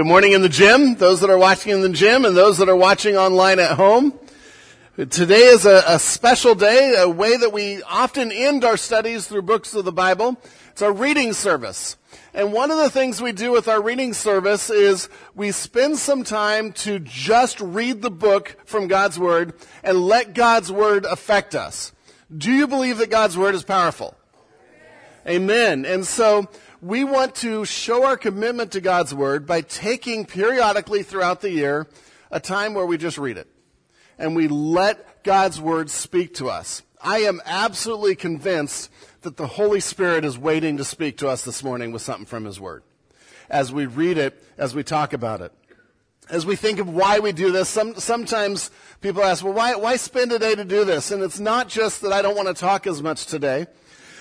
Good 0.00 0.06
morning 0.06 0.32
in 0.32 0.40
the 0.40 0.48
gym, 0.48 0.94
those 0.94 1.20
that 1.20 1.28
are 1.28 1.36
watching 1.36 1.72
in 1.72 1.82
the 1.82 1.90
gym 1.90 2.24
and 2.24 2.34
those 2.34 2.56
that 2.56 2.70
are 2.70 2.74
watching 2.74 3.18
online 3.18 3.58
at 3.58 3.72
home. 3.72 4.18
Today 4.96 5.42
is 5.42 5.66
a, 5.66 5.84
a, 5.86 5.98
special 5.98 6.54
day, 6.54 6.94
a 6.96 7.06
way 7.06 7.36
that 7.36 7.52
we 7.52 7.82
often 7.82 8.32
end 8.32 8.64
our 8.64 8.78
studies 8.78 9.28
through 9.28 9.42
books 9.42 9.74
of 9.74 9.84
the 9.84 9.92
Bible. 9.92 10.40
It's 10.70 10.80
our 10.80 10.90
reading 10.90 11.34
service. 11.34 11.98
And 12.32 12.50
one 12.50 12.70
of 12.70 12.78
the 12.78 12.88
things 12.88 13.20
we 13.20 13.32
do 13.32 13.52
with 13.52 13.68
our 13.68 13.82
reading 13.82 14.14
service 14.14 14.70
is 14.70 15.10
we 15.34 15.52
spend 15.52 15.98
some 15.98 16.24
time 16.24 16.72
to 16.72 16.98
just 16.98 17.60
read 17.60 18.00
the 18.00 18.10
book 18.10 18.56
from 18.64 18.88
God's 18.88 19.18
Word 19.18 19.52
and 19.82 20.06
let 20.06 20.32
God's 20.32 20.72
Word 20.72 21.04
affect 21.04 21.54
us. 21.54 21.92
Do 22.34 22.50
you 22.50 22.66
believe 22.66 22.96
that 22.96 23.10
God's 23.10 23.36
Word 23.36 23.54
is 23.54 23.64
powerful? 23.64 24.16
Amen. 25.26 25.84
And 25.84 26.06
so 26.06 26.48
we 26.82 27.04
want 27.04 27.34
to 27.36 27.64
show 27.64 28.06
our 28.06 28.16
commitment 28.16 28.72
to 28.72 28.80
God's 28.80 29.14
Word 29.14 29.46
by 29.46 29.60
taking 29.60 30.24
periodically 30.24 31.02
throughout 31.02 31.42
the 31.42 31.50
year 31.50 31.86
a 32.30 32.40
time 32.40 32.74
where 32.74 32.86
we 32.86 32.96
just 32.96 33.18
read 33.18 33.36
it. 33.36 33.48
And 34.18 34.34
we 34.34 34.48
let 34.48 35.22
God's 35.22 35.60
Word 35.60 35.90
speak 35.90 36.34
to 36.36 36.48
us. 36.48 36.82
I 37.02 37.20
am 37.20 37.40
absolutely 37.44 38.14
convinced 38.14 38.90
that 39.22 39.36
the 39.36 39.46
Holy 39.46 39.80
Spirit 39.80 40.24
is 40.24 40.38
waiting 40.38 40.78
to 40.78 40.84
speak 40.84 41.18
to 41.18 41.28
us 41.28 41.44
this 41.44 41.62
morning 41.62 41.92
with 41.92 42.02
something 42.02 42.26
from 42.26 42.46
His 42.46 42.58
Word. 42.58 42.82
As 43.50 43.72
we 43.72 43.84
read 43.86 44.16
it, 44.16 44.42
as 44.56 44.74
we 44.74 44.82
talk 44.82 45.12
about 45.12 45.42
it. 45.42 45.52
As 46.30 46.46
we 46.46 46.54
think 46.54 46.78
of 46.78 46.88
why 46.88 47.18
we 47.18 47.32
do 47.32 47.50
this, 47.50 47.68
some, 47.68 47.96
sometimes 47.96 48.70
people 49.00 49.22
ask, 49.22 49.44
well, 49.44 49.52
why, 49.52 49.74
why 49.74 49.96
spend 49.96 50.30
a 50.30 50.38
day 50.38 50.54
to 50.54 50.64
do 50.64 50.84
this? 50.84 51.10
And 51.10 51.22
it's 51.22 51.40
not 51.40 51.68
just 51.68 52.02
that 52.02 52.12
I 52.12 52.22
don't 52.22 52.36
want 52.36 52.48
to 52.48 52.54
talk 52.54 52.86
as 52.86 53.02
much 53.02 53.26
today 53.26 53.66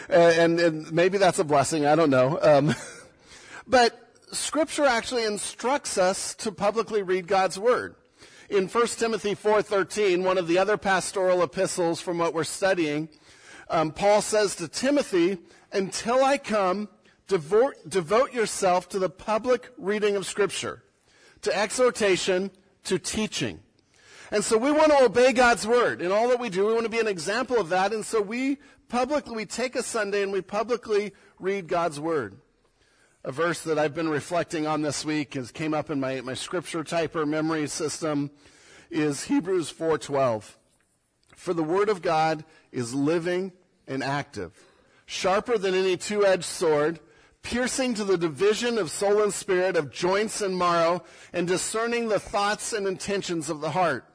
and, 0.10 0.60
and, 0.60 0.92
maybe 0.92 1.18
that's 1.18 1.40
a 1.40 1.44
blessing. 1.44 1.86
I 1.86 1.96
don't 1.96 2.10
know. 2.10 2.40
Um, 2.42 2.76
but 3.68 3.98
Scripture 4.32 4.86
actually 4.86 5.24
instructs 5.24 5.98
us 5.98 6.36
to 6.36 6.52
publicly 6.52 7.04
read 7.04 7.28
God's 7.28 7.60
Word. 7.60 7.96
In 8.50 8.68
1 8.68 8.88
Timothy 8.88 9.36
4.13, 9.36 10.24
one 10.24 10.40
of 10.40 10.48
the 10.48 10.58
other 10.58 10.78
pastoral 10.78 11.44
epistles 11.44 12.02
from 12.02 12.18
what 12.18 12.34
we're 12.34 12.44
studying, 12.44 13.10
um, 13.70 13.92
Paul 13.92 14.22
says 14.22 14.56
to 14.56 14.68
Timothy, 14.68 15.38
until 15.72 16.24
I 16.24 16.40
come, 16.40 16.90
devote, 17.28 17.76
devote 17.88 18.34
yourself 18.34 18.90
to 18.90 19.00
the 19.00 19.10
public 19.10 19.70
reading 19.78 20.16
of 20.16 20.26
Scripture, 20.26 20.82
to 21.44 21.56
exhortation, 21.56 22.50
to 22.86 22.98
teaching. 22.98 23.60
And 24.32 24.44
so 24.44 24.58
we 24.58 24.72
want 24.72 24.92
to 24.92 25.04
obey 25.04 25.34
God's 25.34 25.66
word. 25.66 26.02
In 26.02 26.12
all 26.12 26.28
that 26.30 26.40
we 26.40 26.50
do, 26.50 26.66
we 26.66 26.74
want 26.74 26.86
to 26.86 26.90
be 26.90 27.00
an 27.00 27.08
example 27.08 27.60
of 27.60 27.70
that. 27.70 27.94
And 27.94 28.06
so 28.06 28.22
we 28.22 28.58
publicly, 28.90 29.36
we 29.36 29.46
take 29.46 29.76
a 29.76 29.84
Sunday 29.84 30.24
and 30.24 30.32
we 30.32 30.42
publicly 30.42 31.14
read 31.40 31.68
God's 31.68 32.00
Word. 32.00 32.38
A 33.24 33.32
verse 33.32 33.62
that 33.62 33.78
I've 33.78 33.94
been 33.94 34.10
reflecting 34.10 34.66
on 34.66 34.82
this 34.82 35.06
week 35.06 35.36
has 35.36 35.52
came 35.52 35.74
up 35.74 35.90
in 35.90 36.00
my, 36.00 36.22
my 36.22 36.34
scripture 36.34 36.84
typer 36.84 37.28
memory 37.28 37.68
system 37.68 38.32
is 38.90 39.26
Hebrews 39.26 39.72
4:12. 39.72 40.58
For 41.36 41.54
the 41.54 41.64
word 41.64 41.90
of 41.90 42.02
God 42.02 42.44
is 42.72 42.94
living 42.94 43.54
and 43.88 44.04
active, 44.04 44.52
sharper 45.06 45.58
than 45.58 45.74
any 45.74 45.96
two-edged 45.96 46.44
sword, 46.44 47.00
piercing 47.44 47.94
to 47.94 48.04
the 48.04 48.18
division 48.18 48.78
of 48.78 48.92
soul 48.92 49.22
and 49.22 49.34
spirit, 49.34 49.78
of 49.78 49.92
joints 49.92 50.42
and 50.42 50.58
marrow, 50.58 51.04
and 51.32 51.48
discerning 51.48 52.10
the 52.10 52.20
thoughts 52.20 52.74
and 52.74 52.88
intentions 52.88 53.50
of 53.50 53.62
the 53.62 53.72
heart. 53.72 54.06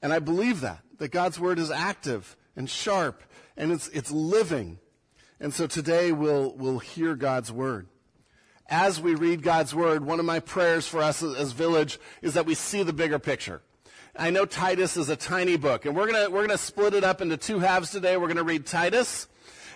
And 0.00 0.12
I 0.12 0.18
believe 0.18 0.60
that, 0.60 0.80
that 0.98 1.10
God's 1.10 1.40
word 1.40 1.58
is 1.58 1.70
active 1.70 2.36
and 2.54 2.68
sharp 2.68 3.22
and 3.56 3.72
it's, 3.72 3.88
it's 3.88 4.10
living. 4.10 4.78
And 5.40 5.52
so 5.52 5.66
today 5.66 6.12
we'll, 6.12 6.54
we'll 6.56 6.78
hear 6.78 7.14
God's 7.14 7.50
word. 7.50 7.88
As 8.68 9.00
we 9.00 9.14
read 9.14 9.42
God's 9.42 9.74
word, 9.74 10.04
one 10.04 10.18
of 10.18 10.24
my 10.24 10.40
prayers 10.40 10.86
for 10.86 11.02
us 11.02 11.22
as 11.22 11.52
Village 11.52 11.98
is 12.22 12.34
that 12.34 12.46
we 12.46 12.54
see 12.54 12.82
the 12.82 12.92
bigger 12.92 13.18
picture. 13.18 13.60
I 14.16 14.30
know 14.30 14.44
Titus 14.44 14.96
is 14.96 15.08
a 15.08 15.16
tiny 15.16 15.56
book, 15.56 15.86
and 15.86 15.96
we're 15.96 16.06
gonna, 16.06 16.30
we're 16.30 16.46
gonna 16.46 16.58
split 16.58 16.94
it 16.94 17.02
up 17.02 17.20
into 17.20 17.36
two 17.36 17.58
halves 17.58 17.90
today. 17.90 18.16
We're 18.16 18.28
gonna 18.28 18.42
read 18.42 18.66
Titus 18.66 19.26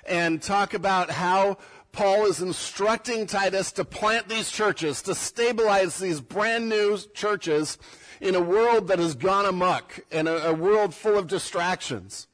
and 0.06 0.40
talk 0.40 0.74
about 0.74 1.10
how 1.10 1.58
Paul 1.92 2.26
is 2.26 2.42
instructing 2.42 3.26
Titus 3.26 3.72
to 3.72 3.84
plant 3.84 4.28
these 4.28 4.50
churches, 4.50 5.00
to 5.02 5.14
stabilize 5.14 5.98
these 5.98 6.20
brand 6.20 6.68
new 6.68 6.98
churches 7.14 7.78
in 8.20 8.34
a 8.34 8.40
world 8.40 8.88
that 8.88 8.98
has 8.98 9.14
gone 9.14 9.46
amok, 9.46 10.00
in 10.10 10.26
a, 10.26 10.34
a 10.34 10.52
world 10.52 10.94
full 10.94 11.18
of 11.18 11.26
distractions. 11.26 12.26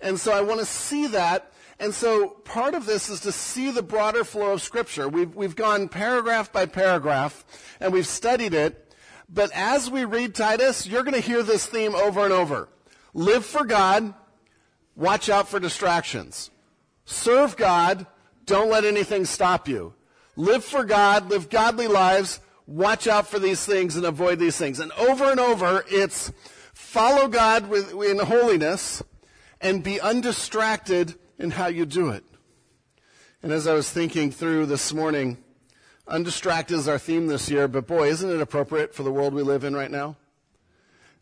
And 0.00 0.18
so 0.18 0.32
I 0.32 0.40
want 0.40 0.60
to 0.60 0.66
see 0.66 1.06
that. 1.08 1.52
And 1.78 1.94
so 1.94 2.28
part 2.28 2.74
of 2.74 2.84
this 2.86 3.08
is 3.08 3.20
to 3.20 3.32
see 3.32 3.70
the 3.70 3.82
broader 3.82 4.22
flow 4.22 4.52
of 4.52 4.62
Scripture. 4.62 5.08
We've, 5.08 5.34
we've 5.34 5.56
gone 5.56 5.88
paragraph 5.88 6.52
by 6.52 6.66
paragraph 6.66 7.44
and 7.80 7.92
we've 7.92 8.06
studied 8.06 8.52
it. 8.52 8.94
But 9.28 9.50
as 9.54 9.90
we 9.90 10.04
read 10.04 10.34
Titus, 10.34 10.86
you're 10.86 11.04
going 11.04 11.14
to 11.14 11.20
hear 11.20 11.42
this 11.42 11.64
theme 11.64 11.94
over 11.94 12.24
and 12.24 12.32
over. 12.32 12.68
Live 13.14 13.46
for 13.46 13.64
God. 13.64 14.12
Watch 14.96 15.28
out 15.28 15.48
for 15.48 15.58
distractions. 15.58 16.50
Serve 17.04 17.56
God. 17.56 18.06
Don't 18.44 18.70
let 18.70 18.84
anything 18.84 19.24
stop 19.24 19.68
you. 19.68 19.94
Live 20.36 20.64
for 20.64 20.84
God. 20.84 21.30
Live 21.30 21.48
godly 21.48 21.86
lives. 21.86 22.40
Watch 22.66 23.06
out 23.06 23.26
for 23.26 23.38
these 23.38 23.64
things 23.64 23.96
and 23.96 24.04
avoid 24.04 24.38
these 24.38 24.56
things. 24.56 24.80
And 24.80 24.92
over 24.92 25.30
and 25.30 25.40
over, 25.40 25.84
it's 25.88 26.32
follow 26.74 27.28
God 27.28 27.68
with, 27.68 27.92
in 28.02 28.18
holiness 28.18 29.02
and 29.60 29.82
be 29.82 30.00
undistracted 30.00 31.14
in 31.38 31.50
how 31.50 31.66
you 31.66 31.86
do 31.86 32.10
it. 32.10 32.24
And 33.42 33.52
as 33.52 33.66
I 33.66 33.74
was 33.74 33.90
thinking 33.90 34.30
through 34.30 34.66
this 34.66 34.92
morning, 34.92 35.38
undistracted 36.06 36.78
is 36.78 36.88
our 36.88 36.98
theme 36.98 37.26
this 37.26 37.50
year, 37.50 37.68
but 37.68 37.86
boy, 37.86 38.08
isn't 38.08 38.30
it 38.30 38.40
appropriate 38.40 38.94
for 38.94 39.02
the 39.02 39.12
world 39.12 39.32
we 39.32 39.42
live 39.42 39.64
in 39.64 39.74
right 39.74 39.90
now? 39.90 40.16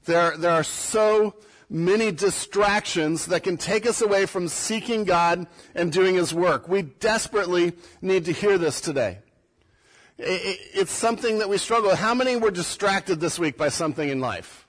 There, 0.05 0.37
there 0.37 0.53
are 0.53 0.65
so 0.65 1.35
many 1.71 2.11
distractions 2.11 3.27
that 3.27 3.43
can 3.43 3.57
take 3.57 3.87
us 3.87 4.01
away 4.01 4.27
from 4.27 4.49
seeking 4.49 5.05
God 5.05 5.47
and 5.75 5.93
doing 5.93 6.15
His 6.15 6.33
work. 6.33 6.69
We 6.69 6.83
desperately 6.83 7.75
need 8.01 8.25
to 8.25 8.33
hear 8.33 8.59
this 8.59 8.81
today. 8.81 9.19
It's 10.17 10.91
something 10.91 11.39
that 11.39 11.49
we 11.49 11.59
struggle 11.59 11.91
with. 11.91 11.99
How 11.99 12.15
many 12.15 12.37
were 12.37 12.51
distracted 12.51 13.21
this 13.21 13.39
week 13.39 13.57
by 13.57 13.69
something 13.69 14.09
in 14.09 14.21
life? 14.21 14.67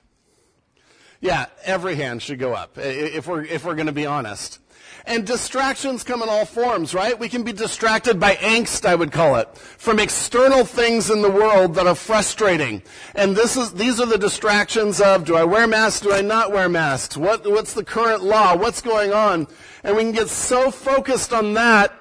Yeah, 1.20 1.46
every 1.64 1.96
hand 1.96 2.22
should 2.22 2.38
go 2.38 2.54
up 2.54 2.78
if 2.78 3.26
we're, 3.26 3.44
if 3.44 3.64
we're 3.64 3.74
going 3.74 3.86
to 3.86 3.92
be 3.92 4.06
honest. 4.06 4.58
And 5.06 5.26
distractions 5.26 6.02
come 6.02 6.22
in 6.22 6.28
all 6.28 6.44
forms, 6.44 6.94
right? 6.94 7.18
We 7.18 7.28
can 7.28 7.42
be 7.42 7.52
distracted 7.52 8.20
by 8.20 8.34
angst, 8.36 8.86
I 8.86 8.94
would 8.94 9.12
call 9.12 9.36
it, 9.36 9.56
from 9.56 9.98
external 9.98 10.64
things 10.64 11.10
in 11.10 11.22
the 11.22 11.30
world 11.30 11.74
that 11.74 11.86
are 11.86 11.94
frustrating. 11.94 12.82
And 13.14 13.34
this 13.34 13.56
is, 13.56 13.72
these 13.72 14.00
are 14.00 14.06
the 14.06 14.18
distractions 14.18 15.00
of, 15.00 15.24
do 15.24 15.36
I 15.36 15.44
wear 15.44 15.66
masks? 15.66 16.00
Do 16.00 16.12
I 16.12 16.20
not 16.20 16.52
wear 16.52 16.68
masks? 16.68 17.16
What, 17.16 17.50
what's 17.50 17.74
the 17.74 17.84
current 17.84 18.22
law? 18.22 18.56
What's 18.56 18.82
going 18.82 19.12
on? 19.12 19.46
And 19.84 19.96
we 19.96 20.02
can 20.02 20.12
get 20.12 20.28
so 20.28 20.70
focused 20.70 21.32
on 21.32 21.54
that 21.54 21.92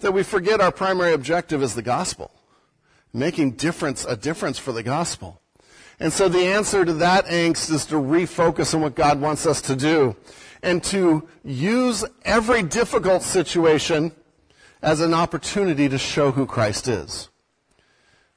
that 0.00 0.12
we 0.12 0.22
forget 0.22 0.60
our 0.60 0.72
primary 0.72 1.12
objective 1.12 1.62
is 1.62 1.74
the 1.74 1.82
gospel. 1.82 2.30
Making 3.12 3.52
difference, 3.52 4.04
a 4.04 4.16
difference 4.16 4.58
for 4.58 4.72
the 4.72 4.82
gospel. 4.82 5.41
And 6.00 6.12
so 6.12 6.28
the 6.28 6.46
answer 6.46 6.84
to 6.84 6.92
that 6.94 7.26
angst 7.26 7.70
is 7.70 7.86
to 7.86 7.96
refocus 7.96 8.74
on 8.74 8.80
what 8.80 8.94
God 8.94 9.20
wants 9.20 9.46
us 9.46 9.60
to 9.62 9.76
do 9.76 10.16
and 10.62 10.82
to 10.84 11.28
use 11.44 12.04
every 12.24 12.62
difficult 12.62 13.22
situation 13.22 14.12
as 14.82 15.00
an 15.00 15.14
opportunity 15.14 15.88
to 15.88 15.98
show 15.98 16.32
who 16.32 16.46
Christ 16.46 16.88
is. 16.88 17.28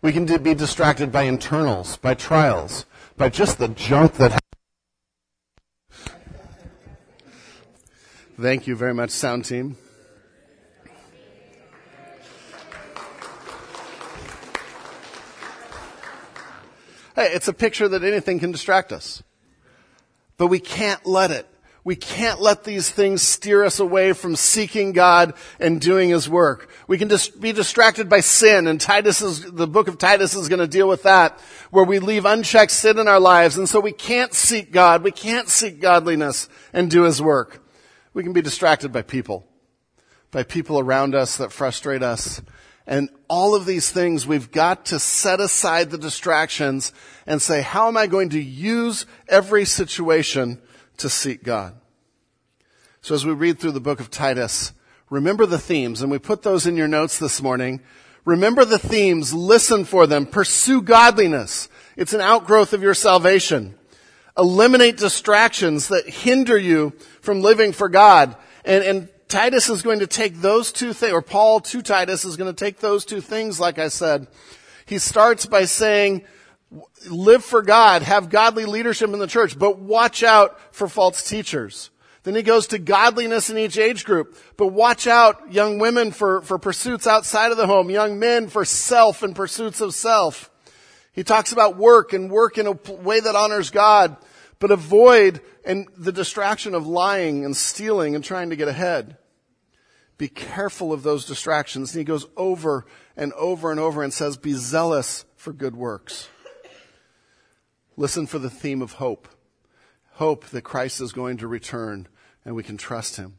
We 0.01 0.11
can 0.11 0.25
be 0.43 0.53
distracted 0.53 1.11
by 1.11 1.23
internals, 1.23 1.97
by 1.97 2.13
trials, 2.13 2.85
by 3.17 3.29
just 3.29 3.57
the 3.57 3.69
junk 3.69 4.13
that 4.13 4.31
happens. 4.31 4.41
Thank 8.39 8.67
you 8.67 8.75
very 8.75 8.93
much, 8.93 9.11
sound 9.11 9.45
team. 9.45 9.77
Hey, 17.15 17.29
it's 17.33 17.47
a 17.47 17.53
picture 17.53 17.87
that 17.87 18.03
anything 18.03 18.39
can 18.39 18.51
distract 18.51 18.91
us. 18.91 19.23
But 20.37 20.47
we 20.47 20.59
can't 20.59 21.05
let 21.05 21.31
it. 21.31 21.47
We 21.85 21.95
can't 21.95 22.41
let 22.41 22.63
these 22.63 22.89
things 22.89 23.21
steer 23.21 23.63
us 23.63 23.79
away 23.79 24.13
from 24.13 24.35
seeking 24.35 24.91
God 24.91 25.35
and 25.59 25.79
doing 25.79 26.09
His 26.09 26.27
work. 26.27 26.69
We 26.87 26.97
can 26.97 27.09
just 27.09 27.39
be 27.39 27.51
distracted 27.51 28.09
by 28.09 28.21
sin, 28.21 28.65
and 28.65 28.81
Titus 28.81 29.21
is, 29.21 29.51
the 29.51 29.67
book 29.67 29.87
of 29.87 29.99
Titus 29.99 30.35
is 30.35 30.49
going 30.49 30.59
to 30.59 30.67
deal 30.67 30.89
with 30.89 31.03
that, 31.03 31.39
where 31.69 31.85
we 31.85 31.99
leave 31.99 32.25
unchecked 32.25 32.71
sin 32.71 32.97
in 32.97 33.07
our 33.07 33.19
lives, 33.19 33.55
and 33.55 33.69
so 33.69 33.79
we 33.79 33.91
can't 33.91 34.33
seek 34.33 34.71
God, 34.71 35.03
we 35.03 35.11
can't 35.11 35.47
seek 35.47 35.79
godliness 35.79 36.49
and 36.73 36.89
do 36.89 37.03
His 37.03 37.21
work. 37.21 37.63
We 38.15 38.23
can 38.23 38.33
be 38.33 38.41
distracted 38.41 38.91
by 38.91 39.03
people, 39.03 39.45
by 40.31 40.41
people 40.41 40.79
around 40.79 41.13
us 41.13 41.37
that 41.37 41.51
frustrate 41.51 42.01
us, 42.01 42.41
and 42.87 43.09
all 43.27 43.55
of 43.55 43.65
these 43.65 43.91
things, 43.91 44.27
we've 44.27 44.51
got 44.51 44.85
to 44.87 44.99
set 44.99 45.39
aside 45.39 45.89
the 45.89 45.97
distractions 45.97 46.93
and 47.25 47.41
say, 47.41 47.61
how 47.61 47.87
am 47.87 47.97
I 47.97 48.07
going 48.07 48.29
to 48.29 48.41
use 48.41 49.05
every 49.27 49.65
situation 49.65 50.61
to 50.97 51.09
seek 51.09 51.43
God? 51.43 51.75
So 53.01 53.15
as 53.15 53.25
we 53.25 53.33
read 53.33 53.59
through 53.59 53.71
the 53.71 53.79
book 53.79 53.99
of 53.99 54.11
Titus, 54.11 54.71
remember 55.09 55.45
the 55.45 55.59
themes, 55.59 56.01
and 56.01 56.11
we 56.11 56.19
put 56.19 56.43
those 56.43 56.67
in 56.67 56.77
your 56.77 56.87
notes 56.87 57.17
this 57.17 57.41
morning. 57.41 57.81
Remember 58.23 58.65
the 58.65 58.79
themes, 58.79 59.33
listen 59.33 59.85
for 59.85 60.07
them, 60.07 60.25
pursue 60.25 60.81
godliness. 60.81 61.69
It's 61.95 62.13
an 62.13 62.21
outgrowth 62.21 62.73
of 62.73 62.81
your 62.81 62.95
salvation. 62.95 63.75
Eliminate 64.37 64.97
distractions 64.97 65.87
that 65.87 66.09
hinder 66.09 66.57
you 66.57 66.93
from 67.21 67.41
living 67.41 67.71
for 67.71 67.89
God. 67.89 68.35
And, 68.63 68.83
and 68.83 69.09
Titus 69.27 69.69
is 69.69 69.81
going 69.81 69.99
to 69.99 70.07
take 70.07 70.41
those 70.41 70.71
two 70.71 70.93
things, 70.93 71.13
or 71.13 71.21
Paul 71.21 71.59
to 71.61 71.81
Titus 71.81 72.25
is 72.25 72.37
going 72.37 72.53
to 72.53 72.65
take 72.65 72.79
those 72.79 73.05
two 73.05 73.21
things, 73.21 73.59
like 73.59 73.79
I 73.79 73.87
said. 73.87 74.27
He 74.85 74.99
starts 74.99 75.45
by 75.45 75.65
saying, 75.65 76.23
live 77.09 77.43
for 77.43 77.61
God, 77.61 78.03
have 78.03 78.29
godly 78.29 78.65
leadership 78.65 79.09
in 79.09 79.19
the 79.19 79.27
church, 79.27 79.57
but 79.57 79.79
watch 79.79 80.23
out 80.23 80.59
for 80.73 80.87
false 80.87 81.27
teachers. 81.27 81.89
Then 82.23 82.35
he 82.35 82.41
goes 82.41 82.67
to 82.67 82.79
godliness 82.79 83.51
in 83.51 83.57
each 83.57 83.77
age 83.77 84.03
group, 84.03 84.35
but 84.57 84.67
watch 84.67 85.05
out, 85.05 85.53
young 85.53 85.77
women, 85.77 86.11
for, 86.11 86.41
for 86.41 86.57
pursuits 86.57 87.05
outside 87.05 87.51
of 87.51 87.57
the 87.57 87.67
home, 87.67 87.89
young 87.89 88.17
men 88.17 88.47
for 88.47 88.65
self 88.65 89.21
and 89.21 89.35
pursuits 89.35 89.79
of 89.79 89.93
self. 89.93 90.49
He 91.13 91.23
talks 91.23 91.51
about 91.51 91.77
work 91.77 92.13
and 92.13 92.31
work 92.31 92.57
in 92.57 92.67
a 92.67 92.71
way 92.71 93.19
that 93.19 93.35
honors 93.35 93.69
God, 93.69 94.17
but 94.65 94.71
avoid 94.71 95.41
and 95.63 95.87
the 95.95 96.11
distraction 96.11 96.73
of 96.73 96.87
lying 96.87 97.45
and 97.45 97.55
stealing 97.55 98.15
and 98.15 98.23
trying 98.23 98.49
to 98.49 98.55
get 98.55 98.67
ahead. 98.67 99.15
Be 100.17 100.27
careful 100.27 100.91
of 100.91 101.03
those 101.03 101.23
distractions. 101.23 101.93
And 101.93 101.99
he 101.99 102.03
goes 102.03 102.25
over 102.35 102.87
and 103.15 103.31
over 103.33 103.69
and 103.69 103.79
over 103.79 104.01
and 104.01 104.11
says, 104.11 104.37
be 104.37 104.53
zealous 104.53 105.23
for 105.35 105.53
good 105.53 105.75
works. 105.75 106.29
Listen 107.95 108.25
for 108.25 108.39
the 108.39 108.49
theme 108.49 108.81
of 108.81 108.93
hope. 108.93 109.27
Hope 110.13 110.47
that 110.47 110.63
Christ 110.63 110.99
is 110.99 111.13
going 111.13 111.37
to 111.37 111.47
return 111.47 112.07
and 112.43 112.55
we 112.55 112.63
can 112.63 112.77
trust 112.77 113.17
him. 113.17 113.37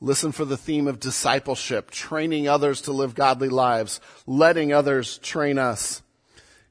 Listen 0.00 0.32
for 0.32 0.46
the 0.46 0.56
theme 0.56 0.86
of 0.86 0.98
discipleship, 0.98 1.90
training 1.90 2.48
others 2.48 2.80
to 2.80 2.92
live 2.92 3.14
godly 3.14 3.50
lives, 3.50 4.00
letting 4.26 4.72
others 4.72 5.18
train 5.18 5.58
us, 5.58 6.00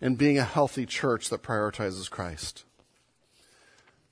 and 0.02 0.18
being 0.18 0.40
a 0.40 0.44
healthy 0.44 0.88
church 0.88 1.30
that 1.30 1.44
prioritizes 1.44 2.10
Christ. 2.10 2.65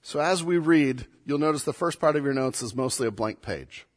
So 0.05 0.19
as 0.19 0.43
we 0.43 0.57
read, 0.57 1.07
you'll 1.25 1.39
notice 1.39 1.63
the 1.63 1.71
first 1.71 1.99
part 1.99 2.17
of 2.17 2.25
your 2.25 2.33
notes 2.33 2.61
is 2.61 2.75
mostly 2.75 3.07
a 3.07 3.11
blank 3.11 3.41
page. 3.41 3.87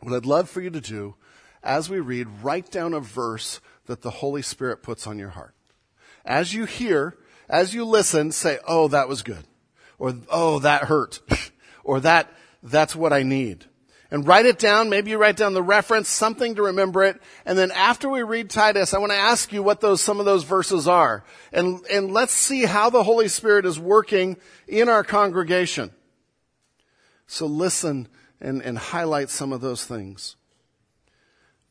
What 0.00 0.12
I'd 0.12 0.26
love 0.26 0.50
for 0.50 0.60
you 0.60 0.68
to 0.68 0.80
do, 0.80 1.14
as 1.62 1.88
we 1.88 2.00
read, 2.00 2.26
write 2.42 2.72
down 2.72 2.92
a 2.92 3.00
verse 3.00 3.60
that 3.86 4.02
the 4.02 4.10
Holy 4.10 4.42
Spirit 4.42 4.82
puts 4.82 5.06
on 5.06 5.16
your 5.16 5.30
heart. 5.30 5.54
As 6.24 6.54
you 6.54 6.64
hear, 6.64 7.16
as 7.48 7.72
you 7.72 7.84
listen, 7.84 8.32
say, 8.32 8.58
oh, 8.66 8.88
that 8.88 9.08
was 9.08 9.22
good. 9.22 9.44
Or, 9.96 10.12
oh, 10.28 10.58
that 10.58 10.84
hurt. 10.84 11.20
or 11.84 12.00
that, 12.00 12.32
that's 12.60 12.96
what 12.96 13.12
I 13.12 13.22
need. 13.22 13.64
And 14.10 14.26
write 14.26 14.46
it 14.46 14.58
down. 14.58 14.88
Maybe 14.88 15.10
you 15.10 15.18
write 15.18 15.36
down 15.36 15.52
the 15.52 15.62
reference, 15.62 16.08
something 16.08 16.54
to 16.54 16.62
remember 16.62 17.04
it. 17.04 17.20
And 17.44 17.58
then 17.58 17.70
after 17.70 18.08
we 18.08 18.22
read 18.22 18.48
Titus, 18.48 18.94
I 18.94 18.98
want 18.98 19.12
to 19.12 19.18
ask 19.18 19.52
you 19.52 19.62
what 19.62 19.82
those, 19.82 20.00
some 20.00 20.18
of 20.18 20.24
those 20.24 20.44
verses 20.44 20.88
are. 20.88 21.24
And, 21.52 21.84
and 21.90 22.10
let's 22.10 22.32
see 22.32 22.64
how 22.64 22.88
the 22.88 23.02
Holy 23.02 23.28
Spirit 23.28 23.66
is 23.66 23.78
working 23.78 24.38
in 24.66 24.88
our 24.88 25.04
congregation. 25.04 25.90
So 27.26 27.44
listen 27.44 28.08
and, 28.40 28.62
and 28.62 28.78
highlight 28.78 29.28
some 29.28 29.52
of 29.52 29.60
those 29.60 29.84
things. 29.84 30.36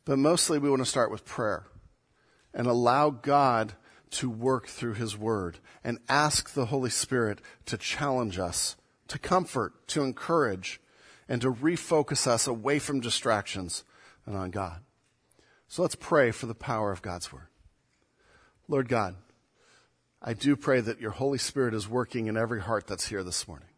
But 0.04 0.18
mostly 0.18 0.58
we 0.58 0.70
want 0.70 0.82
to 0.82 0.86
start 0.86 1.10
with 1.10 1.24
prayer 1.24 1.66
and 2.54 2.66
allow 2.66 3.10
God 3.10 3.74
to 4.10 4.30
work 4.30 4.68
through 4.68 4.94
His 4.94 5.16
Word 5.18 5.58
and 5.84 5.98
ask 6.08 6.52
the 6.52 6.66
Holy 6.66 6.90
Spirit 6.90 7.40
to 7.66 7.76
challenge 7.76 8.38
us, 8.38 8.76
to 9.08 9.18
comfort, 9.18 9.86
to 9.88 10.02
encourage, 10.02 10.80
and 11.28 11.42
to 11.42 11.52
refocus 11.52 12.26
us 12.26 12.46
away 12.46 12.78
from 12.78 13.00
distractions 13.00 13.84
and 14.26 14.36
on 14.36 14.50
God. 14.50 14.80
So 15.68 15.82
let's 15.82 15.94
pray 15.94 16.30
for 16.30 16.46
the 16.46 16.54
power 16.54 16.90
of 16.92 17.02
God's 17.02 17.32
Word. 17.32 17.48
Lord 18.68 18.88
God, 18.88 19.16
I 20.20 20.34
do 20.34 20.56
pray 20.56 20.80
that 20.80 21.00
your 21.00 21.12
Holy 21.12 21.38
Spirit 21.38 21.74
is 21.74 21.88
working 21.88 22.26
in 22.26 22.36
every 22.36 22.60
heart 22.60 22.86
that's 22.86 23.08
here 23.08 23.22
this 23.22 23.46
morning. 23.46 23.68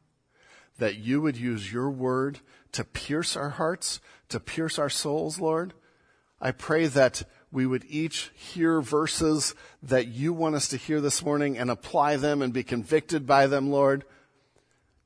That 0.78 0.96
you 0.96 1.20
would 1.20 1.36
use 1.36 1.72
your 1.72 1.90
word 1.90 2.38
to 2.72 2.84
pierce 2.84 3.36
our 3.36 3.50
hearts, 3.50 4.00
to 4.30 4.40
pierce 4.40 4.78
our 4.78 4.88
souls, 4.88 5.38
Lord. 5.38 5.74
I 6.40 6.52
pray 6.52 6.86
that 6.86 7.24
we 7.52 7.66
would 7.66 7.84
each 7.88 8.30
hear 8.34 8.80
verses 8.80 9.54
that 9.82 10.06
you 10.06 10.32
want 10.32 10.54
us 10.54 10.68
to 10.68 10.76
hear 10.76 11.00
this 11.00 11.22
morning 11.22 11.58
and 11.58 11.70
apply 11.70 12.16
them 12.16 12.40
and 12.40 12.52
be 12.52 12.62
convicted 12.62 13.26
by 13.26 13.46
them, 13.46 13.70
Lord. 13.70 14.04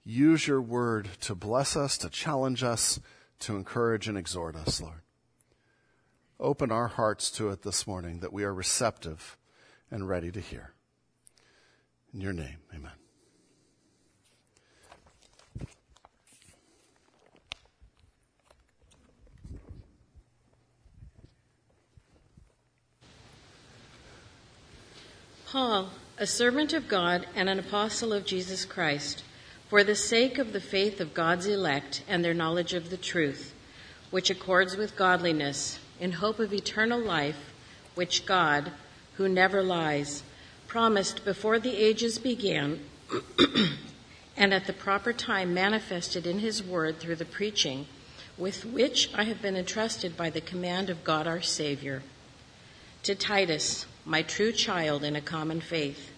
Use 0.04 0.46
your 0.46 0.60
word 0.60 1.08
to 1.22 1.34
bless 1.34 1.76
us, 1.76 1.96
to 1.98 2.10
challenge 2.10 2.62
us, 2.62 3.00
to 3.40 3.56
encourage 3.56 4.06
and 4.06 4.18
exhort 4.18 4.54
us, 4.54 4.80
Lord. 4.80 5.00
Open 6.38 6.70
our 6.70 6.88
hearts 6.88 7.30
to 7.32 7.48
it 7.50 7.62
this 7.62 7.86
morning 7.86 8.20
that 8.20 8.32
we 8.32 8.44
are 8.44 8.52
receptive 8.52 9.38
and 9.90 10.08
ready 10.08 10.30
to 10.30 10.40
hear. 10.40 10.74
In 12.12 12.20
your 12.20 12.32
name, 12.32 12.58
amen. 12.74 12.92
Paul, 25.46 25.90
a 26.18 26.26
servant 26.26 26.72
of 26.72 26.88
God 26.88 27.26
and 27.36 27.48
an 27.48 27.60
apostle 27.60 28.12
of 28.12 28.26
Jesus 28.26 28.64
Christ, 28.64 29.22
for 29.68 29.82
the 29.82 29.94
sake 29.94 30.38
of 30.38 30.52
the 30.52 30.60
faith 30.60 31.00
of 31.00 31.14
God's 31.14 31.46
elect 31.46 32.02
and 32.06 32.24
their 32.24 32.34
knowledge 32.34 32.74
of 32.74 32.90
the 32.90 32.96
truth, 32.96 33.54
which 34.10 34.30
accords 34.30 34.76
with 34.76 34.96
godliness, 34.96 35.78
in 35.98 36.12
hope 36.12 36.38
of 36.38 36.52
eternal 36.52 37.00
life, 37.00 37.52
which 37.94 38.26
God, 38.26 38.72
who 39.14 39.28
never 39.28 39.62
lies, 39.62 40.22
promised 40.66 41.24
before 41.24 41.58
the 41.58 41.76
ages 41.76 42.18
began 42.18 42.80
and 44.36 44.52
at 44.52 44.66
the 44.66 44.72
proper 44.72 45.12
time 45.12 45.54
manifested 45.54 46.26
in 46.26 46.40
his 46.40 46.62
word 46.62 46.98
through 46.98 47.16
the 47.16 47.24
preaching 47.24 47.86
with 48.36 48.64
which 48.64 49.10
I 49.14 49.24
have 49.24 49.40
been 49.40 49.56
entrusted 49.56 50.16
by 50.16 50.30
the 50.30 50.40
command 50.40 50.90
of 50.90 51.04
God 51.04 51.26
our 51.26 51.42
Savior. 51.42 52.02
To 53.04 53.14
Titus, 53.14 53.86
my 54.04 54.22
true 54.22 54.50
child 54.50 55.04
in 55.04 55.14
a 55.14 55.20
common 55.20 55.60
faith. 55.60 56.10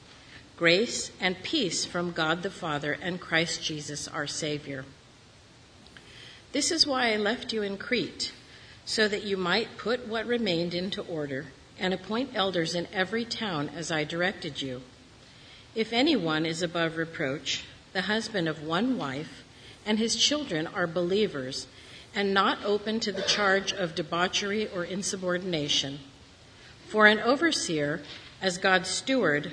Grace 0.57 1.13
and 1.21 1.43
peace 1.43 1.85
from 1.85 2.13
God 2.13 2.43
the 2.43 2.49
Father 2.49 2.97
and 3.03 3.21
Christ 3.21 3.63
Jesus 3.63 4.09
our 4.09 4.27
Savior. 4.27 4.87
This 6.53 6.71
is 6.71 6.87
why 6.87 7.13
I 7.13 7.17
left 7.17 7.53
you 7.53 7.61
in 7.61 7.77
Crete, 7.77 8.33
so 8.87 9.07
that 9.07 9.25
you 9.25 9.37
might 9.37 9.77
put 9.77 10.09
what 10.09 10.25
remained 10.25 10.73
into 10.73 11.03
order 11.03 11.49
and 11.79 11.93
appoint 11.93 12.31
elders 12.35 12.75
in 12.75 12.89
every 12.91 13.27
town 13.27 13.69
as 13.77 13.91
I 13.91 14.05
directed 14.05 14.63
you. 14.63 14.81
If 15.75 15.93
anyone 15.93 16.47
is 16.47 16.63
above 16.63 16.97
reproach, 16.97 17.65
the 17.93 18.03
husband 18.03 18.49
of 18.49 18.63
one 18.63 18.97
wife, 18.97 19.45
and 19.85 19.99
his 19.99 20.17
children 20.17 20.67
are 20.67 20.87
believers, 20.87 21.67
and 22.15 22.33
not 22.33 22.65
open 22.65 22.99
to 23.01 23.13
the 23.13 23.21
charge 23.21 23.75
of 23.75 23.95
debauchery 23.95 24.69
or 24.69 24.85
insubordination, 24.85 25.99
for 26.89 27.07
an 27.07 27.21
overseer, 27.21 28.01
as 28.41 28.57
God's 28.57 28.89
steward, 28.89 29.53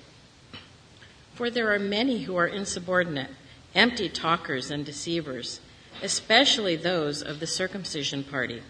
For 1.41 1.49
there 1.49 1.73
are 1.73 1.79
many 1.79 2.21
who 2.21 2.35
are 2.35 2.45
insubordinate, 2.45 3.31
empty 3.73 4.09
talkers 4.09 4.69
and 4.69 4.85
deceivers, 4.85 5.59
especially 6.03 6.75
those 6.75 7.23
of 7.23 7.39
the 7.39 7.47
circumcision 7.47 8.23
party. 8.23 8.61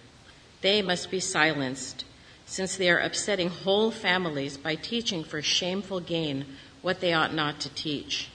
They 0.62 0.82
must 0.82 1.12
be 1.12 1.20
silenced, 1.20 2.06
since 2.46 2.78
they 2.78 2.90
are 2.90 2.98
upsetting 2.98 3.50
whole 3.50 3.92
families 3.92 4.56
by 4.56 4.75
teaching 4.75 5.25
for 5.25 5.42
shameful 5.42 6.00
gain 6.00 6.46
what 6.82 7.01
they 7.01 7.12
ought 7.12 7.34
not 7.34 7.60
to 7.60 7.70
teach. 7.72 8.30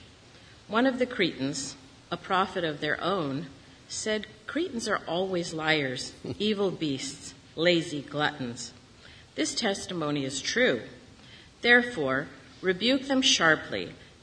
One 0.67 0.85
of 0.85 0.99
the 0.99 1.07
Cretans, 1.07 1.75
a 2.11 2.15
prophet 2.15 2.63
of 2.63 2.79
their 2.79 3.03
own, 3.03 3.47
said, 3.87 4.27
Cretans 4.45 4.87
are 4.87 5.01
always 5.07 5.51
liars, 5.51 6.13
evil 6.37 6.69
beasts, 6.69 7.33
lazy 7.55 8.01
gluttons. 8.03 8.71
This 9.33 9.55
testimony 9.55 10.25
is 10.25 10.43
true. 10.43 10.81
Therefore, 11.63 12.27
rebuke 12.61 13.07
them 13.07 13.23
sharply, 13.23 13.93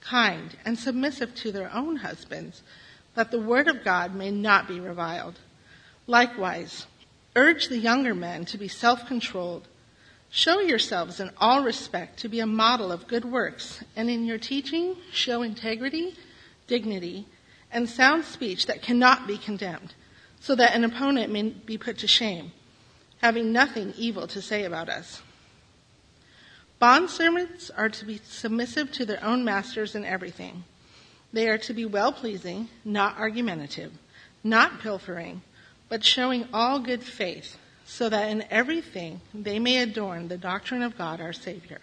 kind, 0.00 0.56
and 0.64 0.78
submissive 0.78 1.34
to 1.36 1.52
their 1.52 1.72
own 1.72 1.96
husbands, 1.96 2.62
that 3.14 3.30
the 3.30 3.40
word 3.40 3.68
of 3.68 3.84
God 3.84 4.14
may 4.14 4.30
not 4.30 4.68
be 4.68 4.78
reviled. 4.78 5.38
Likewise, 6.06 6.86
urge 7.34 7.68
the 7.68 7.78
younger 7.78 8.14
men 8.14 8.44
to 8.46 8.58
be 8.58 8.68
self 8.68 9.06
controlled. 9.06 9.68
Show 10.30 10.60
yourselves 10.60 11.20
in 11.20 11.30
all 11.38 11.62
respect 11.62 12.18
to 12.20 12.28
be 12.28 12.40
a 12.40 12.46
model 12.46 12.92
of 12.92 13.06
good 13.06 13.24
works, 13.24 13.82
and 13.94 14.10
in 14.10 14.24
your 14.24 14.38
teaching, 14.38 14.96
show 15.12 15.42
integrity, 15.42 16.14
dignity, 16.66 17.26
and 17.72 17.88
sound 17.88 18.24
speech 18.24 18.66
that 18.66 18.82
cannot 18.82 19.26
be 19.26 19.38
condemned, 19.38 19.94
so 20.40 20.54
that 20.54 20.74
an 20.74 20.84
opponent 20.84 21.32
may 21.32 21.42
be 21.42 21.78
put 21.78 21.98
to 21.98 22.06
shame, 22.06 22.52
having 23.22 23.52
nothing 23.52 23.94
evil 23.96 24.26
to 24.26 24.42
say 24.42 24.64
about 24.64 24.88
us. 24.88 25.22
Bondservants 26.80 27.70
are 27.74 27.88
to 27.88 28.04
be 28.04 28.20
submissive 28.22 28.92
to 28.92 29.06
their 29.06 29.24
own 29.24 29.44
masters 29.44 29.94
in 29.94 30.04
everything. 30.04 30.64
They 31.32 31.48
are 31.48 31.58
to 31.58 31.72
be 31.72 31.86
well 31.86 32.12
pleasing, 32.12 32.68
not 32.84 33.18
argumentative, 33.18 33.92
not 34.44 34.80
pilfering, 34.80 35.40
but 35.88 36.04
showing 36.04 36.48
all 36.52 36.78
good 36.78 37.02
faith, 37.02 37.56
so 37.86 38.10
that 38.10 38.28
in 38.28 38.44
everything 38.50 39.22
they 39.32 39.58
may 39.58 39.78
adorn 39.78 40.28
the 40.28 40.36
doctrine 40.36 40.82
of 40.82 40.98
God 40.98 41.18
our 41.18 41.32
Savior. 41.32 41.80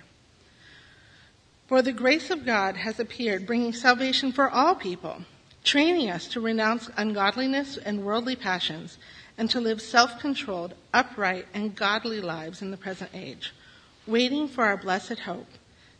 For 1.67 1.81
the 1.81 1.91
grace 1.91 2.29
of 2.29 2.45
God 2.45 2.77
has 2.77 2.99
appeared, 2.99 3.47
bringing 3.47 3.73
salvation 3.73 4.31
for 4.31 4.47
all 4.47 4.75
people, 4.75 5.23
training 5.63 6.11
us 6.11 6.27
to 6.27 6.39
renounce 6.39 6.91
ungodliness 6.97 7.77
and 7.77 8.05
worldly 8.05 8.35
passions, 8.35 8.99
and 9.39 9.49
to 9.49 9.59
live 9.59 9.81
self 9.81 10.19
controlled, 10.19 10.75
upright, 10.93 11.47
and 11.51 11.75
godly 11.75 12.21
lives 12.21 12.61
in 12.61 12.69
the 12.69 12.77
present 12.77 13.09
age 13.15 13.53
waiting 14.05 14.47
for 14.47 14.65
our 14.65 14.77
blessed 14.77 15.19
hope, 15.19 15.47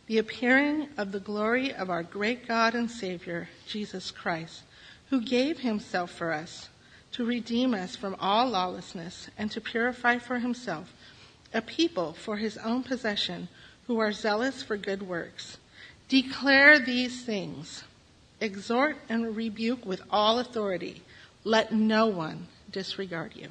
the 0.06 0.18
appearing 0.18 0.88
of 0.96 1.12
the 1.12 1.20
glory 1.20 1.72
of 1.72 1.88
our 1.88 2.02
great 2.02 2.46
God 2.46 2.74
and 2.74 2.90
Savior, 2.90 3.48
Jesus 3.66 4.10
Christ, 4.10 4.62
who 5.10 5.20
gave 5.20 5.60
himself 5.60 6.10
for 6.10 6.32
us 6.32 6.68
to 7.12 7.24
redeem 7.24 7.74
us 7.74 7.96
from 7.96 8.16
all 8.20 8.48
lawlessness 8.48 9.28
and 9.38 9.50
to 9.50 9.60
purify 9.60 10.18
for 10.18 10.38
himself 10.38 10.92
a 11.54 11.62
people 11.62 12.12
for 12.12 12.36
his 12.36 12.58
own 12.58 12.82
possession 12.82 13.48
who 13.86 13.98
are 13.98 14.12
zealous 14.12 14.62
for 14.62 14.76
good 14.76 15.02
works. 15.02 15.56
Declare 16.08 16.80
these 16.80 17.24
things. 17.24 17.84
Exhort 18.40 18.96
and 19.08 19.36
rebuke 19.36 19.86
with 19.86 20.02
all 20.10 20.40
authority. 20.40 21.02
Let 21.44 21.72
no 21.72 22.08
one 22.08 22.48
disregard 22.70 23.36
you. 23.36 23.50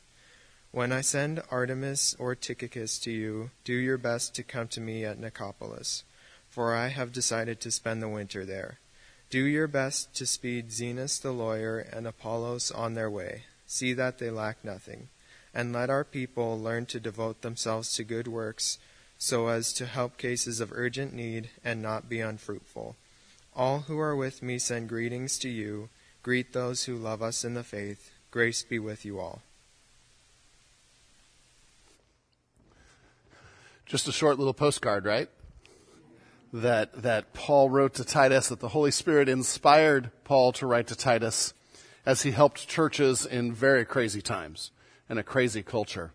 When 0.73 0.93
I 0.93 1.01
send 1.01 1.39
Artemas 1.51 2.15
or 2.17 2.33
Tychicus 2.33 2.97
to 2.99 3.11
you, 3.11 3.51
do 3.65 3.73
your 3.73 3.97
best 3.97 4.33
to 4.35 4.43
come 4.43 4.69
to 4.69 4.79
me 4.79 5.03
at 5.03 5.19
Nicopolis, 5.19 6.03
for 6.49 6.73
I 6.73 6.87
have 6.87 7.11
decided 7.11 7.59
to 7.59 7.71
spend 7.71 8.01
the 8.01 8.07
winter 8.07 8.45
there. 8.45 8.79
Do 9.29 9.43
your 9.43 9.67
best 9.67 10.15
to 10.15 10.25
speed 10.25 10.69
Zenas 10.69 11.21
the 11.21 11.33
lawyer 11.33 11.77
and 11.77 12.07
Apollos 12.07 12.71
on 12.71 12.93
their 12.93 13.09
way. 13.09 13.43
See 13.67 13.91
that 13.93 14.17
they 14.17 14.29
lack 14.29 14.63
nothing. 14.63 15.09
And 15.53 15.73
let 15.73 15.89
our 15.89 16.05
people 16.05 16.57
learn 16.57 16.85
to 16.85 17.01
devote 17.01 17.41
themselves 17.41 17.93
to 17.95 18.05
good 18.05 18.29
works, 18.29 18.77
so 19.17 19.49
as 19.49 19.73
to 19.73 19.85
help 19.85 20.15
cases 20.15 20.61
of 20.61 20.71
urgent 20.71 21.13
need 21.13 21.49
and 21.65 21.81
not 21.81 22.07
be 22.07 22.21
unfruitful. 22.21 22.95
All 23.53 23.79
who 23.81 23.99
are 23.99 24.15
with 24.15 24.41
me 24.41 24.57
send 24.57 24.87
greetings 24.87 25.37
to 25.39 25.49
you. 25.49 25.89
Greet 26.23 26.53
those 26.53 26.85
who 26.85 26.95
love 26.95 27.21
us 27.21 27.43
in 27.43 27.55
the 27.55 27.63
faith. 27.65 28.11
Grace 28.31 28.63
be 28.63 28.79
with 28.79 29.03
you 29.03 29.19
all. 29.19 29.41
Just 33.91 34.07
a 34.07 34.13
short 34.13 34.37
little 34.37 34.53
postcard, 34.53 35.03
right? 35.03 35.27
That, 36.53 37.01
that 37.01 37.33
Paul 37.33 37.69
wrote 37.69 37.95
to 37.95 38.05
Titus, 38.05 38.47
that 38.47 38.61
the 38.61 38.69
Holy 38.69 38.89
Spirit 38.89 39.27
inspired 39.27 40.11
Paul 40.23 40.53
to 40.53 40.65
write 40.65 40.87
to 40.87 40.95
Titus 40.95 41.53
as 42.05 42.21
he 42.21 42.31
helped 42.31 42.69
churches 42.69 43.25
in 43.25 43.51
very 43.51 43.83
crazy 43.83 44.21
times 44.21 44.71
and 45.09 45.19
a 45.19 45.23
crazy 45.23 45.61
culture. 45.61 46.13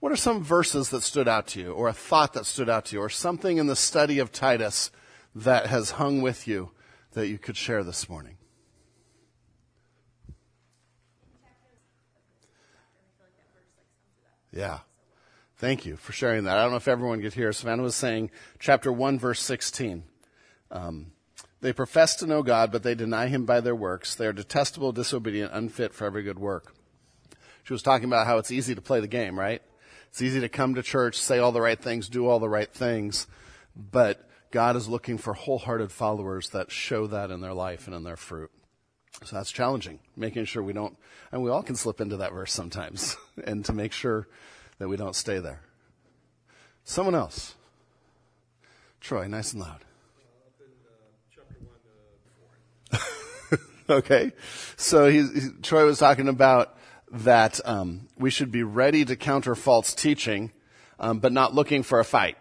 What 0.00 0.10
are 0.10 0.16
some 0.16 0.42
verses 0.42 0.90
that 0.90 1.04
stood 1.04 1.28
out 1.28 1.46
to 1.48 1.60
you, 1.60 1.70
or 1.70 1.86
a 1.86 1.92
thought 1.92 2.32
that 2.32 2.46
stood 2.46 2.68
out 2.68 2.86
to 2.86 2.96
you, 2.96 3.00
or 3.00 3.08
something 3.08 3.58
in 3.58 3.68
the 3.68 3.76
study 3.76 4.18
of 4.18 4.32
Titus 4.32 4.90
that 5.36 5.66
has 5.68 5.92
hung 5.92 6.20
with 6.20 6.48
you 6.48 6.72
that 7.12 7.28
you 7.28 7.38
could 7.38 7.56
share 7.56 7.84
this 7.84 8.08
morning? 8.08 8.38
Yeah. 14.50 14.80
Thank 15.58 15.84
you 15.84 15.96
for 15.96 16.12
sharing 16.12 16.44
that. 16.44 16.56
I 16.56 16.62
don't 16.62 16.70
know 16.70 16.76
if 16.76 16.86
everyone 16.86 17.20
could 17.20 17.34
hear. 17.34 17.52
Savannah 17.52 17.82
was 17.82 17.96
saying 17.96 18.30
chapter 18.60 18.92
1, 18.92 19.18
verse 19.18 19.40
16. 19.40 20.04
Um, 20.70 21.10
They 21.60 21.72
profess 21.72 22.14
to 22.16 22.26
know 22.26 22.44
God, 22.44 22.70
but 22.70 22.84
they 22.84 22.94
deny 22.94 23.26
him 23.26 23.44
by 23.44 23.60
their 23.60 23.74
works. 23.74 24.14
They 24.14 24.28
are 24.28 24.32
detestable, 24.32 24.92
disobedient, 24.92 25.52
unfit 25.52 25.92
for 25.94 26.04
every 26.04 26.22
good 26.22 26.38
work. 26.38 26.76
She 27.64 27.72
was 27.72 27.82
talking 27.82 28.04
about 28.04 28.28
how 28.28 28.38
it's 28.38 28.52
easy 28.52 28.76
to 28.76 28.80
play 28.80 29.00
the 29.00 29.08
game, 29.08 29.36
right? 29.36 29.60
It's 30.10 30.22
easy 30.22 30.38
to 30.40 30.48
come 30.48 30.76
to 30.76 30.82
church, 30.82 31.18
say 31.18 31.40
all 31.40 31.50
the 31.50 31.60
right 31.60 31.78
things, 31.78 32.08
do 32.08 32.28
all 32.28 32.38
the 32.38 32.48
right 32.48 32.72
things, 32.72 33.26
but 33.74 34.30
God 34.52 34.76
is 34.76 34.88
looking 34.88 35.18
for 35.18 35.34
wholehearted 35.34 35.90
followers 35.90 36.50
that 36.50 36.70
show 36.70 37.08
that 37.08 37.32
in 37.32 37.40
their 37.40 37.52
life 37.52 37.88
and 37.88 37.96
in 37.96 38.04
their 38.04 38.16
fruit. 38.16 38.52
So 39.24 39.34
that's 39.34 39.50
challenging, 39.50 39.98
making 40.16 40.44
sure 40.44 40.62
we 40.62 40.72
don't, 40.72 40.96
and 41.32 41.42
we 41.42 41.50
all 41.50 41.64
can 41.64 41.74
slip 41.74 42.00
into 42.00 42.18
that 42.18 42.32
verse 42.32 42.52
sometimes, 42.52 43.16
and 43.44 43.64
to 43.64 43.72
make 43.72 43.92
sure 43.92 44.28
that 44.78 44.88
we 44.88 44.96
don't 44.96 45.16
stay 45.16 45.38
there. 45.38 45.60
Someone 46.84 47.14
else. 47.14 47.54
Troy, 49.00 49.26
nice 49.26 49.52
and 49.52 49.62
loud. 49.62 49.84
okay. 53.90 54.32
So 54.76 55.08
he, 55.08 55.22
he, 55.22 55.48
Troy 55.62 55.84
was 55.84 55.98
talking 55.98 56.28
about 56.28 56.76
that 57.10 57.60
um, 57.66 58.08
we 58.18 58.30
should 58.30 58.50
be 58.50 58.62
ready 58.62 59.04
to 59.04 59.16
counter 59.16 59.54
false 59.54 59.94
teaching, 59.94 60.52
um, 60.98 61.18
but 61.20 61.32
not 61.32 61.54
looking 61.54 61.82
for 61.82 62.00
a 62.00 62.04
fight. 62.04 62.36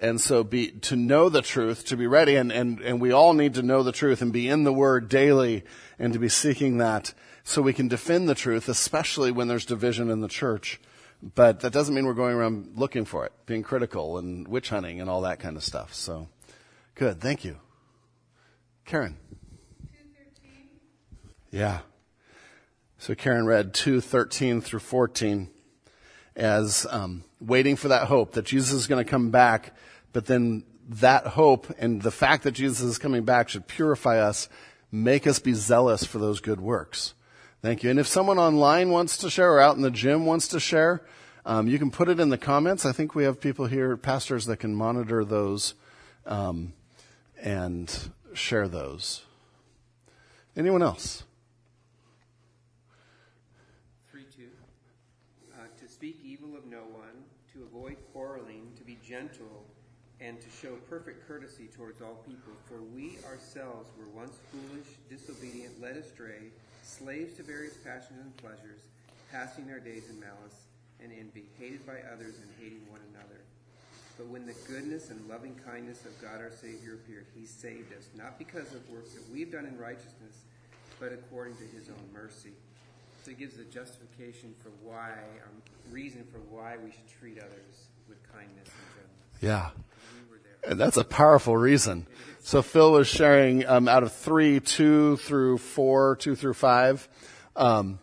And 0.00 0.20
so 0.20 0.44
be, 0.44 0.70
to 0.70 0.96
know 0.96 1.28
the 1.28 1.42
truth, 1.42 1.84
to 1.86 1.96
be 1.96 2.06
ready, 2.06 2.36
and, 2.36 2.52
and, 2.52 2.80
and 2.80 3.00
we 3.00 3.10
all 3.10 3.34
need 3.34 3.54
to 3.54 3.62
know 3.62 3.82
the 3.82 3.92
truth 3.92 4.22
and 4.22 4.32
be 4.32 4.48
in 4.48 4.62
the 4.62 4.72
Word 4.72 5.08
daily 5.08 5.64
and 5.98 6.12
to 6.12 6.20
be 6.20 6.28
seeking 6.28 6.78
that 6.78 7.12
so 7.42 7.62
we 7.62 7.72
can 7.72 7.88
defend 7.88 8.28
the 8.28 8.34
truth, 8.34 8.68
especially 8.68 9.32
when 9.32 9.48
there's 9.48 9.64
division 9.64 10.08
in 10.08 10.20
the 10.20 10.28
church. 10.28 10.80
But 11.22 11.60
that 11.60 11.72
doesn't 11.72 11.94
mean 11.94 12.06
we're 12.06 12.14
going 12.14 12.34
around 12.34 12.72
looking 12.76 13.04
for 13.04 13.26
it, 13.26 13.32
being 13.46 13.62
critical 13.62 14.18
and 14.18 14.46
witch 14.46 14.68
hunting 14.68 15.00
and 15.00 15.10
all 15.10 15.22
that 15.22 15.40
kind 15.40 15.56
of 15.56 15.64
stuff. 15.64 15.92
So, 15.92 16.28
good. 16.94 17.20
Thank 17.20 17.44
you. 17.44 17.56
Karen. 18.84 19.16
Yeah. 21.50 21.80
So 22.98 23.14
Karen 23.14 23.46
read 23.46 23.72
2:13 23.74 24.62
through 24.62 24.80
14 24.80 25.48
as 26.36 26.86
um, 26.90 27.24
waiting 27.40 27.76
for 27.76 27.88
that 27.88 28.08
hope 28.08 28.32
that 28.32 28.44
Jesus 28.44 28.72
is 28.72 28.86
going 28.86 29.04
to 29.04 29.10
come 29.10 29.30
back, 29.30 29.76
but 30.12 30.26
then 30.26 30.64
that 30.88 31.26
hope 31.26 31.66
and 31.78 32.02
the 32.02 32.10
fact 32.10 32.44
that 32.44 32.52
Jesus 32.52 32.80
is 32.80 32.98
coming 32.98 33.24
back 33.24 33.48
should 33.48 33.66
purify 33.66 34.20
us, 34.20 34.48
make 34.90 35.26
us 35.26 35.38
be 35.38 35.52
zealous 35.52 36.04
for 36.04 36.18
those 36.18 36.40
good 36.40 36.60
works. 36.60 37.14
Thank 37.60 37.82
you. 37.82 37.90
And 37.90 37.98
if 37.98 38.06
someone 38.06 38.38
online 38.38 38.90
wants 38.90 39.16
to 39.18 39.30
share 39.30 39.54
or 39.54 39.60
out 39.60 39.74
in 39.74 39.82
the 39.82 39.90
gym 39.90 40.24
wants 40.24 40.46
to 40.48 40.60
share, 40.60 41.02
um, 41.44 41.66
you 41.66 41.78
can 41.78 41.90
put 41.90 42.08
it 42.08 42.20
in 42.20 42.28
the 42.28 42.38
comments. 42.38 42.86
I 42.86 42.92
think 42.92 43.16
we 43.16 43.24
have 43.24 43.40
people 43.40 43.66
here, 43.66 43.96
pastors, 43.96 44.46
that 44.46 44.58
can 44.58 44.76
monitor 44.76 45.24
those 45.24 45.74
um, 46.24 46.72
and 47.42 47.92
share 48.32 48.68
those. 48.68 49.22
Anyone 50.56 50.82
else? 50.82 51.24
Three, 54.10 54.24
two, 54.36 54.50
to 55.80 55.88
speak 55.92 56.20
evil 56.24 56.56
of 56.56 56.64
no 56.64 56.82
one, 56.92 57.24
to 57.54 57.64
avoid 57.64 57.96
quarrelling, 58.12 58.70
to 58.76 58.84
be 58.84 58.98
gentle, 59.04 59.66
and 60.20 60.40
to 60.40 60.46
show 60.62 60.76
perfect 60.88 61.26
courtesy 61.26 61.68
towards 61.76 62.02
all 62.02 62.22
people. 62.24 62.52
For 62.66 62.82
we 62.94 63.18
ourselves 63.28 63.90
were 63.98 64.08
once 64.14 64.36
foolish, 64.52 64.86
disobedient, 65.08 65.80
led 65.80 65.96
astray, 65.96 66.52
slaves 66.88 67.36
to 67.36 67.42
various 67.42 67.76
passions 67.76 68.18
and 68.20 68.36
pleasures, 68.38 68.80
passing 69.30 69.66
their 69.66 69.78
days 69.78 70.08
in 70.08 70.18
malice 70.18 70.64
and 71.00 71.12
envy, 71.12 71.44
hated 71.58 71.86
by 71.86 72.00
others 72.12 72.34
and 72.40 72.48
hating 72.58 72.80
one 72.90 73.00
another. 73.12 73.40
But 74.16 74.26
when 74.26 74.46
the 74.46 74.54
goodness 74.66 75.10
and 75.10 75.28
loving 75.28 75.54
kindness 75.64 76.04
of 76.04 76.20
God 76.20 76.40
our 76.40 76.50
Savior 76.50 76.94
appeared, 76.94 77.26
he 77.36 77.46
saved 77.46 77.92
us, 77.92 78.08
not 78.16 78.38
because 78.38 78.74
of 78.74 78.88
works 78.90 79.12
that 79.14 79.22
we've 79.30 79.52
done 79.52 79.66
in 79.66 79.78
righteousness, 79.78 80.42
but 80.98 81.12
according 81.12 81.54
to 81.56 81.64
his 81.64 81.88
own 81.88 82.08
mercy. 82.12 82.50
So 83.22 83.30
it 83.30 83.38
gives 83.38 83.58
a 83.58 83.64
justification 83.64 84.54
for 84.62 84.70
why, 84.82 85.10
a 85.10 85.46
um, 85.46 85.62
reason 85.92 86.24
for 86.32 86.38
why 86.50 86.76
we 86.82 86.90
should 86.90 87.06
treat 87.20 87.38
others 87.38 87.86
with 88.08 88.18
kindness 88.32 88.66
and 88.66 88.88
gentleness. 88.96 89.38
yeah. 89.40 89.70
And 90.66 90.78
that's 90.78 90.96
a 90.96 91.04
powerful 91.04 91.56
reason. 91.56 92.06
So 92.40 92.62
Phil 92.62 92.92
was 92.92 93.06
sharing 93.06 93.66
um, 93.66 93.88
out 93.88 94.02
of 94.02 94.12
three, 94.12 94.60
two 94.60 95.16
through 95.18 95.58
four, 95.58 96.16
two 96.16 96.34
through 96.34 96.54
five, 96.54 97.08
um, 97.56 97.98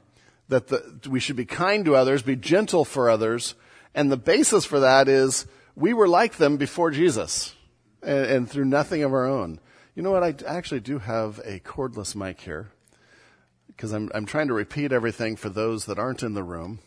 that 0.50 0.68
the, 0.68 1.00
we 1.10 1.20
should 1.20 1.36
be 1.36 1.46
kind 1.46 1.86
to 1.86 1.96
others, 1.96 2.22
be 2.22 2.36
gentle 2.36 2.86
for 2.86 3.10
others, 3.10 3.56
and 3.96 4.12
the 4.12 4.18
basis 4.18 4.66
for 4.66 4.82
that 4.82 5.08
is 5.08 5.48
we 5.76 5.94
were 5.94 6.08
like 6.08 6.36
them 6.38 6.58
before 6.58 6.92
Jesus, 6.92 7.56
and, 8.04 8.26
and 8.26 8.50
through 8.50 8.66
nothing 8.66 9.04
of 9.04 9.14
our 9.14 9.26
own. 9.26 9.60
You 9.96 10.04
know 10.04 10.12
what? 10.12 10.24
I 10.24 10.36
actually 10.46 10.82
do 10.82 11.00
have 11.00 11.40
a 11.46 11.60
cordless 11.62 12.16
mic 12.16 12.42
here 12.42 12.72
because 13.68 13.94
I'm 13.94 14.12
I'm 14.14 14.26
trying 14.26 14.50
to 14.50 14.54
repeat 14.54 14.92
everything 14.92 15.38
for 15.38 15.50
those 15.50 15.86
that 15.86 15.98
aren't 15.98 16.22
in 16.22 16.34
the 16.34 16.44
room. 16.44 16.80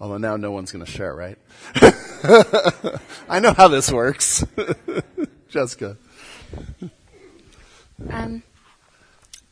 Although 0.00 0.18
now 0.18 0.36
no 0.36 0.50
one's 0.50 0.72
going 0.72 0.84
to 0.84 0.90
share, 0.90 1.14
right? 1.14 1.38
I 3.28 3.38
know 3.38 3.52
how 3.52 3.68
this 3.68 3.92
works. 3.92 4.44
Jessica. 5.50 5.98
Um, 8.08 8.42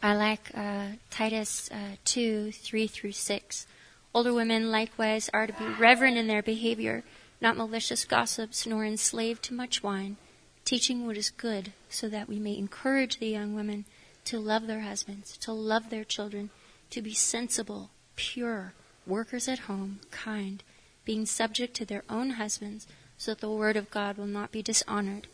I 0.03 0.15
like 0.17 0.51
uh, 0.55 0.87
Titus 1.11 1.71
uh, 1.71 1.97
2 2.07 2.53
3 2.53 2.87
through 2.87 3.13
6. 3.13 3.67
Older 4.15 4.33
women 4.33 4.71
likewise 4.71 5.29
are 5.35 5.47
to 5.47 5.53
be 5.53 5.67
reverent 5.79 6.17
in 6.17 6.29
their 6.29 6.43
behavior, 6.43 7.05
not 7.43 7.59
malicious 7.59 8.07
gossips, 8.07 8.67
nor 8.67 8.87
enslaved 8.87 9.43
to 9.45 9.55
much 9.55 9.83
wine, 9.83 10.17
teaching 10.65 11.07
what 11.07 11.19
is 11.19 11.29
good, 11.29 11.73
so 11.91 12.09
that 12.09 12.29
we 12.29 12.39
may 12.39 12.57
encourage 12.57 13.19
the 13.19 13.29
young 13.29 13.55
women 13.55 13.85
to 14.25 14.39
love 14.39 14.67
their 14.67 14.81
husbands, 14.81 15.37
to 15.39 15.53
love 15.53 15.91
their 15.91 16.05
children, 16.05 16.49
to 16.89 17.03
be 17.03 17.13
sensible, 17.13 17.91
pure 18.17 18.73
workers 19.07 19.47
at 19.47 19.61
home, 19.61 20.01
kind, 20.11 20.63
being 21.05 21.27
subject 21.27 21.75
to 21.75 21.85
their 21.85 22.05
own 22.09 22.31
husbands, 22.31 22.87
so 23.17 23.33
that 23.33 23.41
the 23.41 23.51
word 23.51 23.77
of 23.77 23.91
God 23.91 24.17
will 24.17 24.27
not 24.27 24.53
be 24.53 24.63
dishonored. 24.63 25.27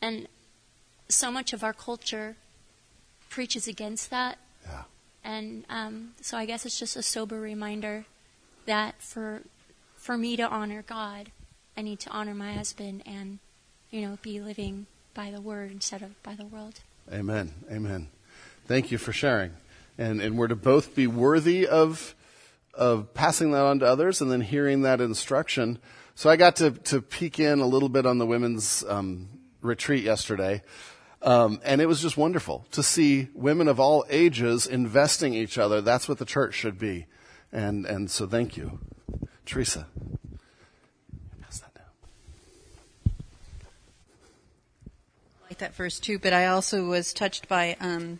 And 0.00 0.28
so 1.08 1.30
much 1.30 1.52
of 1.52 1.62
our 1.62 1.72
culture 1.72 2.36
preaches 3.28 3.68
against 3.68 4.10
that. 4.10 4.38
Yeah. 4.64 4.82
And 5.24 5.64
um, 5.68 6.14
so 6.20 6.36
I 6.36 6.46
guess 6.46 6.66
it's 6.66 6.78
just 6.78 6.96
a 6.96 7.02
sober 7.02 7.40
reminder 7.40 8.06
that 8.66 9.00
for 9.00 9.42
for 9.96 10.16
me 10.16 10.36
to 10.36 10.48
honor 10.48 10.82
God, 10.82 11.30
I 11.76 11.82
need 11.82 12.00
to 12.00 12.10
honor 12.10 12.34
my 12.34 12.52
husband 12.52 13.02
and 13.06 13.38
you 13.90 14.02
know 14.02 14.18
be 14.22 14.40
living 14.40 14.86
by 15.14 15.30
the 15.30 15.40
word 15.40 15.70
instead 15.70 16.02
of 16.02 16.20
by 16.22 16.34
the 16.34 16.44
world. 16.44 16.80
Amen. 17.12 17.52
Amen. 17.70 18.08
Thank 18.66 18.90
you 18.90 18.98
for 18.98 19.12
sharing. 19.12 19.52
And 19.98 20.20
and 20.20 20.36
we're 20.36 20.48
to 20.48 20.56
both 20.56 20.94
be 20.94 21.06
worthy 21.06 21.66
of 21.66 22.14
of 22.76 23.14
passing 23.14 23.52
that 23.52 23.62
on 23.62 23.80
to 23.80 23.86
others 23.86 24.20
and 24.20 24.30
then 24.30 24.40
hearing 24.40 24.82
that 24.82 25.00
instruction. 25.00 25.78
So 26.14 26.30
I 26.30 26.36
got 26.36 26.56
to, 26.56 26.70
to 26.70 27.02
peek 27.02 27.40
in 27.40 27.60
a 27.60 27.66
little 27.66 27.88
bit 27.88 28.06
on 28.06 28.18
the 28.18 28.26
women's 28.26 28.84
um, 28.88 29.28
retreat 29.60 30.04
yesterday. 30.04 30.62
Um, 31.22 31.60
and 31.64 31.80
it 31.80 31.86
was 31.86 32.00
just 32.00 32.16
wonderful 32.16 32.66
to 32.72 32.82
see 32.82 33.28
women 33.34 33.68
of 33.68 33.80
all 33.80 34.04
ages 34.08 34.66
investing 34.66 35.34
each 35.34 35.58
other. 35.58 35.80
That's 35.80 36.08
what 36.08 36.18
the 36.18 36.24
church 36.24 36.54
should 36.54 36.78
be. 36.78 37.06
And, 37.52 37.86
and 37.86 38.10
so 38.10 38.26
thank 38.26 38.56
you. 38.56 38.78
Teresa. 39.44 39.86
Down. 39.90 40.16
like 45.48 45.58
that 45.58 45.74
verse 45.74 45.98
too, 45.98 46.18
but 46.18 46.32
I 46.32 46.46
also 46.46 46.84
was 46.84 47.12
touched 47.12 47.48
by 47.48 47.76
um, 47.80 48.18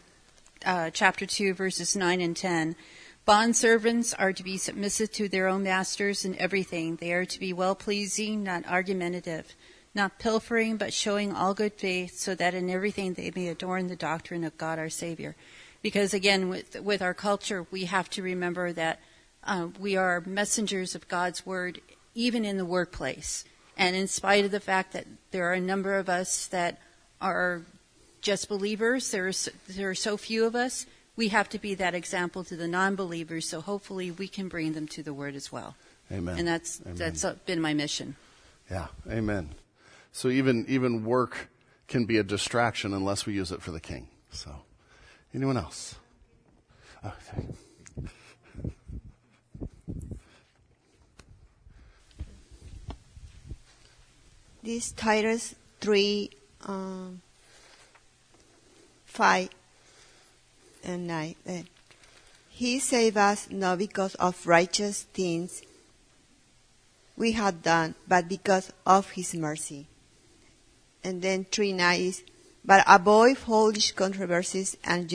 uh, 0.64 0.90
chapter 0.90 1.26
2, 1.26 1.54
verses 1.54 1.96
9 1.96 2.20
and 2.20 2.36
10 2.36 2.76
Bond 3.26 3.56
servants 3.56 4.14
are 4.14 4.32
to 4.32 4.44
be 4.44 4.56
submissive 4.56 5.10
to 5.14 5.28
their 5.28 5.48
own 5.48 5.64
masters 5.64 6.24
in 6.24 6.38
everything. 6.38 6.94
They 6.94 7.12
are 7.12 7.24
to 7.24 7.40
be 7.40 7.52
well 7.52 7.74
pleasing, 7.74 8.44
not 8.44 8.64
argumentative, 8.68 9.52
not 9.96 10.20
pilfering, 10.20 10.76
but 10.76 10.92
showing 10.92 11.32
all 11.32 11.52
good 11.52 11.72
faith, 11.72 12.16
so 12.16 12.36
that 12.36 12.54
in 12.54 12.70
everything 12.70 13.14
they 13.14 13.32
may 13.34 13.48
adorn 13.48 13.88
the 13.88 13.96
doctrine 13.96 14.44
of 14.44 14.56
God 14.56 14.78
our 14.78 14.88
Savior. 14.88 15.34
Because 15.82 16.14
again, 16.14 16.48
with 16.48 16.80
with 16.80 17.02
our 17.02 17.14
culture, 17.14 17.66
we 17.72 17.86
have 17.86 18.08
to 18.10 18.22
remember 18.22 18.72
that 18.72 19.00
uh, 19.42 19.70
we 19.76 19.96
are 19.96 20.22
messengers 20.24 20.94
of 20.94 21.08
God's 21.08 21.44
word, 21.44 21.80
even 22.14 22.44
in 22.44 22.58
the 22.58 22.64
workplace. 22.64 23.44
And 23.76 23.96
in 23.96 24.06
spite 24.06 24.44
of 24.44 24.52
the 24.52 24.60
fact 24.60 24.92
that 24.92 25.06
there 25.32 25.50
are 25.50 25.54
a 25.54 25.60
number 25.60 25.96
of 25.96 26.08
us 26.08 26.46
that 26.46 26.78
are 27.20 27.62
just 28.20 28.48
believers, 28.48 29.10
there 29.10 29.26
are 29.26 29.32
there 29.66 29.90
are 29.90 29.96
so 29.96 30.16
few 30.16 30.44
of 30.44 30.54
us 30.54 30.86
we 31.16 31.28
have 31.28 31.48
to 31.50 31.58
be 31.58 31.74
that 31.74 31.94
example 31.94 32.44
to 32.44 32.56
the 32.56 32.68
non-believers 32.68 33.48
so 33.48 33.60
hopefully 33.60 34.10
we 34.10 34.28
can 34.28 34.48
bring 34.48 34.72
them 34.74 34.86
to 34.88 35.02
the 35.02 35.14
word 35.14 35.34
as 35.34 35.50
well. 35.50 35.74
Amen. 36.12 36.38
And 36.38 36.46
that's 36.46 36.80
amen. 36.82 36.96
that's 36.96 37.24
been 37.46 37.60
my 37.60 37.74
mission. 37.74 38.16
Yeah. 38.70 38.86
Amen. 39.10 39.54
So 40.12 40.28
even 40.28 40.64
even 40.68 41.04
work 41.04 41.48
can 41.88 42.04
be 42.04 42.18
a 42.18 42.22
distraction 42.22 42.92
unless 42.92 43.26
we 43.26 43.32
use 43.32 43.50
it 43.52 43.62
for 43.62 43.70
the 43.70 43.80
king. 43.80 44.08
So 44.30 44.50
anyone 45.34 45.56
else? 45.56 45.96
Oh, 47.04 47.12
this 54.62 54.90
titus 54.92 55.54
3 55.80 56.30
um, 56.66 57.22
5 59.04 59.48
and 60.86 61.06
9. 61.06 61.34
Uh, 61.48 61.62
he 62.48 62.78
saved 62.78 63.16
us 63.16 63.48
not 63.50 63.78
because 63.78 64.14
of 64.14 64.46
righteous 64.46 65.02
things 65.02 65.62
we 67.16 67.32
had 67.32 67.62
done, 67.62 67.94
but 68.06 68.28
because 68.28 68.72
of 68.86 69.10
his 69.10 69.34
mercy. 69.34 69.86
And 71.04 71.20
then 71.20 71.44
3 71.44 71.72
9 71.72 72.00
is, 72.00 72.22
but 72.64 72.84
avoid 72.86 73.38
foolish 73.38 73.92
controversies 73.92 74.76
and 74.84 75.08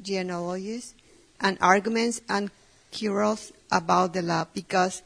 genealogies 0.00 0.94
and 1.40 1.58
arguments 1.60 2.20
and 2.28 2.50
quarrels 2.96 3.52
about 3.70 4.12
the 4.12 4.22
law, 4.22 4.46
because 4.52 5.02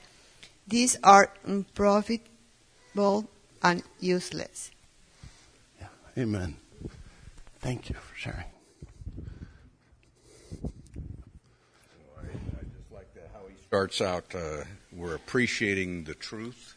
these 0.67 0.99
are 1.03 1.31
unprofitable 1.45 3.29
and 3.63 3.83
useless. 4.01 4.71
Yeah. 5.81 5.87
Amen. 6.19 6.57
Thank 7.61 7.89
you 7.89 7.97
for 7.97 8.17
sharing. 8.17 8.45
I 12.19 12.65
just 12.77 12.93
like 12.93 13.13
that 13.15 13.31
how 13.33 13.47
he 13.49 13.55
starts 13.77 14.01
out. 14.01 14.35
Uh, 14.35 14.65
we're 14.91 15.15
appreciating 15.15 16.05
the 16.05 16.15
truth. 16.15 16.77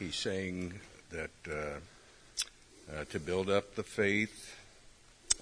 He's 0.00 0.16
saying 0.16 0.80
that 1.10 1.30
uh, 1.48 1.52
uh, 2.92 3.04
to 3.10 3.20
build 3.20 3.48
up 3.48 3.76
the 3.76 3.84
faith 3.84 4.52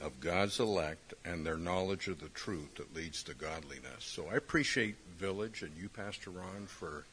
of 0.03 0.21
God's 0.21 0.61
elect 0.61 1.15
and 1.25 1.47
their 1.47 1.57
knowledge 1.57 2.09
of 2.09 2.21
the 2.21 2.29
truth 2.29 2.75
that 2.75 2.95
leads 2.95 3.23
to 3.23 3.33
godliness. 3.33 4.01
So 4.05 4.27
I 4.31 4.35
appreciate 4.35 4.97
Village 5.19 5.63
and 5.63 5.73
you, 5.81 5.89
Pastor 5.89 6.29
Ron, 6.29 6.67
for 6.67 7.07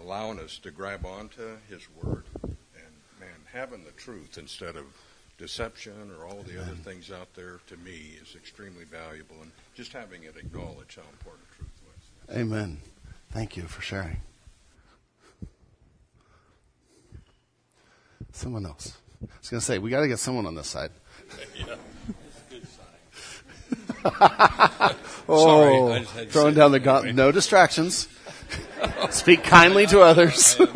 allowing 0.00 0.40
us 0.40 0.58
to 0.64 0.72
grab 0.72 1.06
onto 1.06 1.58
His 1.68 1.86
Word 2.02 2.24
and 2.42 2.94
man 3.20 3.38
having 3.52 3.84
the 3.84 3.92
truth 3.92 4.38
instead 4.38 4.74
of 4.74 4.86
deception 5.38 6.10
or 6.18 6.26
all 6.26 6.42
the 6.42 6.54
Amen. 6.54 6.64
other 6.64 6.74
things 6.74 7.12
out 7.12 7.32
there. 7.36 7.60
To 7.68 7.76
me, 7.76 8.16
is 8.20 8.34
extremely 8.34 8.86
valuable, 8.86 9.36
and 9.40 9.52
just 9.76 9.92
having 9.92 10.24
it 10.24 10.34
acknowledge 10.36 10.96
how 10.96 11.08
important 11.12 11.46
truth 11.56 11.70
was. 11.86 12.36
Amen. 12.36 12.80
Thank 13.30 13.56
you 13.56 13.64
for 13.64 13.82
sharing. 13.82 14.20
Someone 18.32 18.66
else. 18.66 18.96
I 19.22 19.26
was 19.40 19.48
going 19.48 19.60
to 19.60 19.64
say, 19.64 19.78
we 19.78 19.90
got 19.90 20.00
to 20.00 20.08
get 20.08 20.18
someone 20.18 20.46
on 20.46 20.54
this 20.54 20.68
side. 20.68 20.90
oh, 25.28 25.92
I 25.92 26.00
just 26.00 26.12
had 26.12 26.26
to 26.26 26.32
throwing 26.32 26.54
down 26.54 26.72
the 26.72 26.80
gauntlet. 26.80 27.14
No 27.14 27.32
distractions. 27.32 28.08
Speak 29.10 29.42
kindly 29.42 29.86
to 29.86 30.00
others. 30.00 30.60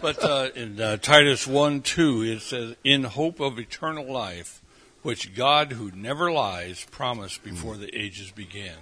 But 0.00 0.22
uh, 0.22 0.50
in 0.54 0.80
uh, 0.80 0.96
Titus 0.98 1.46
1 1.46 1.82
2, 1.82 2.22
it 2.22 2.40
says, 2.40 2.76
In 2.84 3.04
hope 3.04 3.40
of 3.40 3.58
eternal 3.58 4.10
life, 4.10 4.62
which 5.02 5.34
God, 5.34 5.72
who 5.72 5.90
never 5.90 6.30
lies, 6.30 6.86
promised 6.90 7.42
before 7.42 7.76
the 7.76 7.94
ages 7.98 8.30
began. 8.30 8.76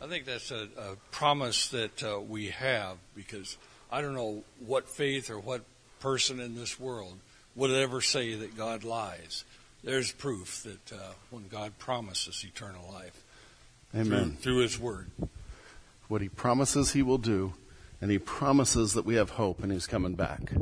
I 0.00 0.06
think 0.06 0.26
that's 0.26 0.50
a, 0.52 0.68
a 0.78 0.96
promise 1.10 1.68
that 1.68 2.02
uh, 2.04 2.20
we 2.20 2.48
have 2.50 2.98
because 3.16 3.56
I 3.90 4.00
don't 4.00 4.14
know 4.14 4.44
what 4.64 4.88
faith 4.88 5.28
or 5.30 5.40
what 5.40 5.62
person 5.98 6.38
in 6.38 6.54
this 6.54 6.78
world 6.78 7.18
would 7.56 7.70
ever 7.70 8.00
say 8.00 8.34
that 8.34 8.56
God 8.56 8.84
lies. 8.84 9.44
There's 9.82 10.12
proof 10.12 10.62
that 10.62 10.92
uh, 10.92 11.12
when 11.30 11.48
God 11.48 11.78
promises 11.78 12.44
eternal 12.46 12.88
life 12.92 13.24
Amen. 13.94 14.08
through, 14.08 14.54
through 14.54 14.58
His 14.62 14.78
Word. 14.78 15.10
What 16.06 16.22
he 16.22 16.28
promises 16.28 16.92
he 16.92 17.02
will 17.02 17.18
do, 17.18 17.52
and 18.00 18.10
he 18.10 18.18
promises 18.18 18.94
that 18.94 19.04
we 19.04 19.16
have 19.16 19.30
hope 19.30 19.62
and 19.62 19.70
he's 19.70 19.86
coming 19.86 20.14
back. 20.14 20.52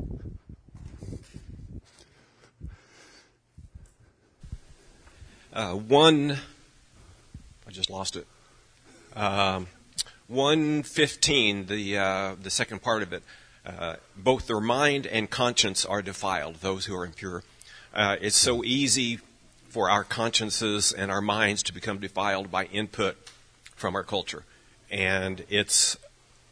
Uh, 5.53 5.75
one, 5.75 6.37
I 7.67 7.71
just 7.71 7.91
lost 7.91 8.17
it. 8.17 8.27
Um, 9.17 9.67
one 10.29 10.83
fifteen, 10.83 11.67
the 11.67 11.97
uh, 11.97 12.35
the 12.41 12.51
second 12.51 12.83
part 12.83 13.03
of 13.03 13.13
it. 13.13 13.23
Uh, 13.65 13.97
both 14.17 14.47
their 14.47 14.61
mind 14.61 15.07
and 15.07 15.29
conscience 15.31 15.85
are 15.85 16.03
defiled. 16.03 16.57
Those 16.57 16.85
who 16.85 16.95
are 16.95 17.05
impure. 17.05 17.43
Uh, 17.95 18.17
it's 18.21 18.37
so 18.37 18.63
easy 18.63 19.21
for 19.69 19.89
our 19.91 20.05
consciences 20.05 20.93
and 20.93 21.11
our 21.11 21.23
minds 21.23 21.63
to 21.65 21.73
become 21.73 21.99
defiled 21.99 22.51
by 22.51 22.67
input 22.67 23.17
from 23.75 23.97
our 23.97 24.05
culture, 24.05 24.45
and 24.91 25.45
it's 25.49 25.97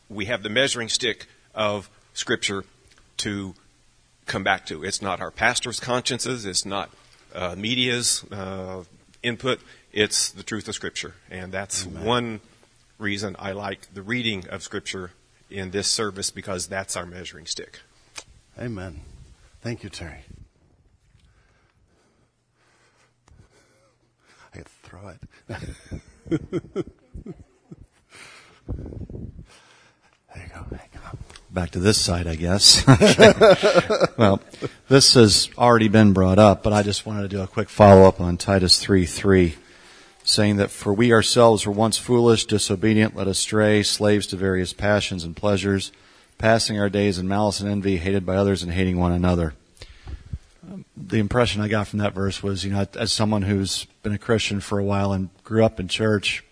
we 0.08 0.24
have 0.24 0.42
the 0.42 0.48
measuring 0.48 0.88
stick 0.88 1.26
of 1.54 1.90
Scripture 2.14 2.64
to 3.18 3.54
come 4.26 4.42
back 4.42 4.64
to. 4.66 4.84
It's 4.84 5.02
not 5.02 5.20
our 5.20 5.30
pastors' 5.30 5.80
consciences. 5.80 6.46
It's 6.46 6.64
not 6.64 6.90
uh, 7.34 7.54
media's 7.56 8.24
uh, 8.32 8.84
input. 9.22 9.60
It's 9.92 10.30
the 10.30 10.42
truth 10.42 10.66
of 10.68 10.74
Scripture, 10.74 11.14
and 11.30 11.52
that's 11.52 11.86
Amen. 11.86 12.04
one 12.04 12.40
reason 12.98 13.36
I 13.38 13.52
like 13.52 13.92
the 13.92 14.02
reading 14.02 14.48
of 14.48 14.62
Scripture 14.62 15.12
in 15.50 15.70
this 15.70 15.88
service 15.88 16.30
because 16.30 16.66
that's 16.66 16.96
our 16.96 17.06
measuring 17.06 17.46
stick. 17.46 17.80
Amen. 18.58 19.00
Thank 19.60 19.82
you, 19.82 19.90
Terry. 19.90 20.24
I 24.52 24.56
could 24.56 24.68
throw 24.68 25.08
it. 25.08 25.20
there 25.48 25.58
you 30.36 30.48
go. 30.48 30.66
Hang 30.70 30.88
on. 31.06 31.18
back 31.50 31.70
to 31.72 31.78
this 31.78 32.00
side, 32.00 32.26
I 32.26 32.36
guess. 32.36 32.86
well, 34.16 34.40
this 34.88 35.14
has 35.14 35.48
already 35.58 35.88
been 35.88 36.12
brought 36.12 36.38
up, 36.38 36.62
but 36.62 36.72
I 36.72 36.82
just 36.82 37.06
wanted 37.06 37.22
to 37.22 37.28
do 37.28 37.42
a 37.42 37.46
quick 37.46 37.68
follow 37.68 38.06
up 38.06 38.20
on 38.20 38.36
Titus 38.36 38.78
3 38.78 39.06
3, 39.06 39.56
saying 40.24 40.56
that 40.56 40.70
for 40.70 40.92
we 40.92 41.12
ourselves 41.12 41.66
were 41.66 41.72
once 41.72 41.98
foolish, 41.98 42.46
disobedient, 42.46 43.14
led 43.14 43.28
astray, 43.28 43.82
slaves 43.82 44.26
to 44.28 44.36
various 44.36 44.72
passions 44.72 45.22
and 45.22 45.36
pleasures, 45.36 45.92
passing 46.38 46.80
our 46.80 46.88
days 46.88 47.18
in 47.18 47.28
malice 47.28 47.60
and 47.60 47.70
envy, 47.70 47.98
hated 47.98 48.26
by 48.26 48.34
others 48.34 48.62
and 48.62 48.72
hating 48.72 48.98
one 48.98 49.12
another. 49.12 49.54
Um, 50.66 50.84
The 50.96 51.18
impression 51.18 51.60
I 51.60 51.68
got 51.68 51.86
from 51.86 52.00
that 52.00 52.14
verse 52.14 52.42
was, 52.42 52.64
you 52.64 52.72
know, 52.72 52.86
as 52.98 53.12
someone 53.12 53.42
who's 53.42 53.86
been 54.02 54.12
a 54.12 54.18
Christian 54.18 54.60
for 54.60 54.78
a 54.78 54.84
while 54.84 55.12
and 55.12 55.28
grew 55.44 55.64
up 55.64 55.78
in 55.78 55.88
church, 55.88 56.42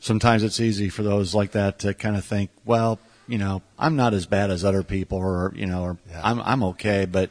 sometimes 0.00 0.42
it's 0.42 0.58
easy 0.58 0.88
for 0.88 1.02
those 1.02 1.34
like 1.34 1.52
that 1.52 1.78
to 1.80 1.92
kind 1.94 2.16
of 2.16 2.24
think, 2.24 2.50
well, 2.64 2.98
you 3.28 3.38
know, 3.38 3.62
I'm 3.78 3.96
not 3.96 4.14
as 4.14 4.26
bad 4.26 4.50
as 4.50 4.64
other 4.64 4.82
people, 4.82 5.18
or 5.18 5.52
you 5.54 5.66
know, 5.66 5.82
or 5.82 5.96
Yeah. 6.10 6.20
I'm 6.22 6.40
I'm 6.40 6.62
okay. 6.64 7.06
But 7.06 7.30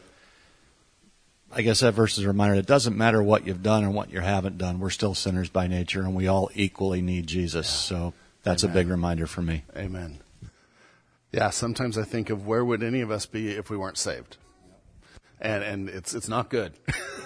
I 1.56 1.62
guess 1.62 1.82
that 1.82 1.94
verse 1.94 2.18
is 2.18 2.24
a 2.24 2.28
reminder: 2.28 2.56
it 2.56 2.66
doesn't 2.66 2.98
matter 2.98 3.22
what 3.22 3.46
you've 3.46 3.62
done 3.62 3.84
and 3.84 3.94
what 3.94 4.12
you 4.12 4.20
haven't 4.20 4.58
done. 4.58 4.80
We're 4.80 4.90
still 4.90 5.14
sinners 5.14 5.50
by 5.50 5.68
nature, 5.68 6.02
and 6.02 6.16
we 6.16 6.28
all 6.28 6.50
equally 6.56 7.02
need 7.02 7.28
Jesus. 7.28 7.70
So 7.70 8.14
that's 8.42 8.64
Amen. 8.64 8.76
a 8.76 8.80
big 8.80 8.90
reminder 8.90 9.28
for 9.28 9.42
me. 9.42 9.64
Amen. 9.78 10.20
Yeah, 11.32 11.52
sometimes 11.52 11.98
I 11.98 12.04
think 12.04 12.30
of 12.30 12.48
where 12.48 12.66
would 12.66 12.84
any 12.84 13.02
of 13.02 13.12
us 13.12 13.26
be 13.26 13.52
if 13.52 13.70
we 13.70 13.78
weren't 13.78 13.98
saved? 13.98 14.38
And 15.40 15.64
and 15.64 15.90
it's 15.90 16.14
it's 16.14 16.28
not 16.28 16.50
good. 16.50 16.74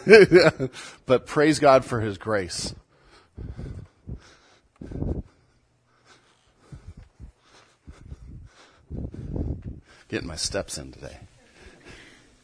but 1.06 1.26
praise 1.26 1.60
God 1.60 1.86
for 1.86 2.02
his 2.02 2.18
grace. 2.18 2.76
Getting 10.10 10.28
my 10.28 10.36
steps 10.36 10.78
in 10.78 10.92
today. 10.92 11.18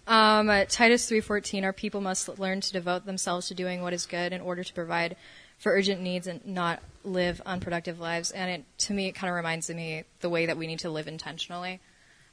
Um, 0.07 0.47
Titus 0.67 1.09
3:14 1.09 1.63
Our 1.63 1.73
people 1.73 2.01
must 2.01 2.39
learn 2.39 2.61
to 2.61 2.73
devote 2.73 3.05
themselves 3.05 3.47
to 3.47 3.53
doing 3.53 3.81
what 3.81 3.93
is 3.93 4.05
good 4.05 4.33
in 4.33 4.41
order 4.41 4.63
to 4.63 4.73
provide 4.73 5.15
for 5.59 5.71
urgent 5.71 6.01
needs 6.01 6.27
and 6.27 6.45
not 6.45 6.81
live 7.05 7.41
unproductive 7.45 7.99
lives. 7.99 8.31
And 8.31 8.51
it, 8.51 8.65
to 8.79 8.93
me, 8.93 9.07
it 9.07 9.13
kind 9.13 9.29
of 9.29 9.35
reminds 9.35 9.69
me 9.69 10.03
the 10.19 10.29
way 10.29 10.45
that 10.45 10.57
we 10.57 10.67
need 10.67 10.79
to 10.79 10.89
live 10.89 11.07
intentionally, 11.07 11.79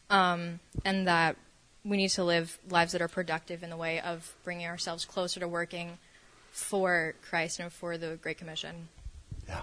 um, 0.09 0.59
and 0.85 1.07
that 1.07 1.37
we 1.85 1.97
need 1.97 2.09
to 2.11 2.25
live 2.25 2.59
lives 2.69 2.93
that 2.93 3.01
are 3.01 3.09
productive 3.09 3.63
in 3.63 3.71
the 3.71 3.77
way 3.77 4.01
of 4.01 4.35
bringing 4.43 4.67
ourselves 4.67 5.05
closer 5.05 5.39
to 5.41 5.49
working 5.49 5.99
for 6.51 7.15
Christ 7.23 7.61
and 7.61 7.73
for 7.73 7.97
the 7.97 8.19
Great 8.21 8.37
Commission. 8.37 8.89
Yeah. 9.47 9.63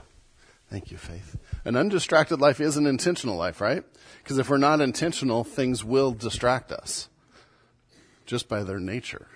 Thank 0.69 0.91
you, 0.91 0.97
Faith. 0.97 1.37
An 1.65 1.75
undistracted 1.75 2.39
life 2.39 2.59
is 2.61 2.77
an 2.77 2.87
intentional 2.87 3.35
life, 3.35 3.59
right? 3.59 3.83
Because 4.23 4.37
if 4.37 4.49
we're 4.49 4.57
not 4.57 4.79
intentional, 4.79 5.43
things 5.43 5.83
will 5.83 6.11
distract 6.11 6.71
us 6.71 7.09
just 8.27 8.47
by 8.47 8.63
their 8.63 8.79
nature. 8.79 9.27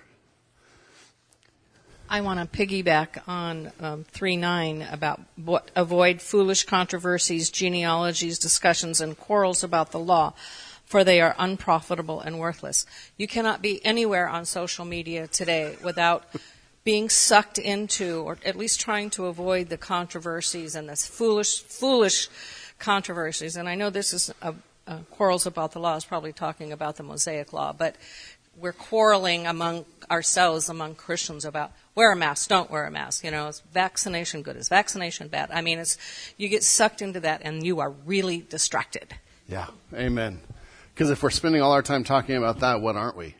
I 2.08 2.20
want 2.20 2.40
to 2.40 2.58
piggyback 2.58 3.26
on 3.26 3.72
um, 3.80 4.04
3 4.04 4.36
9 4.36 4.86
about 4.92 5.20
what, 5.36 5.70
avoid 5.74 6.20
foolish 6.20 6.64
controversies, 6.64 7.50
genealogies, 7.50 8.38
discussions, 8.38 9.00
and 9.00 9.18
quarrels 9.18 9.64
about 9.64 9.92
the 9.92 9.98
law, 9.98 10.34
for 10.84 11.04
they 11.04 11.22
are 11.22 11.34
unprofitable 11.38 12.20
and 12.20 12.38
worthless. 12.38 12.84
You 13.16 13.26
cannot 13.26 13.62
be 13.62 13.82
anywhere 13.84 14.28
on 14.28 14.44
social 14.44 14.84
media 14.84 15.26
today 15.26 15.76
without 15.82 16.24
being 16.84 17.08
sucked 17.08 17.58
into, 17.58 18.20
or 18.20 18.36
at 18.44 18.56
least 18.56 18.78
trying 18.78 19.08
to 19.10 19.26
avoid 19.26 19.70
the 19.70 19.78
controversies 19.78 20.74
and 20.74 20.90
this 20.90 21.06
foolish, 21.06 21.62
foolish 21.62 22.28
controversies. 22.78 23.56
And 23.56 23.70
I 23.70 23.74
know 23.74 23.88
this 23.88 24.12
is 24.12 24.30
a, 24.42 24.54
uh, 24.86 24.98
quarrels 25.10 25.46
about 25.46 25.72
the 25.72 25.78
law 25.78 25.96
is 25.96 26.04
probably 26.04 26.32
talking 26.32 26.72
about 26.72 26.96
the 26.96 27.02
Mosaic 27.04 27.52
law, 27.52 27.72
but 27.72 27.96
we're 28.56 28.72
quarreling 28.72 29.46
among 29.46 29.84
ourselves, 30.10 30.68
among 30.68 30.94
Christians, 30.94 31.44
about 31.44 31.72
wear 31.94 32.12
a 32.12 32.16
mask, 32.16 32.48
don't 32.48 32.70
wear 32.70 32.86
a 32.86 32.90
mask. 32.90 33.24
You 33.24 33.30
know, 33.30 33.48
is 33.48 33.60
vaccination 33.72 34.42
good? 34.42 34.56
Is 34.56 34.68
vaccination 34.68 35.28
bad? 35.28 35.50
I 35.52 35.62
mean, 35.62 35.78
it's 35.78 35.98
you 36.36 36.48
get 36.48 36.62
sucked 36.62 37.02
into 37.02 37.20
that, 37.20 37.42
and 37.44 37.64
you 37.64 37.80
are 37.80 37.90
really 37.90 38.40
distracted. 38.40 39.14
Yeah, 39.48 39.68
amen. 39.94 40.40
Because 40.94 41.10
if 41.10 41.22
we're 41.22 41.30
spending 41.30 41.62
all 41.62 41.72
our 41.72 41.82
time 41.82 42.04
talking 42.04 42.36
about 42.36 42.60
that, 42.60 42.80
what 42.80 42.96
aren't 42.96 43.16
we? 43.16 43.34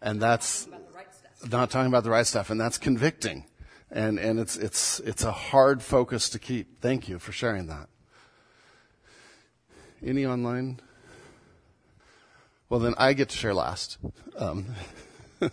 And 0.00 0.20
that's 0.20 0.68
not 1.50 1.70
talking 1.70 1.88
about 1.88 2.04
the 2.04 2.10
right 2.10 2.26
stuff, 2.26 2.50
and 2.50 2.60
that's 2.60 2.78
convicting, 2.78 3.44
and 3.90 4.18
and 4.18 4.38
it's 4.38 4.56
it's 4.56 5.00
it's 5.00 5.24
a 5.24 5.32
hard 5.32 5.82
focus 5.82 6.28
to 6.30 6.38
keep. 6.38 6.80
Thank 6.80 7.08
you 7.08 7.18
for 7.18 7.32
sharing 7.32 7.66
that. 7.66 7.88
Any 10.04 10.26
online? 10.26 10.80
Well, 12.68 12.80
then 12.80 12.94
I 12.98 13.12
get 13.12 13.28
to 13.28 13.36
share 13.36 13.54
last. 13.54 13.98
Um, 14.36 14.66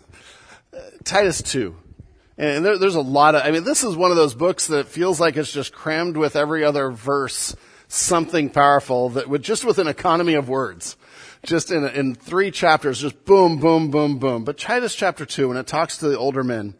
Titus 1.04 1.42
2. 1.42 1.76
And 2.36 2.64
there, 2.64 2.76
there's 2.76 2.96
a 2.96 3.00
lot 3.00 3.36
of, 3.36 3.42
I 3.44 3.52
mean, 3.52 3.62
this 3.62 3.84
is 3.84 3.96
one 3.96 4.10
of 4.10 4.16
those 4.16 4.34
books 4.34 4.66
that 4.66 4.88
feels 4.88 5.20
like 5.20 5.36
it's 5.36 5.52
just 5.52 5.72
crammed 5.72 6.16
with 6.16 6.34
every 6.34 6.64
other 6.64 6.90
verse, 6.90 7.54
something 7.86 8.50
powerful 8.50 9.10
that 9.10 9.28
would 9.28 9.44
just 9.44 9.64
with 9.64 9.78
an 9.78 9.86
economy 9.86 10.34
of 10.34 10.48
words. 10.48 10.96
Just 11.44 11.70
in, 11.70 11.84
in 11.84 12.16
three 12.16 12.50
chapters, 12.50 13.00
just 13.00 13.24
boom, 13.24 13.60
boom, 13.60 13.92
boom, 13.92 14.18
boom. 14.18 14.42
But 14.42 14.58
Titus 14.58 14.96
chapter 14.96 15.24
2, 15.24 15.48
when 15.48 15.56
it 15.56 15.68
talks 15.68 15.98
to 15.98 16.08
the 16.08 16.18
older 16.18 16.42
men, 16.42 16.74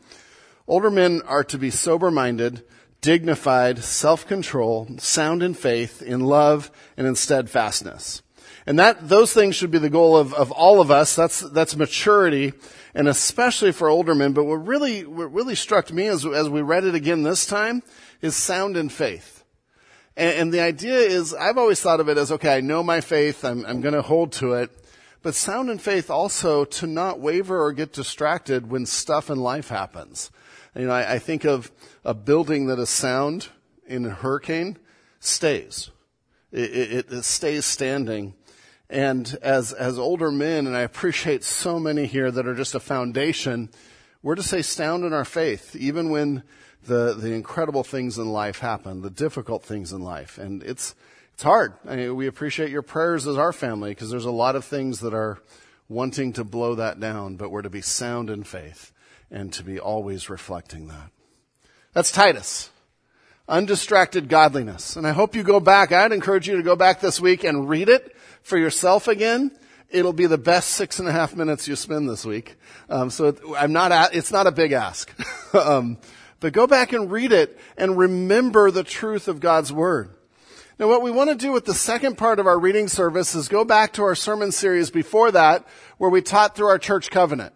older 0.67 0.91
men 0.91 1.23
are 1.27 1.45
to 1.45 1.59
be 1.59 1.71
sober 1.71 2.11
minded, 2.11 2.65
dignified, 3.01 3.85
self-control, 3.85 4.97
sound 4.99 5.45
in 5.45 5.55
faith, 5.55 6.03
in 6.03 6.21
love, 6.21 6.73
and 6.97 7.07
in 7.07 7.15
steadfastness. 7.15 8.24
And 8.67 8.79
that, 8.79 9.09
those 9.09 9.33
things 9.33 9.57
should 9.57 9.71
be 9.71 9.79
the 9.79 9.91
goal 9.91 10.17
of, 10.17 10.33
of 10.33 10.51
all 10.51 10.81
of 10.81 10.91
us. 10.91 11.15
That's, 11.15 11.41
that's 11.41 11.77
maturity, 11.77 12.55
and 12.95 13.09
especially 13.09 13.73
for 13.73 13.89
older 13.89 14.15
men. 14.15 14.33
But 14.33 14.45
what 14.45 14.67
really, 14.67 15.05
what 15.05 15.33
really 15.33 15.55
struck 15.55 15.93
me 15.93 16.07
as, 16.07 16.25
as 16.25 16.49
we 16.49 16.63
read 16.63 16.85
it 16.85 16.95
again 16.95 17.23
this 17.23 17.45
time 17.45 17.83
is 18.23 18.35
sound 18.37 18.77
in 18.77 18.89
faith. 18.89 19.45
And, 20.17 20.35
and 20.39 20.55
the 20.55 20.61
idea 20.61 20.99
is, 20.99 21.35
I've 21.35 21.59
always 21.59 21.81
thought 21.81 22.01
of 22.01 22.09
it 22.09 22.17
as, 22.17 22.33
okay, 22.33 22.57
I 22.57 22.61
know 22.63 22.83
my 22.83 23.03
faith, 23.03 23.45
I'm, 23.45 23.67
I'm 23.67 23.83
gonna 23.83 24.03
hold 24.03 24.33
to 24.35 24.55
it. 24.55 24.71
But 25.21 25.35
sound 25.35 25.71
in 25.71 25.79
faith 25.79 26.11
also 26.11 26.65
to 26.67 26.87
not 26.87 27.19
waver 27.19 27.63
or 27.63 27.73
get 27.73 27.93
distracted 27.93 28.71
when 28.71 28.85
stuff 28.85 29.31
in 29.31 29.39
life 29.39 29.69
happens. 29.69 30.31
You 30.75 30.87
know, 30.87 30.93
I, 30.93 31.15
I 31.15 31.19
think 31.19 31.45
of 31.45 31.71
a 32.05 32.13
building 32.13 32.67
that 32.67 32.79
is 32.79 32.91
sound 32.91 33.49
in 33.87 34.05
a 34.05 34.11
hurricane 34.11 34.79
stays. 35.21 35.91
It, 36.53 36.71
it, 36.71 37.13
it 37.13 37.25
stays 37.25 37.65
standing. 37.65 38.35
And 38.95 39.37
as, 39.43 39.73
as 39.73 39.99
older 39.99 40.31
men, 40.31 40.69
and 40.69 40.77
I 40.77 40.83
appreciate 40.83 41.43
so 41.43 41.81
many 41.81 42.07
here 42.07 42.31
that 42.31 42.47
are 42.47 42.55
just 42.55 42.77
a 42.77 42.81
foundation, 42.81 43.69
we're 44.23 44.37
to 44.37 44.43
stay 44.45 44.63
sound 44.63 45.05
in 45.05 45.13
our 45.13 45.25
faith, 45.25 45.75
even 45.75 46.11
when 46.11 46.45
the, 46.87 47.13
the 47.13 47.33
incredible 47.33 47.83
things 47.83 48.19
in 48.19 48.29
life 48.29 48.61
happen, 48.61 49.03
the 49.03 49.11
difficult 49.11 49.65
things 49.65 49.93
in 49.93 50.01
life. 50.01 50.39
And 50.39 50.63
it's, 50.63 50.95
it's 51.33 51.43
hard. 51.43 51.73
I 51.85 51.97
mean, 51.97 52.15
we 52.15 52.29
appreciate 52.29 52.71
your 52.71 52.83
prayers 52.83 53.27
as 53.27 53.37
our 53.37 53.53
family 53.53 53.91
because 53.91 54.11
there's 54.11 54.27
a 54.27 54.31
lot 54.31 54.55
of 54.55 54.65
things 54.65 55.01
that 55.01 55.13
are 55.13 55.39
wanting 55.89 56.33
to 56.35 56.45
blow 56.45 56.77
that 56.77 57.01
down, 57.01 57.35
but 57.35 57.51
we're 57.51 57.63
to 57.63 57.71
be 57.71 57.83
sound 57.83 58.31
in 58.31 58.45
faith 58.45 58.93
and 59.29 59.53
to 59.55 59.65
be 59.65 59.81
always 59.81 60.31
reflecting 60.31 60.87
that. 60.87 61.11
That's 61.95 62.13
Titus. 62.13 62.71
Undistracted 63.49 64.29
godliness. 64.29 64.95
And 64.95 65.05
I 65.05 65.11
hope 65.11 65.35
you 65.35 65.43
go 65.43 65.59
back. 65.59 65.91
I'd 65.91 66.13
encourage 66.13 66.47
you 66.47 66.59
to 66.59 66.63
go 66.63 66.77
back 66.77 67.01
this 67.01 67.21
week 67.21 67.43
and 67.43 67.69
read 67.69 67.89
it 67.89 68.14
for 68.45 68.57
yourself 68.57 69.09
again. 69.09 69.51
It'll 69.91 70.13
be 70.13 70.27
the 70.27 70.39
best 70.39 70.71
six 70.71 71.01
and 71.01 71.09
a 71.09 71.13
half 71.13 71.35
minutes 71.35 71.67
you 71.67 71.75
spend 71.75 72.09
this 72.09 72.25
week. 72.25 72.57
Um, 72.89 73.11
so 73.11 73.37
I'm 73.57 73.73
not. 73.73 73.91
At, 73.91 74.15
it's 74.15 74.31
not 74.31 74.47
a 74.47 74.53
big 74.53 74.73
ask, 74.73 75.13
um, 75.55 75.99
but 76.39 76.53
go 76.53 76.67
back 76.67 76.93
and 76.93 77.11
read 77.11 77.33
it 77.33 77.59
and 77.77 77.99
remember 77.99 78.71
the 78.71 78.85
truth 78.85 79.27
of 79.27 79.41
God's 79.41 79.73
word. 79.73 80.11
Now, 80.79 80.89
what 80.89 81.03
we 81.03 81.13
want 81.13 81.31
to 81.31 81.37
do 81.37 81.53
with 81.53 81.67
the 81.67 81.75
second 81.75 82.19
part 82.19 82.41
of 82.41 82.47
our 82.47 82.59
reading 82.59 82.89
service 82.89 83.35
is 83.35 83.47
go 83.47 83.65
back 83.65 83.93
to 83.93 84.03
our 84.03 84.17
sermon 84.17 84.51
series 84.51 84.91
before 84.91 85.31
that, 85.31 85.67
where 85.99 86.11
we 86.11 86.21
taught 86.21 86.57
through 86.57 86.67
our 86.67 86.79
church 86.79 87.11
covenant. 87.11 87.55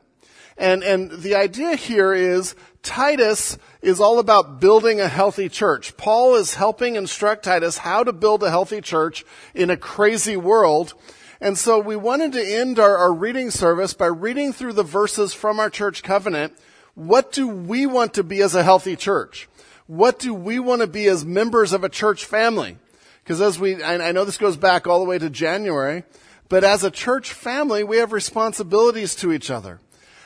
And, 0.57 0.85
and 0.85 1.11
the 1.11 1.35
idea 1.35 1.75
here 1.75 2.15
is 2.15 2.55
Titus 2.83 3.59
is 3.83 4.01
all 4.01 4.19
about 4.19 4.61
building 4.61 5.01
a 5.01 5.09
healthy 5.09 5.49
church. 5.49 5.97
Paul 5.97 6.37
is 6.37 6.55
helping 6.55 6.97
instruct 6.97 7.45
Titus 7.45 7.79
how 7.79 8.05
to 8.05 8.13
build 8.13 8.43
a 8.43 8.51
healthy 8.51 8.81
church 8.81 9.25
in 9.55 9.71
a 9.71 9.77
crazy 9.77 10.37
world. 10.37 10.95
And 11.41 11.57
so 11.57 11.79
we 11.79 11.97
wanted 11.97 12.33
to 12.33 12.45
end 12.45 12.79
our, 12.79 12.97
our 12.97 13.13
reading 13.13 13.51
service 13.51 13.95
by 13.95 14.07
reading 14.07 14.53
through 14.53 14.73
the 14.73 14.83
verses 14.83 15.35
from 15.35 15.61
our 15.61 15.71
church 15.71 16.03
covenant. 16.03 16.55
What 16.95 17.33
do 17.33 17.47
we 17.47 17.87
want 17.87 18.15
to 18.15 18.25
be 18.25 18.43
as 18.43 18.55
a 18.55 18.65
healthy 18.65 18.97
church? 18.97 19.49
What 19.87 20.19
do 20.19 20.35
we 20.35 20.59
want 20.59 20.81
to 20.81 20.87
be 20.87 21.07
as 21.07 21.25
members 21.25 21.73
of 21.73 21.85
a 21.85 21.89
church 21.89 22.25
family? 22.25 22.77
Because 23.23 23.41
as 23.41 23.59
we, 23.59 23.83
I 23.83 24.13
know 24.13 24.25
this 24.25 24.39
goes 24.39 24.57
back 24.57 24.87
all 24.87 24.99
the 24.99 25.09
way 25.09 25.19
to 25.19 25.31
January, 25.31 26.05
but 26.49 26.65
as 26.65 26.83
a 26.83 26.91
church 26.91 27.33
family, 27.33 27.85
we 27.85 27.99
have 27.99 28.13
responsibilities 28.13 29.15
to 29.17 29.33
each 29.33 29.51
other. 29.51 29.81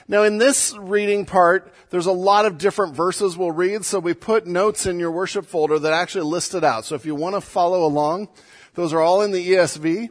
Now 0.09 0.25
in 0.25 0.39
this 0.39 0.77
reading 0.77 1.25
part, 1.25 1.73
there's 1.91 2.07
a 2.07 2.13
lot 2.13 2.45
of 2.45 2.59
different 2.59 2.95
verses 2.95 3.37
we'll 3.37 3.53
read, 3.53 3.85
so 3.85 3.99
we 3.99 4.15
put 4.15 4.47
notes 4.47 4.87
in 4.87 4.99
your 4.99 5.11
worship 5.11 5.47
folder 5.47 5.79
that 5.79 5.93
actually 5.93 6.25
list 6.25 6.55
it 6.55 6.65
out. 6.65 6.85
So 6.85 6.95
if 6.95 7.07
you 7.07 7.15
want 7.15 7.35
to 7.37 7.41
follow 7.41 7.85
along, 7.85 8.29
those 8.75 8.93
are 8.93 9.01
all 9.01 9.23
in 9.23 9.31
the 9.31 9.53
ESV, 9.53 10.09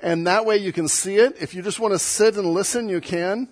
and 0.00 0.26
that 0.26 0.46
way 0.46 0.56
you 0.56 0.72
can 0.72 0.88
see 0.88 1.16
it. 1.16 1.36
If 1.40 1.54
you 1.54 1.62
just 1.62 1.80
want 1.80 1.92
to 1.92 1.98
sit 1.98 2.36
and 2.36 2.52
listen, 2.52 2.88
you 2.88 3.00
can. 3.00 3.48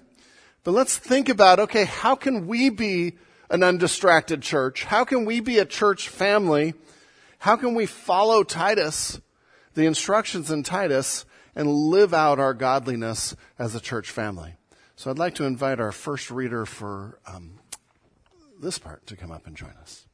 But 0.65 0.73
let's 0.73 0.97
think 0.97 1.29
about, 1.29 1.59
okay, 1.59 1.85
how 1.85 2.15
can 2.15 2.47
we 2.47 2.71
be 2.71 3.15
an 3.51 3.63
undistracted 3.63 4.43
church? 4.43 4.85
How 4.85 5.05
can 5.05 5.25
we 5.25 5.41
be 5.41 5.59
a 5.59 5.65
church 5.65 6.09
family? 6.09 6.75
How 7.39 7.57
can 7.57 7.75
we 7.75 7.87
follow 7.87 8.45
Titus, 8.45 9.21
the 9.75 9.87
instructions 9.87 10.51
in 10.51 10.63
Titus, 10.63 11.27
and 11.55 11.69
live 11.69 12.15
out 12.15 12.39
our 12.39 12.55
godliness 12.55 13.37
as 13.59 13.75
a 13.75 13.81
church 13.81 14.11
family? 14.11 14.55
So 15.03 15.11
I'd 15.11 15.19
like 15.19 15.35
to 15.35 15.47
invite 15.47 15.81
our 15.81 15.91
first 15.91 16.31
reader 16.31 16.65
for 16.65 17.19
um, 17.27 17.59
this 18.61 18.79
part 18.79 19.05
to 19.09 19.17
come 19.17 19.33
up 19.33 19.49
and 19.49 19.57
join 19.57 19.75
us. 19.81 20.07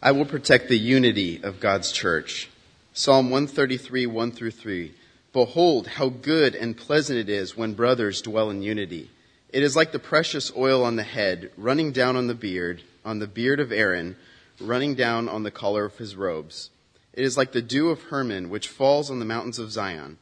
I 0.00 0.12
will 0.12 0.24
protect 0.24 0.70
the 0.70 0.78
unity 0.78 1.42
of 1.42 1.60
God's 1.60 1.92
church. 1.92 2.48
Psalm 2.94 3.28
133, 3.28 4.06
1 4.06 4.32
through 4.32 4.52
3. 4.52 4.94
Behold, 5.34 5.86
how 5.86 6.08
good 6.08 6.54
and 6.54 6.74
pleasant 6.74 7.18
it 7.18 7.28
is 7.28 7.58
when 7.58 7.74
brothers 7.74 8.22
dwell 8.22 8.48
in 8.48 8.62
unity. 8.62 9.10
It 9.50 9.62
is 9.62 9.76
like 9.76 9.92
the 9.92 9.98
precious 9.98 10.50
oil 10.56 10.82
on 10.82 10.96
the 10.96 11.02
head, 11.02 11.50
running 11.58 11.92
down 11.92 12.16
on 12.16 12.26
the 12.26 12.34
beard, 12.34 12.80
on 13.04 13.18
the 13.18 13.26
beard 13.26 13.60
of 13.60 13.70
Aaron, 13.70 14.16
running 14.58 14.94
down 14.94 15.28
on 15.28 15.42
the 15.42 15.50
collar 15.50 15.84
of 15.84 15.98
his 15.98 16.16
robes. 16.16 16.70
It 17.12 17.22
is 17.22 17.36
like 17.36 17.52
the 17.52 17.60
dew 17.60 17.90
of 17.90 18.04
Hermon, 18.04 18.48
which 18.48 18.66
falls 18.66 19.10
on 19.10 19.18
the 19.18 19.26
mountains 19.26 19.58
of 19.58 19.70
Zion. 19.70 20.16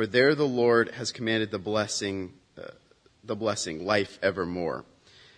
For 0.00 0.06
there 0.06 0.34
the 0.34 0.48
Lord 0.48 0.92
has 0.92 1.12
commanded 1.12 1.50
the 1.50 1.58
blessing, 1.58 2.32
uh, 2.56 2.68
the 3.22 3.36
blessing, 3.36 3.84
life 3.84 4.18
evermore. 4.22 4.86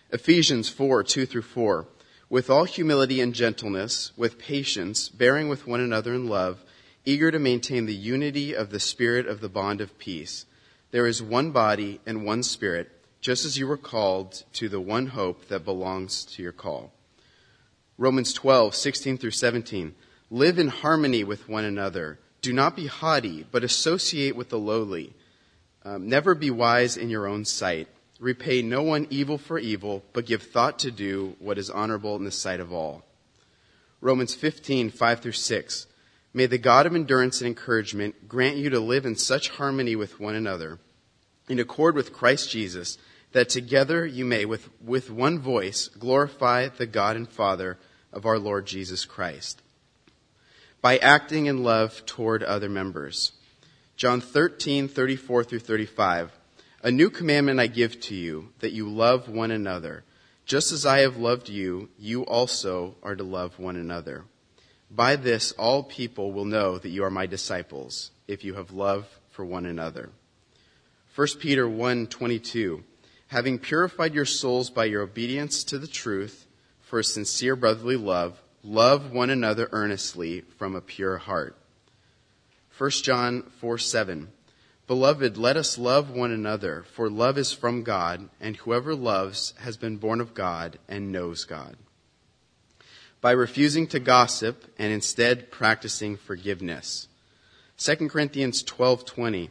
Ephesians 0.09 0.69
4, 0.69 1.03
2 1.03 1.25
through 1.25 1.41
4. 1.41 1.85
With 2.29 2.49
all 2.49 2.63
humility 2.63 3.19
and 3.19 3.33
gentleness, 3.35 4.13
with 4.15 4.39
patience, 4.39 5.09
bearing 5.09 5.49
with 5.49 5.67
one 5.67 5.81
another 5.81 6.13
in 6.13 6.29
love, 6.29 6.63
eager 7.03 7.29
to 7.29 7.39
maintain 7.39 7.87
the 7.87 7.93
unity 7.93 8.55
of 8.55 8.69
the 8.69 8.79
Spirit 8.79 9.27
of 9.27 9.41
the 9.41 9.49
bond 9.49 9.81
of 9.81 9.99
peace. 9.99 10.45
There 10.91 11.07
is 11.07 11.21
one 11.21 11.51
body 11.51 11.99
and 12.05 12.25
one 12.25 12.41
Spirit, 12.41 12.89
just 13.19 13.43
as 13.43 13.57
you 13.57 13.67
were 13.67 13.75
called 13.75 14.45
to 14.53 14.69
the 14.69 14.79
one 14.79 15.07
hope 15.07 15.49
that 15.49 15.65
belongs 15.65 16.23
to 16.23 16.41
your 16.41 16.53
call. 16.53 16.93
Romans 17.97 18.31
12, 18.31 18.75
16 18.75 19.17
through 19.17 19.31
17. 19.31 19.93
Live 20.31 20.57
in 20.57 20.69
harmony 20.69 21.25
with 21.25 21.49
one 21.49 21.65
another 21.65 22.17
do 22.43 22.53
not 22.53 22.75
be 22.75 22.87
haughty, 22.87 23.45
but 23.51 23.63
associate 23.63 24.35
with 24.35 24.49
the 24.49 24.59
lowly. 24.59 25.13
Um, 25.85 26.09
never 26.09 26.35
be 26.35 26.51
wise 26.51 26.97
in 26.97 27.09
your 27.09 27.25
own 27.25 27.45
sight. 27.45 27.87
Repay 28.19 28.61
no 28.61 28.83
one 28.83 29.07
evil 29.09 29.37
for 29.37 29.57
evil, 29.57 30.03
but 30.11 30.25
give 30.25 30.43
thought 30.43 30.77
to 30.79 30.91
do 30.91 31.35
what 31.39 31.57
is 31.57 31.69
honorable 31.69 32.17
in 32.17 32.25
the 32.25 32.31
sight 32.31 32.59
of 32.59 32.71
all. 32.71 33.03
Romans 34.01 34.35
15, 34.35 34.89
5 34.89 35.19
through 35.21 35.31
6. 35.31 35.87
May 36.33 36.45
the 36.45 36.57
God 36.57 36.85
of 36.85 36.93
endurance 36.93 37.39
and 37.39 37.47
encouragement 37.47 38.27
grant 38.27 38.57
you 38.57 38.69
to 38.69 38.79
live 38.79 39.05
in 39.05 39.15
such 39.15 39.49
harmony 39.49 39.95
with 39.95 40.19
one 40.19 40.35
another, 40.35 40.79
in 41.47 41.59
accord 41.59 41.95
with 41.95 42.11
Christ 42.11 42.49
Jesus, 42.49 42.97
that 43.31 43.47
together 43.47 44.05
you 44.05 44.25
may, 44.25 44.43
with, 44.43 44.67
with 44.81 45.09
one 45.09 45.39
voice, 45.39 45.87
glorify 45.87 46.67
the 46.67 46.87
God 46.87 47.15
and 47.15 47.29
Father 47.29 47.77
of 48.11 48.25
our 48.25 48.37
Lord 48.37 48.65
Jesus 48.65 49.05
Christ 49.05 49.61
by 50.83 50.97
acting 50.97 51.45
in 51.45 51.63
love 51.63 52.05
toward 52.05 52.43
other 52.43 52.67
members. 52.67 53.31
John 53.95 54.19
13, 54.19 54.89
34 54.89 55.45
through 55.45 55.59
35. 55.59 56.37
A 56.83 56.91
new 56.91 57.09
commandment 57.09 57.61
I 57.61 57.67
give 57.67 58.01
to 58.01 58.15
you, 58.15 58.49
that 58.59 58.73
you 58.73 58.89
love 58.89 59.29
one 59.29 59.51
another. 59.51 60.03
Just 60.45 60.73
as 60.73 60.85
I 60.85 60.99
have 60.99 61.15
loved 61.15 61.47
you, 61.47 61.87
you 61.97 62.23
also 62.23 62.95
are 63.01 63.15
to 63.15 63.23
love 63.23 63.57
one 63.59 63.77
another. 63.77 64.25
By 64.91 65.15
this, 65.15 65.53
all 65.53 65.83
people 65.83 66.33
will 66.33 66.43
know 66.43 66.77
that 66.77 66.89
you 66.89 67.05
are 67.05 67.09
my 67.09 67.27
disciples, 67.27 68.11
if 68.27 68.43
you 68.43 68.55
have 68.55 68.71
love 68.71 69.07
for 69.29 69.45
one 69.45 69.65
another. 69.65 70.09
1 71.15 71.27
Peter 71.39 71.65
1, 71.65 72.07
22. 72.07 72.83
having 73.33 73.57
purified 73.57 74.13
your 74.13 74.25
souls 74.25 74.69
by 74.69 74.83
your 74.83 75.01
obedience 75.01 75.63
to 75.63 75.79
the 75.79 75.87
truth 75.87 76.45
for 76.81 76.99
a 76.99 77.03
sincere 77.03 77.55
brotherly 77.55 77.95
love, 77.95 78.42
love 78.63 79.11
one 79.11 79.29
another 79.29 79.67
earnestly 79.71 80.41
from 80.57 80.75
a 80.75 80.81
pure 80.81 81.17
heart. 81.17 81.55
1 82.77 82.89
John 82.89 83.43
4 83.59 83.77
7. 83.77 84.29
Beloved, 84.87 85.37
let 85.37 85.55
us 85.55 85.77
love 85.77 86.09
one 86.09 86.31
another, 86.31 86.83
for 86.93 87.09
love 87.09 87.37
is 87.37 87.53
from 87.53 87.83
God, 87.83 88.29
and 88.41 88.57
whoever 88.57 88.93
loves 88.93 89.53
has 89.59 89.77
been 89.77 89.97
born 89.97 90.19
of 90.19 90.33
God 90.33 90.77
and 90.89 91.11
knows 91.11 91.45
God. 91.45 91.77
By 93.21 93.31
refusing 93.31 93.87
to 93.87 93.99
gossip 93.99 94.65
and 94.77 94.91
instead 94.91 95.51
practicing 95.51 96.17
forgiveness. 96.17 97.07
2 97.77 98.09
Corinthians 98.09 98.63
12:20 98.63 99.49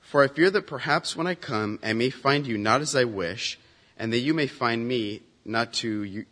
For 0.00 0.22
I 0.22 0.28
fear 0.28 0.50
that 0.50 0.66
perhaps 0.66 1.16
when 1.16 1.26
I 1.26 1.34
come 1.34 1.78
I 1.82 1.92
may 1.92 2.10
find 2.10 2.46
you 2.46 2.58
not 2.58 2.80
as 2.82 2.94
I 2.94 3.04
wish, 3.04 3.58
and 3.98 4.12
that 4.12 4.18
you 4.18 4.34
may 4.34 4.46
find 4.46 4.86
me 4.86 5.22
not 5.44 5.72
to 5.74 6.02
you, 6.02 6.26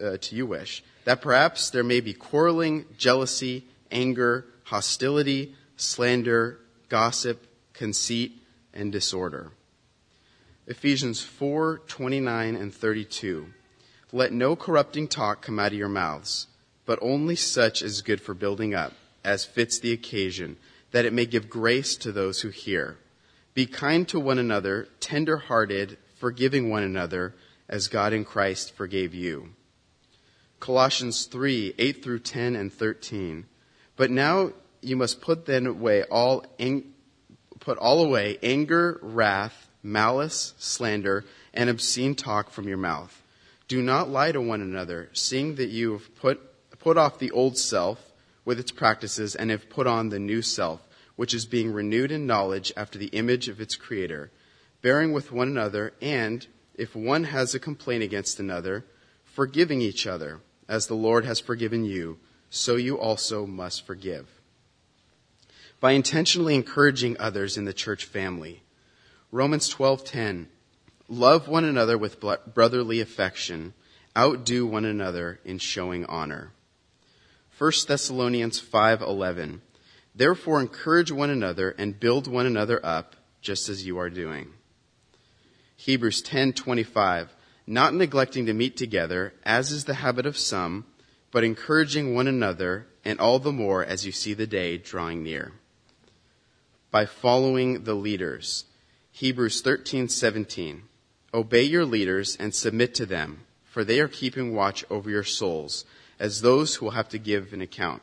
uh, 0.00 0.18
to 0.18 0.36
you 0.36 0.46
wish, 0.46 0.84
that 1.06 1.22
perhaps 1.22 1.70
there 1.70 1.84
may 1.84 2.00
be 2.00 2.12
quarreling, 2.12 2.84
jealousy, 2.98 3.64
anger, 3.92 4.44
hostility, 4.64 5.54
slander, 5.76 6.58
gossip, 6.88 7.46
conceit, 7.72 8.32
and 8.74 8.90
disorder. 8.90 9.52
Ephesians 10.66 11.22
4 11.22 11.78
29 11.86 12.56
and 12.56 12.74
32. 12.74 13.46
Let 14.12 14.32
no 14.32 14.56
corrupting 14.56 15.06
talk 15.06 15.42
come 15.42 15.60
out 15.60 15.68
of 15.68 15.78
your 15.78 15.88
mouths, 15.88 16.48
but 16.84 16.98
only 17.00 17.36
such 17.36 17.82
as 17.82 17.92
is 17.92 18.02
good 18.02 18.20
for 18.20 18.34
building 18.34 18.74
up, 18.74 18.92
as 19.24 19.44
fits 19.44 19.78
the 19.78 19.92
occasion, 19.92 20.56
that 20.90 21.04
it 21.04 21.12
may 21.12 21.24
give 21.24 21.48
grace 21.48 21.94
to 21.98 22.10
those 22.10 22.40
who 22.40 22.48
hear. 22.48 22.96
Be 23.54 23.66
kind 23.66 24.08
to 24.08 24.18
one 24.18 24.40
another, 24.40 24.88
tender 24.98 25.36
hearted, 25.36 25.98
forgiving 26.18 26.68
one 26.68 26.82
another, 26.82 27.32
as 27.68 27.86
God 27.86 28.12
in 28.12 28.24
Christ 28.24 28.74
forgave 28.74 29.14
you. 29.14 29.50
Colossians 30.60 31.26
3 31.26 31.74
8 31.78 32.02
through 32.02 32.20
10 32.20 32.56
and 32.56 32.72
13. 32.72 33.46
But 33.96 34.10
now 34.10 34.52
you 34.80 34.96
must 34.96 35.20
put 35.20 35.46
then 35.46 35.66
away 35.66 36.02
all 36.04 36.44
ang- 36.58 36.92
put 37.60 37.78
all 37.78 38.04
away 38.04 38.38
anger, 38.42 38.98
wrath, 39.02 39.68
malice, 39.82 40.54
slander, 40.58 41.24
and 41.54 41.70
obscene 41.70 42.14
talk 42.14 42.50
from 42.50 42.68
your 42.68 42.76
mouth. 42.76 43.22
Do 43.68 43.82
not 43.82 44.08
lie 44.08 44.32
to 44.32 44.40
one 44.40 44.60
another, 44.60 45.10
seeing 45.12 45.56
that 45.56 45.70
you 45.70 45.92
have 45.92 46.14
put 46.16 46.40
put 46.78 46.96
off 46.96 47.18
the 47.18 47.32
old 47.32 47.58
self 47.58 48.12
with 48.44 48.60
its 48.60 48.70
practices 48.70 49.34
and 49.34 49.50
have 49.50 49.68
put 49.68 49.88
on 49.88 50.08
the 50.08 50.20
new 50.20 50.40
self, 50.40 50.86
which 51.16 51.34
is 51.34 51.44
being 51.44 51.72
renewed 51.72 52.12
in 52.12 52.26
knowledge 52.26 52.72
after 52.76 52.96
the 52.96 53.08
image 53.08 53.48
of 53.48 53.60
its 53.60 53.74
creator, 53.74 54.30
bearing 54.82 55.12
with 55.12 55.32
one 55.32 55.48
another, 55.48 55.92
and 56.00 56.46
if 56.76 56.94
one 56.94 57.24
has 57.24 57.54
a 57.54 57.58
complaint 57.58 58.04
against 58.04 58.38
another, 58.38 58.84
forgiving 59.24 59.80
each 59.80 60.06
other, 60.06 60.40
as 60.68 60.86
the 60.86 60.94
Lord 60.94 61.24
has 61.24 61.40
forgiven 61.40 61.84
you, 61.84 62.18
so 62.50 62.76
you 62.76 62.98
also 62.98 63.46
must 63.46 63.86
forgive 63.86 64.28
by 65.80 65.92
intentionally 65.92 66.54
encouraging 66.54 67.16
others 67.18 67.56
in 67.56 67.64
the 67.64 67.72
church 67.72 68.04
family. 68.04 68.62
Romans 69.30 69.68
12:10 69.68 70.46
Love 71.08 71.46
one 71.46 71.64
another 71.64 71.96
with 71.96 72.18
brotherly 72.20 73.00
affection, 73.00 73.72
outdo 74.16 74.66
one 74.66 74.84
another 74.84 75.38
in 75.44 75.58
showing 75.58 76.04
honor. 76.06 76.50
1 77.58 77.86
Thessalonians 77.86 78.60
5:11 78.60 79.60
Therefore 80.14 80.60
encourage 80.60 81.12
one 81.12 81.30
another 81.30 81.70
and 81.70 82.00
build 82.00 82.26
one 82.26 82.46
another 82.46 82.84
up 82.84 83.14
just 83.40 83.68
as 83.68 83.86
you 83.86 83.98
are 83.98 84.10
doing. 84.10 84.52
Hebrews 85.76 86.22
10:25 86.22 87.35
Not 87.66 87.94
neglecting 87.94 88.46
to 88.46 88.52
meet 88.52 88.76
together 88.76 89.34
as 89.44 89.72
is 89.72 89.84
the 89.84 89.94
habit 89.94 90.26
of 90.26 90.38
some, 90.38 90.86
but 91.30 91.44
encouraging 91.44 92.14
one 92.14 92.28
another 92.28 92.86
and 93.04 93.18
all 93.18 93.38
the 93.38 93.52
more 93.52 93.84
as 93.84 94.06
you 94.06 94.12
see 94.12 94.34
the 94.34 94.46
day 94.46 94.78
drawing 94.78 95.22
near 95.22 95.52
by 96.96 97.04
following 97.04 97.84
the 97.84 97.94
leaders. 97.94 98.64
Hebrews 99.12 99.60
13:17 99.60 100.82
Obey 101.34 101.62
your 101.62 101.84
leaders 101.84 102.36
and 102.36 102.54
submit 102.54 102.94
to 102.94 103.04
them, 103.04 103.40
for 103.64 103.84
they 103.84 104.00
are 104.00 104.08
keeping 104.08 104.54
watch 104.54 104.82
over 104.88 105.10
your 105.10 105.22
souls, 105.22 105.84
as 106.18 106.40
those 106.40 106.76
who 106.76 106.86
will 106.86 106.92
have 106.92 107.10
to 107.10 107.18
give 107.18 107.52
an 107.52 107.60
account. 107.60 108.00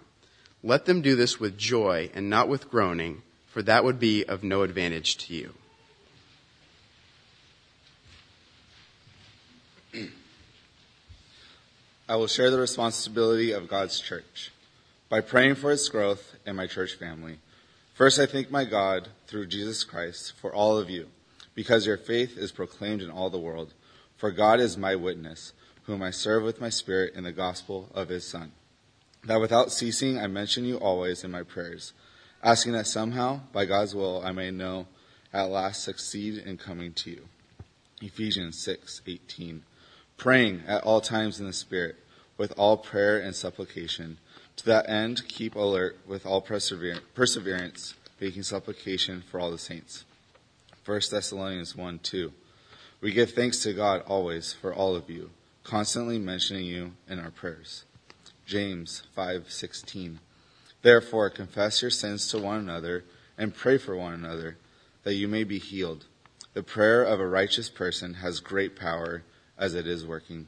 Let 0.61 0.85
them 0.85 1.01
do 1.01 1.15
this 1.15 1.39
with 1.39 1.57
joy 1.57 2.11
and 2.13 2.29
not 2.29 2.47
with 2.47 2.69
groaning, 2.69 3.23
for 3.47 3.63
that 3.63 3.83
would 3.83 3.99
be 3.99 4.23
of 4.25 4.43
no 4.43 4.61
advantage 4.61 5.17
to 5.25 5.33
you. 5.33 5.55
I 12.07 12.15
will 12.15 12.27
share 12.27 12.51
the 12.51 12.59
responsibility 12.59 13.51
of 13.51 13.67
God's 13.67 13.99
church 13.99 14.51
by 15.09 15.21
praying 15.21 15.55
for 15.55 15.71
its 15.71 15.87
growth 15.89 16.35
and 16.45 16.57
my 16.57 16.67
church 16.67 16.95
family 16.95 17.39
First, 17.93 18.17
I 18.17 18.25
thank 18.25 18.49
my 18.49 18.65
God 18.65 19.09
through 19.27 19.45
Jesus 19.45 19.83
Christ 19.83 20.33
for 20.41 20.51
all 20.51 20.79
of 20.79 20.89
you, 20.89 21.09
because 21.53 21.85
your 21.85 21.97
faith 21.97 22.39
is 22.39 22.51
proclaimed 22.51 23.03
in 23.03 23.11
all 23.11 23.29
the 23.29 23.37
world. 23.37 23.75
For 24.17 24.31
God 24.31 24.59
is 24.59 24.77
my 24.79 24.95
witness, 24.95 25.53
whom 25.83 26.01
I 26.01 26.09
serve 26.09 26.41
with 26.41 26.59
my 26.59 26.69
spirit 26.69 27.13
in 27.13 27.23
the 27.23 27.31
gospel 27.31 27.89
of 27.93 28.09
his 28.09 28.27
Son. 28.27 28.51
That 29.25 29.39
without 29.39 29.71
ceasing 29.71 30.17
I 30.17 30.25
mention 30.25 30.65
you 30.65 30.77
always 30.77 31.23
in 31.23 31.29
my 31.29 31.43
prayers, 31.43 31.93
asking 32.41 32.73
that 32.73 32.87
somehow, 32.87 33.41
by 33.51 33.65
God's 33.65 33.93
will, 33.93 34.23
I 34.25 34.31
may 34.31 34.49
know 34.49 34.87
at 35.31 35.51
last 35.51 35.83
succeed 35.83 36.39
in 36.39 36.57
coming 36.57 36.93
to 36.93 37.11
you. 37.11 37.27
Ephesians 38.01 38.57
6:18. 38.57 39.61
Praying 40.23 40.63
at 40.67 40.83
all 40.83 41.01
times 41.01 41.41
in 41.41 41.47
the 41.47 41.51
Spirit, 41.51 41.97
with 42.37 42.53
all 42.55 42.77
prayer 42.77 43.19
and 43.19 43.35
supplication 43.35 44.19
to 44.55 44.65
that 44.67 44.89
end, 44.89 45.27
keep 45.27 45.53
alert 45.53 45.99
with 46.07 46.25
all 46.25 46.39
perseverance, 46.39 47.95
making 48.21 48.43
supplication 48.43 49.21
for 49.21 49.41
all 49.41 49.51
the 49.51 49.57
saints. 49.57 50.05
1 50.85 51.01
Thessalonians 51.11 51.75
1 51.75 51.99
2. 51.99 52.31
We 53.01 53.11
give 53.11 53.33
thanks 53.33 53.59
to 53.63 53.73
God 53.73 54.01
always 54.07 54.53
for 54.53 54.73
all 54.73 54.95
of 54.95 55.09
you, 55.09 55.31
constantly 55.65 56.19
mentioning 56.19 56.67
you 56.67 56.93
in 57.09 57.19
our 57.19 57.31
prayers. 57.31 57.83
James 58.45 59.03
5:16. 59.17 60.19
Therefore 60.83 61.29
confess 61.31 61.81
your 61.81 61.91
sins 61.91 62.29
to 62.29 62.37
one 62.37 62.59
another 62.59 63.03
and 63.37 63.53
pray 63.53 63.77
for 63.77 63.93
one 63.97 64.13
another 64.13 64.55
that 65.03 65.15
you 65.15 65.27
may 65.27 65.43
be 65.43 65.59
healed. 65.59 66.05
The 66.53 66.63
prayer 66.63 67.03
of 67.03 67.19
a 67.19 67.27
righteous 67.27 67.67
person 67.67 68.13
has 68.13 68.39
great 68.39 68.77
power 68.77 69.23
as 69.57 69.73
it 69.73 69.87
is 69.87 70.05
working. 70.05 70.47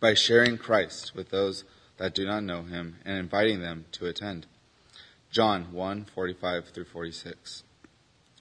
By 0.00 0.14
sharing 0.14 0.58
Christ 0.58 1.14
with 1.14 1.30
those 1.30 1.64
that 1.96 2.14
do 2.14 2.26
not 2.26 2.42
know 2.42 2.62
him 2.62 2.96
and 3.04 3.18
inviting 3.18 3.60
them 3.60 3.86
to 3.92 4.06
attend. 4.06 4.46
John 5.30 5.72
1 5.72 6.04
45 6.04 6.68
through 6.68 6.84
46. 6.84 7.64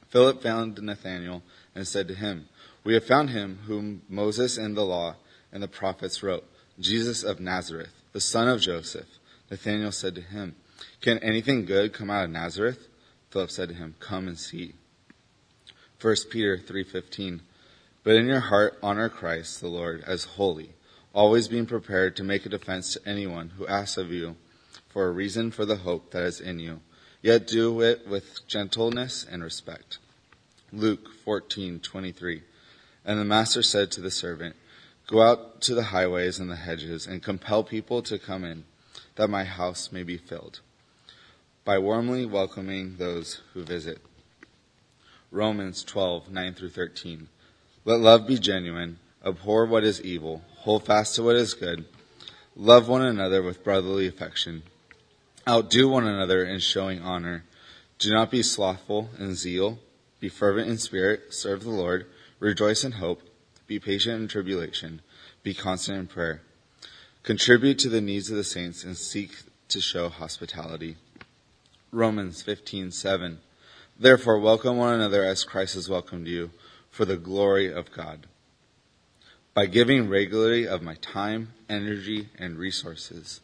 Philip 0.09 0.43
found 0.43 0.81
Nathanael 0.81 1.41
and 1.73 1.87
said 1.87 2.07
to 2.07 2.13
him, 2.13 2.47
We 2.83 2.93
have 2.93 3.05
found 3.05 3.31
him 3.31 3.59
whom 3.65 4.03
Moses 4.07 4.57
and 4.57 4.77
the 4.77 4.85
law 4.85 5.15
and 5.51 5.63
the 5.63 5.67
prophets 5.67 6.21
wrote, 6.21 6.45
Jesus 6.79 7.23
of 7.23 7.39
Nazareth, 7.39 7.93
the 8.11 8.21
son 8.21 8.47
of 8.47 8.61
Joseph. 8.61 9.07
Nathanael 9.49 9.91
said 9.91 10.15
to 10.15 10.21
him, 10.21 10.55
Can 11.01 11.19
anything 11.19 11.65
good 11.65 11.93
come 11.93 12.09
out 12.09 12.25
of 12.25 12.29
Nazareth? 12.31 12.87
Philip 13.31 13.51
said 13.51 13.69
to 13.69 13.75
him, 13.75 13.95
Come 13.99 14.27
and 14.27 14.37
see. 14.37 14.73
1 16.01 16.15
Peter 16.29 16.57
3:15 16.57 17.39
But 18.03 18.15
in 18.15 18.27
your 18.27 18.41
heart 18.41 18.77
honor 18.83 19.09
Christ 19.09 19.61
the 19.61 19.67
Lord 19.67 20.03
as 20.05 20.23
holy 20.23 20.73
always 21.13 21.47
being 21.47 21.65
prepared 21.65 22.15
to 22.15 22.23
make 22.23 22.45
a 22.45 22.49
defense 22.49 22.93
to 22.93 23.07
anyone 23.07 23.49
who 23.49 23.67
asks 23.67 23.97
of 23.97 24.11
you 24.11 24.35
for 24.89 25.07
a 25.07 25.11
reason 25.11 25.51
for 25.51 25.65
the 25.65 25.77
hope 25.77 26.11
that 26.11 26.23
is 26.23 26.41
in 26.41 26.59
you, 26.59 26.81
yet 27.21 27.47
do 27.47 27.81
it 27.81 28.07
with 28.07 28.45
gentleness 28.47 29.25
and 29.29 29.43
respect. 29.43 29.99
Luke 30.71 31.07
14:23 31.25 32.41
And 33.05 33.19
the 33.19 33.25
master 33.25 33.61
said 33.61 33.91
to 33.91 34.01
the 34.01 34.11
servant, 34.11 34.55
Go 35.05 35.21
out 35.21 35.61
to 35.61 35.75
the 35.75 35.83
highways 35.85 36.39
and 36.39 36.49
the 36.49 36.55
hedges 36.55 37.05
and 37.05 37.21
compel 37.21 37.63
people 37.63 38.01
to 38.03 38.17
come 38.17 38.43
in, 38.43 38.63
that 39.15 39.29
my 39.29 39.43
house 39.43 39.91
may 39.91 40.03
be 40.03 40.17
filled, 40.17 40.61
by 41.63 41.77
warmly 41.77 42.25
welcoming 42.25 42.97
those 42.97 43.41
who 43.53 43.63
visit. 43.63 44.01
Romans 45.29 45.83
12:9 45.83 46.55
through 46.55 46.69
13. 46.69 47.27
Let 47.85 47.99
love 47.99 48.27
be 48.27 48.39
genuine, 48.39 48.99
abhor 49.25 49.65
what 49.65 49.83
is 49.83 50.01
evil, 50.01 50.43
Hold 50.63 50.85
fast 50.85 51.15
to 51.15 51.23
what 51.23 51.35
is 51.35 51.53
good. 51.53 51.83
Love 52.55 52.87
one 52.87 53.01
another 53.01 53.43
with 53.43 53.65
brotherly 53.65 54.07
affection. 54.07 54.63
Outdo 55.45 55.89
one 55.89 56.07
another 56.07 56.45
in 56.45 56.59
showing 56.59 57.01
honor. 57.01 57.43
Do 57.99 58.13
not 58.13 58.31
be 58.31 58.41
slothful 58.41 59.09
in 59.19 59.35
zeal. 59.35 59.79
Be 60.21 60.29
fervent 60.29 60.69
in 60.69 60.77
spirit. 60.77 61.33
Serve 61.33 61.65
the 61.65 61.69
Lord. 61.69 62.05
Rejoice 62.39 62.85
in 62.85 62.93
hope. 62.93 63.23
Be 63.67 63.77
patient 63.77 64.21
in 64.21 64.27
tribulation. 64.29 65.01
Be 65.43 65.53
constant 65.53 65.97
in 65.97 66.07
prayer. 66.07 66.41
Contribute 67.23 67.77
to 67.79 67.89
the 67.89 67.99
needs 67.99 68.29
of 68.29 68.37
the 68.37 68.45
saints 68.45 68.85
and 68.85 68.95
seek 68.95 69.35
to 69.67 69.81
show 69.81 70.07
hospitality. 70.07 70.95
Romans 71.91 72.41
15:7 72.41 73.39
Therefore 73.99 74.39
welcome 74.39 74.77
one 74.77 74.93
another 74.93 75.25
as 75.25 75.43
Christ 75.43 75.75
has 75.75 75.89
welcomed 75.89 76.27
you 76.27 76.51
for 76.93 77.05
the 77.05 77.17
glory 77.17 77.73
of 77.73 77.91
God. 77.91 78.27
by 79.55 79.65
giving 79.67 80.09
regularly 80.09 80.67
of 80.67 80.81
my 80.81 80.95
time, 80.95 81.53
energy, 81.69 82.29
and 82.39 82.57
resources. 82.57 83.39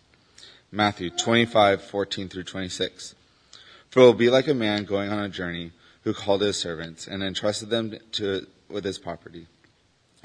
Matthew 0.71 1.09
25, 1.11 1.83
14 1.83 2.29
through 2.29 2.43
26. 2.43 3.13
For 3.89 3.99
it 3.99 4.03
will 4.03 4.13
be 4.13 4.29
like 4.29 4.47
a 4.47 4.53
man 4.55 4.85
going 4.85 5.11
on 5.11 5.19
a 5.19 5.29
journey 5.29 5.71
who 6.03 6.13
called 6.13 6.41
his 6.41 6.57
servants 6.57 7.07
and 7.07 7.21
entrusted 7.21 7.69
them 7.69 7.95
to, 8.13 8.47
with 8.69 8.85
his 8.85 8.97
property. 8.97 9.45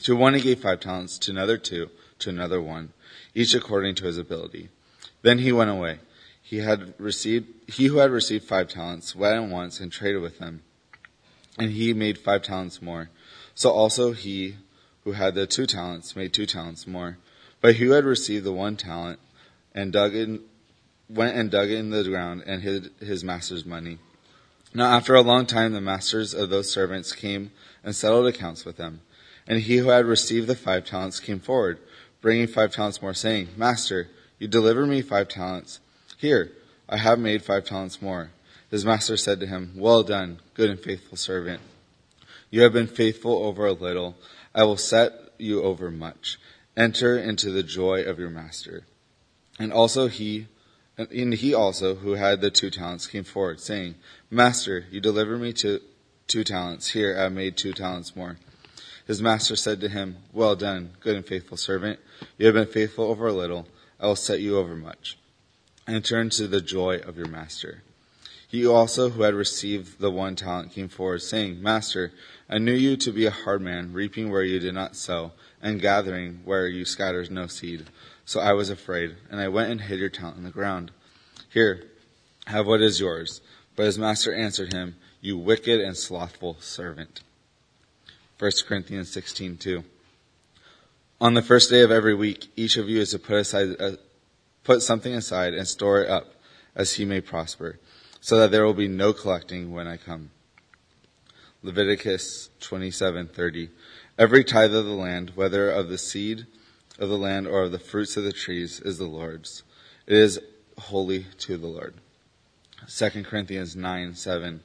To 0.05 0.17
one 0.17 0.35
he 0.35 0.41
gave 0.41 0.61
five 0.61 0.81
talents, 0.81 1.19
to 1.19 1.31
another 1.31 1.59
two, 1.59 1.91
to 2.21 2.31
another 2.31 2.61
one, 2.63 2.93
each 3.35 3.55
according 3.55 3.95
to 3.97 4.05
his 4.05 4.19
ability. 4.19 4.69
Then 5.23 5.39
he 5.39 5.53
went 5.53 5.71
away. 5.71 6.01
He 6.43 6.59
had 6.59 6.95
received, 6.99 7.71
he 7.71 7.87
who 7.87 7.99
had 7.99 8.11
received 8.11 8.45
five 8.45 8.69
talents 8.69 9.15
went 9.15 9.37
at 9.37 9.51
once 9.51 9.81
and 9.81 9.91
traded 9.93 10.23
with 10.23 10.39
them. 10.39 10.63
And 11.59 11.71
he 11.71 11.95
made 11.95 12.19
five 12.19 12.43
talents 12.43 12.83
more. 12.83 13.11
So 13.55 13.71
also 13.71 14.13
he 14.13 14.57
who 15.05 15.13
had 15.13 15.35
the 15.35 15.47
two 15.47 15.67
talents 15.67 16.17
made 16.17 16.33
two 16.33 16.47
talents 16.47 16.87
more. 16.87 17.19
But 17.61 17.77
he 17.77 17.85
who 17.85 17.93
had 17.93 18.05
received 18.05 18.45
the 18.45 18.53
one 18.53 18.77
talent 18.77 19.21
and 19.75 19.93
dug 19.93 20.15
in, 20.15 20.41
went 21.09 21.37
and 21.37 21.51
dug 21.51 21.71
in 21.71 21.91
the 21.91 22.05
ground 22.05 22.43
and 22.47 22.63
hid 22.63 22.91
his 23.01 23.23
master's 23.23 23.65
money. 23.65 23.99
Now 24.73 24.97
after 24.97 25.15
a 25.15 25.23
long 25.23 25.47
time 25.47 25.73
the 25.73 25.81
masters 25.81 26.35
of 26.35 26.51
those 26.51 26.73
servants 26.73 27.13
came 27.13 27.53
and 27.85 27.95
settled 27.95 28.27
accounts 28.27 28.65
with 28.65 28.77
them. 28.77 29.01
And 29.47 29.61
he 29.61 29.77
who 29.77 29.91
had 29.91 30.07
received 30.07 30.49
the 30.49 30.57
five 30.57 30.85
talents 30.85 31.21
came 31.21 31.39
forward, 31.39 31.79
bringing 32.21 32.47
five 32.47 32.73
talents 32.73 33.03
more, 33.03 33.15
saying, 33.15 33.49
Master, 33.57 34.09
you 34.39 34.49
delivered 34.49 34.87
me 34.87 35.03
five 35.03 35.29
talents. 35.29 35.81
Here, 36.17 36.53
I 36.89 36.97
have 36.97 37.19
made 37.19 37.43
five 37.43 37.65
talents 37.65 38.01
more. 38.01 38.31
His 38.75 38.85
master 38.85 39.17
said 39.17 39.39
to 39.39 39.47
him, 39.47 39.75
Well 39.77 40.03
done, 40.03 40.41
good 40.55 40.69
and 40.69 40.81
faithful 40.81 41.17
servant. 41.17 41.61
You 42.51 42.63
have 42.63 42.73
been 42.73 42.89
faithful 42.89 43.45
over 43.45 43.67
a 43.67 43.73
little. 43.73 44.17
I 44.53 44.65
will 44.65 44.77
set 44.77 45.13
you 45.39 45.63
over 45.63 45.93
much. 45.93 46.41
Enter 46.77 47.17
into 47.17 47.53
the 47.53 47.63
joy 47.63 48.03
of 48.03 48.19
your 48.19 48.31
master. 48.31 48.83
And 49.61 49.73
also 49.73 50.09
he, 50.09 50.49
and 50.99 51.35
he 51.35 51.55
also, 51.55 51.95
who 51.95 52.15
had 52.15 52.41
the 52.41 52.51
two 52.51 52.69
talents, 52.69 53.07
came 53.07 53.23
forward, 53.23 53.61
saying, 53.61 53.95
Master, 54.29 54.87
you 54.91 55.01
delivered 55.01 55.39
me 55.39 55.53
to 55.53 55.81
two 56.27 56.43
talents. 56.43 56.89
Here 56.89 57.17
I 57.17 57.23
have 57.23 57.33
made 57.33 57.57
two 57.57 57.75
talents 57.75 58.17
more. 58.17 58.39
His 59.07 59.23
master 59.23 59.55
said 59.55 59.81
to 59.83 59.89
him, 59.89 60.17
Well 60.33 60.57
done, 60.57 60.95
good 60.99 61.15
and 61.15 61.25
faithful 61.25 61.59
servant. 61.59 62.01
You 62.39 62.47
have 62.47 62.57
been 62.57 62.67
faithful 62.67 63.05
over 63.05 63.29
a 63.29 63.33
little. 63.33 63.69
I 64.01 64.09
will 64.09 64.17
set 64.17 64.41
you 64.41 64.59
over 64.59 64.75
much. 64.75 65.17
Enter 65.87 66.21
into 66.21 66.49
the 66.49 66.61
joy 66.61 66.97
of 66.97 67.17
your 67.17 67.29
master. 67.29 67.84
He 68.55 68.65
also, 68.65 69.11
who 69.11 69.23
had 69.23 69.35
received 69.35 69.99
the 69.99 70.13
one 70.13 70.37
talent, 70.37 70.71
came 70.71 70.87
forward, 70.87 71.23
saying, 71.23 71.61
Master, 71.61 72.13
I 72.49 72.59
knew 72.59 72.73
you 72.73 72.97
to 72.99 73.11
be 73.11 73.27
a 73.27 73.33
hard 73.33 73.61
man, 73.61 73.93
reaping 73.93 74.31
where 74.31 74.45
you 74.45 74.61
did 74.61 74.75
not 74.75 74.95
sow, 74.95 75.33
and 75.61 75.81
gathering 75.81 76.39
where 76.45 76.69
you 76.69 76.85
scattered 76.85 77.33
no 77.33 77.49
seed. 77.49 77.87
So 78.25 78.39
I 78.39 78.53
was 78.53 78.71
afraid, 78.71 79.17
and 79.29 79.41
I 79.41 79.49
went 79.49 79.73
and 79.73 79.81
hid 79.81 79.99
your 79.99 80.09
talent 80.09 80.37
in 80.37 80.45
the 80.45 80.51
ground. 80.51 80.93
Here, 81.49 81.83
have 82.47 82.69
what 82.69 82.81
is 82.81 83.01
yours. 83.01 83.41
But 83.75 83.87
his 83.87 83.99
master 83.99 84.33
answered 84.33 84.73
him, 84.73 84.95
You 85.21 85.37
wicked 85.37 85.81
and 85.81 85.97
slothful 85.97 86.59
servant. 86.61 87.23
1 88.39 88.53
Corinthians 88.69 89.11
16:2. 89.11 89.83
On 91.21 91.35
the 91.35 91.43
first 91.43 91.71
day 91.71 91.81
of 91.81 91.91
every 91.91 92.15
week, 92.15 92.53
each 92.55 92.77
of 92.77 92.89
you 92.89 93.01
is 93.01 93.11
to 93.11 93.19
put 93.19 93.35
aside, 93.35 93.75
uh, 93.81 93.97
put 94.63 94.81
something 94.81 95.13
aside 95.13 95.55
and 95.55 95.67
store 95.67 96.03
it 96.03 96.09
up, 96.09 96.37
as 96.77 96.93
he 96.93 97.05
may 97.05 97.21
prosper, 97.21 97.81
so 98.25 98.39
that 98.39 98.51
there 98.51 98.65
will 98.65 98.73
be 98.73 98.89
no 98.89 99.13
collecting 99.13 99.71
when 99.71 99.87
I 99.87 99.99
come. 99.99 100.31
Leviticus 101.63 102.49
27:30. 102.59 103.69
Every 104.19 104.43
tithe 104.43 104.75
of 104.75 104.87
the 104.87 104.93
land, 104.93 105.33
whether 105.35 105.69
of 105.69 105.91
the 105.91 105.99
seed 105.99 106.47
of 106.99 107.11
the 107.11 107.19
land 107.19 107.47
or 107.47 107.65
of 107.65 107.71
the 107.71 107.79
fruits 107.79 108.17
of 108.17 108.25
the 108.25 108.33
trees, 108.33 108.81
is 108.81 108.97
the 108.97 109.05
Lord's. 109.05 109.63
It 110.07 110.17
is 110.17 110.41
holy 110.79 111.27
to 111.41 111.59
the 111.59 111.67
Lord. 111.67 111.97
2 112.89 113.25
Corinthians 113.25 113.77
9, 113.77 114.15
7. 114.15 114.63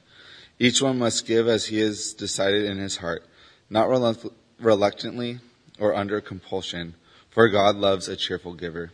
Each 0.58 0.80
one 0.80 0.98
must 0.98 1.26
give 1.26 1.46
as 1.46 1.66
he 1.66 1.80
has 1.80 2.14
decided 2.14 2.64
in 2.64 2.78
his 2.78 2.96
heart, 2.96 3.26
not 3.68 3.90
reluctantly 4.58 5.40
or 5.78 5.94
under 5.94 6.22
compulsion, 6.22 6.94
for 7.28 7.46
God 7.50 7.76
loves 7.76 8.08
a 8.08 8.16
cheerful 8.16 8.54
giver. 8.54 8.90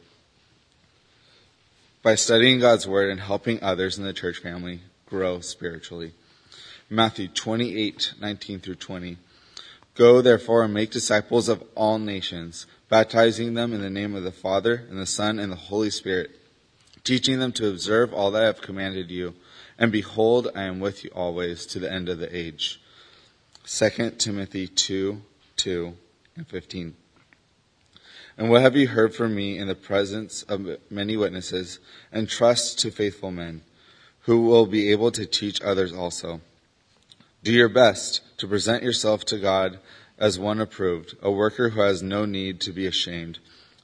By 2.07 2.14
studying 2.14 2.61
God's 2.61 2.86
word 2.86 3.11
and 3.11 3.18
helping 3.18 3.61
others 3.61 3.98
in 3.98 4.04
the 4.04 4.12
church 4.12 4.38
family 4.38 4.82
grow 5.07 5.40
spiritually. 5.40 6.12
Matthew 6.88 7.26
28, 7.26 8.14
19 8.20 8.61
through 8.61 8.76
20. 8.76 9.16
Go 9.96 10.22
therefore 10.22 10.62
and 10.62 10.72
make 10.72 10.92
disciples 10.92 11.48
of 11.48 11.64
all 11.74 11.98
nations, 11.98 12.66
baptizing 12.88 13.54
them 13.54 13.72
in 13.72 13.80
the 13.80 13.90
name 13.90 14.14
of 14.14 14.22
the 14.22 14.30
Father 14.30 14.86
and 14.88 15.00
the 15.00 15.04
Son 15.04 15.40
and 15.40 15.50
the 15.50 15.57
Holy 15.57 15.90
Spirit, 15.90 16.30
teaching 17.02 17.40
them 17.40 17.50
to 17.50 17.68
observe 17.68 18.14
all 18.14 18.30
that 18.30 18.42
I 18.44 18.46
have 18.46 18.62
commanded 18.62 19.11
you. 19.11 19.34
And 19.76 19.90
behold, 19.90 20.46
I 20.54 20.62
am 20.62 20.78
with 20.78 21.02
you 21.02 21.11
always 21.12 21.66
to 21.66 21.80
the 21.80 21.92
end 21.92 22.09
of 22.09 22.20
the 22.20 22.32
age. 22.32 22.80
2 23.66 24.11
Timothy 24.11 24.68
2, 24.68 25.22
2 25.57 25.96
and 26.36 26.46
15. 26.46 26.94
And 28.39 28.51
what 28.51 28.61
have 28.61 28.76
you 28.76 28.89
heard 28.89 29.14
from 29.14 29.34
me 29.34 29.57
in 29.57 29.66
the 29.66 29.74
presence 29.74 30.43
of 30.43 30.78
many 30.91 31.16
witnesses, 31.16 31.78
and 32.12 32.28
trust 32.28 32.78
to 32.80 32.91
faithful 32.91 33.30
men, 33.30 33.62
who 34.20 34.43
will 34.43 34.66
be 34.66 34.91
able 34.91 35.11
to 35.12 35.24
teach 35.24 35.62
others 35.62 35.93
also? 35.93 36.43
Do 37.43 37.53
your 37.53 37.68
best 37.68 38.20
to 38.39 38.47
present 38.47 38.82
yourself 38.82 39.24
to 39.26 39.39
God 39.39 39.78
as 40.18 40.39
one 40.39 40.61
approved, 40.61 41.16
a 41.22 41.30
worker 41.30 41.70
who 41.70 41.80
has 41.80 42.03
no 42.03 42.24
need 42.24 42.61
to 42.61 42.72
be 42.72 42.87
ashamed, 42.87 43.39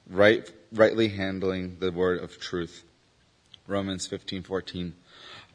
right, 0.08 0.50
rightly 0.72 1.08
handling 1.08 1.76
the 1.78 1.92
word 1.92 2.20
of 2.20 2.38
truth. 2.38 2.84
Romans 3.66 4.06
15:14. 4.06 4.94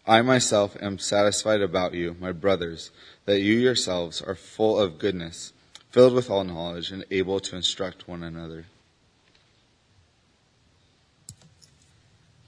I 0.08 0.22
myself 0.22 0.78
am 0.82 0.98
satisfied 0.98 1.62
about 1.62 1.94
you, 1.94 2.16
my 2.20 2.32
brothers, 2.32 2.92
that 3.26 3.42
you 3.42 3.56
yourselves 3.56 4.22
are 4.22 4.36
full 4.36 4.80
of 4.80 5.00
goodness, 5.00 5.52
filled 5.92 6.14
with 6.14 6.30
all 6.30 6.44
knowledge, 6.44 6.92
and 6.92 7.04
able 7.12 7.40
to 7.42 7.56
instruct 7.56 8.08
one 8.08 8.24
another. 8.24 8.66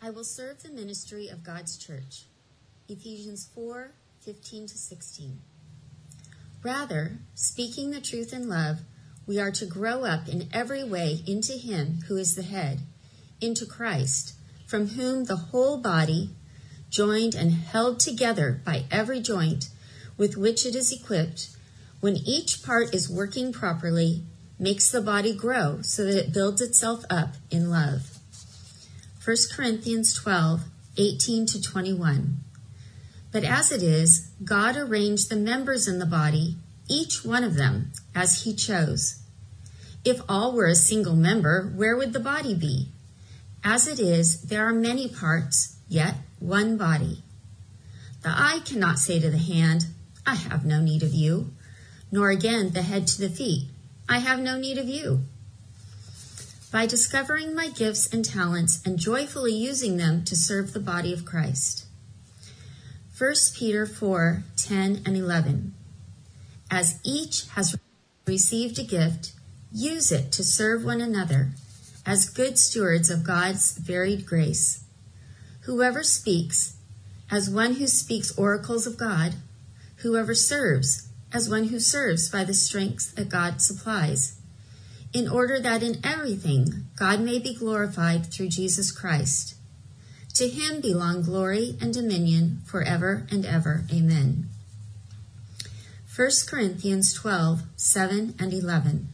I 0.02 0.12
will 0.12 0.24
serve 0.24 0.64
the 0.64 0.70
ministry 0.70 1.28
of 1.28 1.44
God's 1.44 1.78
church. 1.78 2.24
Ephesians 2.88 3.50
4 3.54 3.92
15 4.22 4.68
to 4.68 4.78
16. 4.78 5.42
Rather, 6.64 7.20
speaking 7.36 7.92
the 7.92 8.00
truth 8.00 8.32
in 8.32 8.48
love, 8.48 8.80
we 9.28 9.40
are 9.40 9.52
to 9.52 9.66
grow 9.66 10.06
up 10.06 10.30
in 10.30 10.50
every 10.54 10.84
way 10.84 11.22
into 11.28 11.54
Him 11.54 12.00
who 12.08 12.16
is 12.16 12.36
the 12.36 12.44
head, 12.44 12.80
into 13.42 13.66
Christ, 13.66 14.36
from 14.68 14.90
whom 14.90 15.26
the 15.26 15.36
whole 15.36 15.78
body, 15.78 16.30
joined 16.90 17.36
and 17.36 17.52
held 17.52 18.00
together 18.00 18.62
by 18.64 18.86
every 18.90 19.20
joint 19.20 19.70
with 20.18 20.38
which 20.38 20.66
it 20.66 20.76
is 20.76 20.92
equipped, 20.94 21.50
when 22.00 22.16
each 22.16 22.64
part 22.64 22.94
is 22.94 23.10
working 23.10 23.52
properly, 23.52 24.24
makes 24.58 24.92
the 24.92 25.02
body 25.02 25.34
grow 25.34 25.82
so 25.82 26.06
that 26.06 26.18
it 26.18 26.34
builds 26.34 26.62
itself 26.62 27.04
up 27.10 27.36
in 27.52 27.70
love. 27.70 28.19
1 29.30 29.38
Corinthians 29.54 30.16
12, 30.16 30.64
18 30.98 31.46
to 31.46 31.62
21. 31.62 32.38
But 33.32 33.44
as 33.44 33.72
it 33.72 33.84
is, 33.84 34.32
God 34.44 34.76
arranged 34.76 35.30
the 35.30 35.36
members 35.36 35.88
in 35.88 36.00
the 36.00 36.08
body, 36.08 36.56
each 36.88 37.24
one 37.24 37.44
of 37.44 37.54
them, 37.54 37.92
as 38.16 38.42
he 38.42 38.56
chose. 38.56 39.22
If 40.04 40.20
all 40.28 40.54
were 40.54 40.66
a 40.66 40.74
single 40.74 41.16
member, 41.16 41.72
where 41.76 41.96
would 41.96 42.12
the 42.12 42.20
body 42.20 42.56
be? 42.56 42.88
As 43.64 43.88
it 43.88 44.00
is, 44.00 44.42
there 44.42 44.66
are 44.68 44.74
many 44.74 45.08
parts, 45.08 45.76
yet 45.88 46.16
one 46.40 46.76
body. 46.76 47.22
The 48.24 48.30
eye 48.30 48.62
cannot 48.66 48.98
say 48.98 49.20
to 49.20 49.30
the 49.30 49.38
hand, 49.38 49.86
I 50.26 50.34
have 50.34 50.66
no 50.66 50.82
need 50.82 51.04
of 51.04 51.14
you, 51.14 51.54
nor 52.12 52.32
again 52.32 52.72
the 52.72 52.82
head 52.82 53.06
to 53.06 53.22
the 53.22 53.30
feet, 53.30 53.68
I 54.10 54.18
have 54.18 54.40
no 54.40 54.58
need 54.58 54.80
of 54.80 54.90
you. 54.90 55.26
By 56.72 56.86
discovering 56.86 57.56
my 57.56 57.70
gifts 57.70 58.14
and 58.14 58.24
talents 58.24 58.82
and 58.86 59.00
joyfully 59.00 59.54
using 59.54 59.98
them 59.98 60.24
to 60.26 60.36
serve 60.36 60.72
the 60.72 60.80
body 60.80 61.12
of 61.12 61.26
Christ. 61.26 61.86
1 63.18 63.34
Peter 63.56 63.88
4 63.88 64.44
10 64.56 65.02
and 65.04 65.18
11. 65.18 65.74
As 66.70 67.00
each 67.04 67.48
has 67.50 67.76
received 68.28 68.78
a 68.78 68.84
gift, 68.84 69.34
use 69.72 70.12
it 70.12 70.32
to 70.34 70.44
serve 70.44 70.86
one 70.86 71.02
another 71.02 71.50
as 72.06 72.30
good 72.30 72.60
stewards 72.60 73.10
of 73.10 73.26
God's 73.26 73.78
varied 73.78 74.28
grace. 74.28 74.84
Whoever 75.62 76.04
speaks, 76.04 76.78
as 77.32 77.50
one 77.50 77.76
who 77.76 77.88
speaks 77.88 78.38
oracles 78.38 78.86
of 78.86 78.98
God, 78.98 79.36
whoever 79.98 80.36
serves, 80.36 81.10
as 81.34 81.50
one 81.50 81.66
who 81.66 81.80
serves 81.80 82.30
by 82.30 82.44
the 82.44 82.54
strength 82.54 83.16
that 83.16 83.30
God 83.30 83.60
supplies, 83.60 84.39
in 85.14 85.28
order 85.28 85.60
that 85.60 85.84
in 85.84 86.00
everything 86.04 86.86
God 86.96 87.22
may 87.22 87.40
be 87.40 87.56
glorified 87.56 88.28
through 88.28 88.50
Jesus 88.50 88.92
Christ. 88.92 89.56
To 90.36 90.48
him 90.48 90.82
belong 90.82 91.24
glory 91.24 91.76
and 91.82 91.94
dominion 91.94 92.62
forever 92.66 93.28
and 93.32 93.46
ever. 93.46 93.84
Amen. 93.92 94.50
1 96.16 96.30
Corinthians 96.48 97.14
12, 97.14 97.64
7 97.76 98.36
and 98.40 98.54
11. 98.54 99.08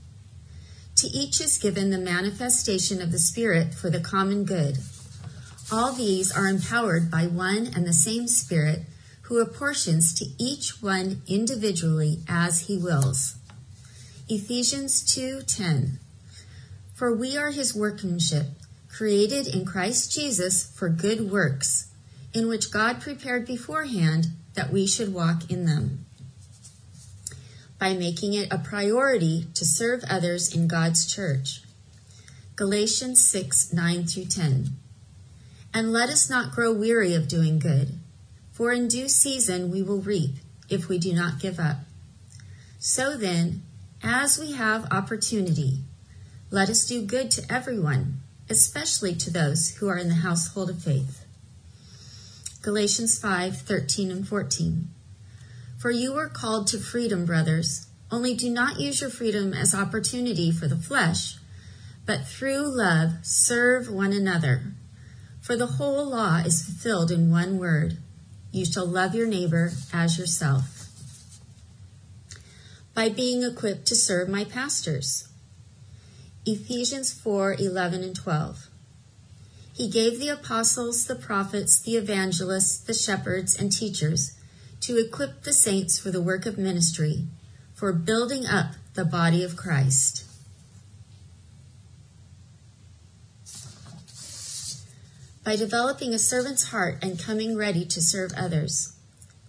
To 0.98 1.08
each 1.08 1.42
is 1.42 1.58
given 1.58 1.90
the 1.90 1.98
manifestation 1.98 3.02
of 3.02 3.12
the 3.12 3.20
Spirit 3.20 3.74
for 3.74 3.90
the 3.90 4.00
common 4.00 4.44
good. 4.44 4.78
All 5.72 5.92
these 5.92 6.32
are 6.32 6.48
empowered 6.48 7.12
by 7.12 7.28
one 7.28 7.70
and 7.76 7.86
the 7.86 7.94
same 7.94 8.28
Spirit 8.28 8.82
who 9.24 9.42
apportions 9.42 10.14
to 10.14 10.26
each 10.38 10.82
one 10.82 11.22
individually 11.28 12.20
as 12.30 12.68
he 12.68 12.78
wills. 12.78 13.36
Ephesians 14.28 15.04
2:10 15.04 16.00
For 16.96 17.16
we 17.16 17.38
are 17.38 17.52
his 17.52 17.76
workmanship, 17.76 18.48
created 18.90 19.46
in 19.46 19.66
Christ 19.66 20.12
Jesus 20.12 20.64
for 20.64 20.90
good 20.90 21.30
works, 21.30 21.86
in 22.34 22.48
which 22.48 22.72
God 22.72 23.00
prepared 23.00 23.46
beforehand 23.46 24.30
that 24.56 24.74
we 24.74 24.88
should 24.88 25.14
walk 25.14 25.52
in 25.52 25.68
them. 25.68 26.08
By 27.78 27.94
making 27.94 28.34
it 28.34 28.52
a 28.52 28.58
priority 28.58 29.48
to 29.54 29.64
serve 29.64 30.04
others 30.10 30.56
in 30.56 30.68
God's 30.68 31.06
church. 31.06 31.62
Galatians 32.56 33.24
6 33.28 33.74
9 33.74 34.08
through 34.08 34.26
10. 34.26 34.70
And 35.72 35.92
let 35.92 36.10
us 36.10 36.32
not 36.32 36.52
grow 36.52 36.74
weary 36.74 37.14
of 37.14 37.28
doing 37.28 37.60
good, 37.60 38.00
for 38.52 38.72
in 38.72 38.88
due 38.88 39.08
season 39.08 39.70
we 39.70 39.84
will 39.84 40.02
reap 40.02 40.38
if 40.68 40.90
we 40.90 40.98
do 40.98 41.14
not 41.14 41.40
give 41.40 41.60
up. 41.60 41.78
So 42.80 43.16
then, 43.16 43.62
as 44.06 44.38
we 44.38 44.52
have 44.52 44.92
opportunity, 44.92 45.80
let 46.52 46.70
us 46.70 46.86
do 46.86 47.02
good 47.02 47.32
to 47.32 47.52
everyone, 47.52 48.20
especially 48.50 49.16
to 49.16 49.32
those 49.32 49.72
who 49.78 49.90
are 49.90 49.98
in 49.98 50.10
the 50.10 50.16
household 50.16 50.70
of 50.70 50.84
faith. 50.84 51.26
Galatians 52.62 53.20
5:13 53.20 54.12
and 54.12 54.28
14. 54.28 54.90
For 55.78 55.90
you 55.90 56.16
are 56.16 56.30
called 56.30 56.68
to 56.68 56.78
freedom, 56.78 57.26
brothers, 57.26 57.88
only 58.12 58.36
do 58.36 58.50
not 58.50 58.80
use 58.80 59.02
your 59.02 59.10
freedom 59.10 59.54
as 59.54 59.74
opportunity 59.74 60.52
for 60.52 60.68
the 60.68 60.78
flesh, 60.78 61.38
but 62.06 62.28
through 62.28 62.78
love 62.78 63.14
serve 63.24 63.90
one 63.90 64.14
another. 64.14 64.74
For 65.42 65.58
the 65.58 65.78
whole 65.78 66.06
law 66.06 66.38
is 66.38 66.62
fulfilled 66.62 67.10
in 67.10 67.32
one 67.32 67.58
word 67.58 67.98
you 68.52 68.66
shall 68.66 68.86
love 68.86 69.14
your 69.14 69.28
neighbor 69.28 69.74
as 69.92 70.18
yourself. 70.18 70.75
By 72.96 73.10
being 73.10 73.44
equipped 73.44 73.86
to 73.88 73.96
serve 73.96 74.30
my 74.30 74.44
pastors. 74.44 75.28
Ephesians 76.46 77.14
4 77.14 77.58
11 77.60 78.04
and 78.04 78.16
12. 78.16 78.68
He 79.74 79.90
gave 79.90 80.20
the 80.20 80.30
apostles, 80.30 81.06
the 81.06 81.16
prophets, 81.16 81.78
the 81.78 81.98
evangelists, 81.98 82.80
the 82.80 82.94
shepherds, 82.94 83.56
and 83.56 83.72
teachers 83.72 84.38
to 84.82 84.98
equip 84.98 85.44
the 85.44 85.54
saints 85.54 86.00
for 86.00 86.10
the 86.10 86.22
work 86.22 86.48
of 86.48 86.58
ministry, 86.58 87.28
for 87.74 87.92
building 87.92 88.48
up 88.48 88.76
the 88.94 89.06
body 89.06 89.44
of 89.44 89.56
Christ. 89.56 90.26
by 95.46 95.56
developing 95.56 96.12
a 96.12 96.18
servant's 96.18 96.70
heart 96.70 96.98
and 97.04 97.20
coming 97.20 97.56
ready 97.56 97.86
to 97.86 98.02
serve 98.02 98.34
others. 98.36 98.96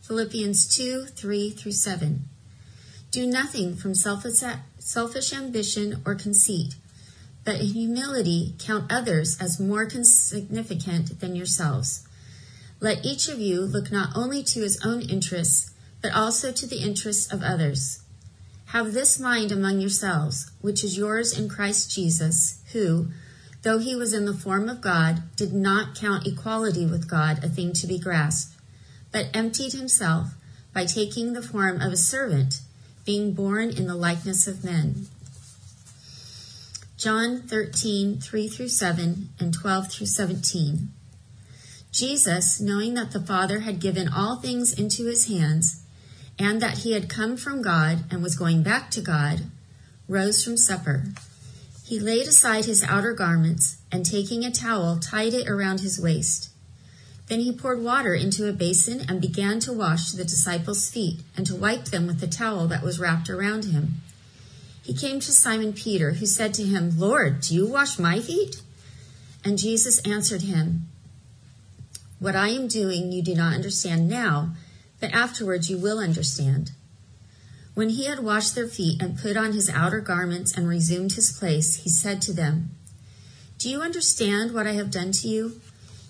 Philippians 0.02 0.68
2 0.76 1.06
3 1.06 1.50
through 1.50 1.72
7. 1.72 2.28
Do 3.10 3.26
nothing 3.26 3.76
from 3.76 3.94
selfish, 3.94 5.32
ambition 5.32 6.02
or 6.04 6.14
conceit, 6.14 6.74
but 7.44 7.60
in 7.60 7.66
humility 7.68 8.54
count 8.58 8.92
others 8.92 9.36
as 9.40 9.60
more 9.60 9.88
significant 9.88 11.20
than 11.20 11.36
yourselves. 11.36 12.06
Let 12.80 13.04
each 13.04 13.28
of 13.28 13.38
you 13.38 13.62
look 13.62 13.90
not 13.90 14.10
only 14.14 14.42
to 14.42 14.60
his 14.60 14.84
own 14.84 15.00
interests, 15.00 15.70
but 16.02 16.12
also 16.12 16.52
to 16.52 16.66
the 16.66 16.82
interests 16.82 17.32
of 17.32 17.42
others. 17.42 18.02
Have 18.66 18.92
this 18.92 19.18
mind 19.18 19.50
among 19.50 19.80
yourselves, 19.80 20.50
which 20.60 20.84
is 20.84 20.98
yours 20.98 21.32
in 21.36 21.48
Christ 21.48 21.90
Jesus, 21.90 22.60
who, 22.72 23.08
though 23.62 23.78
he 23.78 23.96
was 23.96 24.12
in 24.12 24.26
the 24.26 24.34
form 24.34 24.68
of 24.68 24.80
God, 24.80 25.22
did 25.36 25.54
not 25.54 25.94
count 25.94 26.26
equality 26.26 26.84
with 26.84 27.08
God 27.08 27.42
a 27.42 27.48
thing 27.48 27.72
to 27.74 27.86
be 27.86 27.98
grasped, 27.98 28.54
but 29.12 29.30
emptied 29.32 29.72
himself 29.72 30.34
by 30.74 30.84
taking 30.84 31.32
the 31.32 31.42
form 31.42 31.80
of 31.80 31.92
a 31.92 31.96
servant, 31.96 32.60
being 33.06 33.32
born 33.32 33.70
in 33.70 33.86
the 33.86 33.94
likeness 33.94 34.46
of 34.46 34.64
men. 34.64 35.06
John 36.98 37.42
13, 37.42 38.20
3 38.20 38.48
through 38.48 38.68
7 38.68 39.28
and 39.38 39.54
12 39.54 39.92
through 39.92 40.06
17. 40.06 40.88
Jesus, 41.92 42.60
knowing 42.60 42.94
that 42.94 43.12
the 43.12 43.20
Father 43.20 43.60
had 43.60 43.80
given 43.80 44.08
all 44.08 44.36
things 44.36 44.78
into 44.78 45.06
his 45.06 45.28
hands, 45.28 45.82
and 46.38 46.60
that 46.60 46.78
he 46.78 46.92
had 46.92 47.08
come 47.08 47.36
from 47.36 47.62
God 47.62 48.04
and 48.10 48.22
was 48.22 48.36
going 48.36 48.62
back 48.62 48.90
to 48.90 49.00
God, 49.00 49.42
rose 50.08 50.44
from 50.44 50.56
supper. 50.56 51.04
He 51.84 52.00
laid 52.00 52.26
aside 52.26 52.64
his 52.64 52.82
outer 52.82 53.12
garments, 53.12 53.76
and 53.92 54.04
taking 54.04 54.44
a 54.44 54.50
towel, 54.50 54.98
tied 54.98 55.32
it 55.32 55.48
around 55.48 55.80
his 55.80 56.00
waist. 56.00 56.50
Then 57.28 57.40
he 57.40 57.52
poured 57.52 57.82
water 57.82 58.14
into 58.14 58.48
a 58.48 58.52
basin 58.52 59.04
and 59.08 59.20
began 59.20 59.58
to 59.60 59.72
wash 59.72 60.12
the 60.12 60.24
disciples' 60.24 60.88
feet 60.88 61.20
and 61.36 61.46
to 61.46 61.56
wipe 61.56 61.86
them 61.86 62.06
with 62.06 62.20
the 62.20 62.28
towel 62.28 62.68
that 62.68 62.84
was 62.84 63.00
wrapped 63.00 63.28
around 63.28 63.64
him. 63.64 64.00
He 64.82 64.94
came 64.94 65.18
to 65.18 65.32
Simon 65.32 65.72
Peter, 65.72 66.12
who 66.12 66.26
said 66.26 66.54
to 66.54 66.62
him, 66.64 66.96
Lord, 66.96 67.40
do 67.40 67.54
you 67.54 67.66
wash 67.66 67.98
my 67.98 68.20
feet? 68.20 68.62
And 69.44 69.58
Jesus 69.58 69.98
answered 70.00 70.42
him, 70.42 70.86
What 72.20 72.36
I 72.36 72.50
am 72.50 72.68
doing 72.68 73.10
you 73.10 73.22
do 73.22 73.34
not 73.34 73.54
understand 73.54 74.08
now, 74.08 74.50
but 75.00 75.12
afterwards 75.12 75.68
you 75.68 75.78
will 75.78 75.98
understand. 75.98 76.70
When 77.74 77.90
he 77.90 78.06
had 78.06 78.20
washed 78.20 78.54
their 78.54 78.68
feet 78.68 79.02
and 79.02 79.18
put 79.18 79.36
on 79.36 79.52
his 79.52 79.68
outer 79.68 80.00
garments 80.00 80.56
and 80.56 80.68
resumed 80.68 81.12
his 81.12 81.36
place, 81.36 81.82
he 81.82 81.90
said 81.90 82.22
to 82.22 82.32
them, 82.32 82.70
Do 83.58 83.68
you 83.68 83.82
understand 83.82 84.54
what 84.54 84.66
I 84.66 84.72
have 84.72 84.90
done 84.90 85.10
to 85.12 85.28
you? 85.28 85.60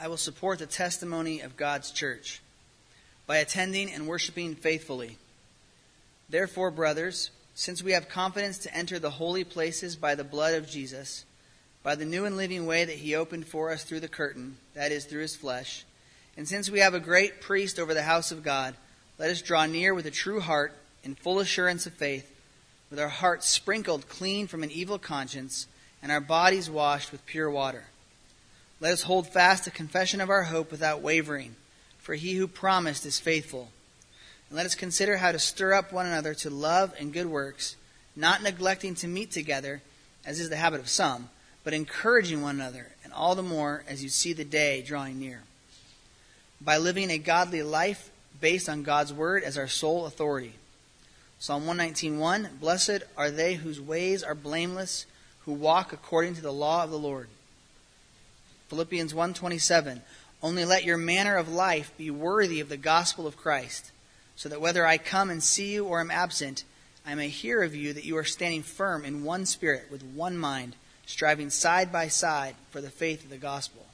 I 0.00 0.08
will 0.08 0.16
support 0.16 0.58
the 0.58 0.66
testimony 0.66 1.40
of 1.40 1.58
God's 1.58 1.90
church 1.90 2.40
by 3.26 3.36
attending 3.36 3.92
and 3.92 4.08
worshiping 4.08 4.54
faithfully. 4.54 5.18
Therefore, 6.30 6.70
brothers, 6.70 7.30
since 7.54 7.82
we 7.82 7.92
have 7.92 8.08
confidence 8.08 8.56
to 8.60 8.74
enter 8.74 8.98
the 8.98 9.10
holy 9.10 9.44
places 9.44 9.96
by 9.96 10.14
the 10.14 10.24
blood 10.24 10.54
of 10.54 10.66
Jesus, 10.66 11.26
by 11.82 11.96
the 11.96 12.06
new 12.06 12.24
and 12.24 12.38
living 12.38 12.64
way 12.64 12.86
that 12.86 12.96
he 12.96 13.14
opened 13.14 13.46
for 13.46 13.70
us 13.70 13.84
through 13.84 14.00
the 14.00 14.08
curtain, 14.08 14.56
that 14.72 14.90
is, 14.90 15.04
through 15.04 15.20
his 15.20 15.36
flesh, 15.36 15.84
and 16.34 16.48
since 16.48 16.70
we 16.70 16.78
have 16.78 16.94
a 16.94 17.00
great 17.00 17.42
priest 17.42 17.78
over 17.78 17.92
the 17.92 18.02
house 18.02 18.32
of 18.32 18.42
God, 18.42 18.74
let 19.18 19.28
us 19.28 19.42
draw 19.42 19.66
near 19.66 19.92
with 19.92 20.06
a 20.06 20.10
true 20.10 20.40
heart 20.40 20.72
in 21.04 21.14
full 21.14 21.40
assurance 21.40 21.84
of 21.84 21.92
faith, 21.92 22.34
with 22.88 22.98
our 22.98 23.08
hearts 23.08 23.46
sprinkled 23.46 24.08
clean 24.08 24.46
from 24.46 24.62
an 24.62 24.70
evil 24.70 24.98
conscience 24.98 25.66
and 26.02 26.10
our 26.10 26.22
bodies 26.22 26.70
washed 26.70 27.12
with 27.12 27.26
pure 27.26 27.50
water. 27.50 27.84
Let 28.80 28.94
us 28.94 29.02
hold 29.02 29.28
fast 29.28 29.66
the 29.66 29.70
confession 29.70 30.22
of 30.22 30.30
our 30.30 30.44
hope 30.44 30.70
without 30.70 31.02
wavering, 31.02 31.54
for 31.98 32.14
he 32.14 32.34
who 32.36 32.48
promised 32.48 33.04
is 33.04 33.18
faithful. 33.18 33.70
And 34.48 34.56
let 34.56 34.64
us 34.64 34.74
consider 34.74 35.18
how 35.18 35.32
to 35.32 35.38
stir 35.38 35.74
up 35.74 35.92
one 35.92 36.06
another 36.06 36.32
to 36.34 36.48
love 36.48 36.94
and 36.98 37.12
good 37.12 37.26
works, 37.26 37.76
not 38.16 38.42
neglecting 38.42 38.94
to 38.96 39.06
meet 39.06 39.30
together, 39.30 39.82
as 40.24 40.40
is 40.40 40.48
the 40.48 40.56
habit 40.56 40.80
of 40.80 40.88
some, 40.88 41.28
but 41.62 41.74
encouraging 41.74 42.40
one 42.40 42.54
another, 42.54 42.86
and 43.04 43.12
all 43.12 43.34
the 43.34 43.42
more 43.42 43.84
as 43.86 44.02
you 44.02 44.08
see 44.08 44.32
the 44.32 44.44
day 44.46 44.80
drawing 44.80 45.20
near. 45.20 45.42
By 46.58 46.78
living 46.78 47.10
a 47.10 47.18
godly 47.18 47.62
life, 47.62 48.10
based 48.40 48.68
on 48.68 48.82
God's 48.82 49.12
word 49.12 49.42
as 49.42 49.58
our 49.58 49.68
sole 49.68 50.06
authority. 50.06 50.54
Psalm 51.38 51.66
119:1 51.66 52.58
Blessed 52.58 53.02
are 53.14 53.30
they 53.30 53.54
whose 53.56 53.78
ways 53.78 54.22
are 54.22 54.34
blameless, 54.34 55.04
who 55.40 55.52
walk 55.52 55.92
according 55.92 56.34
to 56.36 56.40
the 56.40 56.52
law 56.52 56.82
of 56.84 56.90
the 56.90 56.98
Lord. 56.98 57.28
Philippians 58.70 59.12
1:27 59.12 60.00
Only 60.40 60.64
let 60.64 60.84
your 60.84 60.96
manner 60.96 61.36
of 61.36 61.48
life 61.48 61.90
be 61.98 62.08
worthy 62.08 62.60
of 62.60 62.68
the 62.68 62.76
gospel 62.76 63.26
of 63.26 63.36
Christ, 63.36 63.90
so 64.36 64.48
that 64.48 64.60
whether 64.60 64.86
I 64.86 64.96
come 64.96 65.28
and 65.28 65.42
see 65.42 65.72
you 65.72 65.84
or 65.86 66.00
am 66.00 66.12
absent, 66.12 66.62
I 67.04 67.16
may 67.16 67.30
hear 67.30 67.64
of 67.64 67.74
you 67.74 67.92
that 67.92 68.04
you 68.04 68.16
are 68.16 68.24
standing 68.24 68.62
firm 68.62 69.04
in 69.04 69.24
one 69.24 69.44
spirit 69.44 69.90
with 69.90 70.04
one 70.04 70.38
mind, 70.38 70.76
striving 71.04 71.50
side 71.50 71.90
by 71.90 72.06
side 72.06 72.54
for 72.70 72.80
the 72.80 72.90
faith 72.90 73.24
of 73.24 73.30
the 73.30 73.38
gospel. 73.38 73.86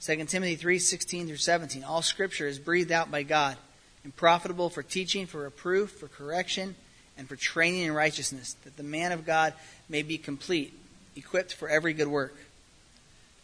2 0.00 0.24
Timothy 0.28 0.54
3:16 0.54 1.26
through 1.26 1.36
17 1.38 1.82
All 1.82 2.00
scripture 2.00 2.46
is 2.46 2.60
breathed 2.60 2.92
out 2.92 3.10
by 3.10 3.24
God 3.24 3.58
and 4.04 4.14
profitable 4.14 4.70
for 4.70 4.84
teaching, 4.84 5.26
for 5.26 5.40
reproof, 5.40 5.90
for 5.90 6.06
correction, 6.06 6.76
and 7.18 7.28
for 7.28 7.34
training 7.34 7.82
in 7.82 7.92
righteousness, 7.92 8.54
that 8.62 8.76
the 8.76 8.84
man 8.84 9.10
of 9.10 9.26
God 9.26 9.52
may 9.88 10.02
be 10.02 10.16
complete, 10.16 10.78
equipped 11.16 11.52
for 11.52 11.68
every 11.68 11.92
good 11.92 12.06
work. 12.06 12.36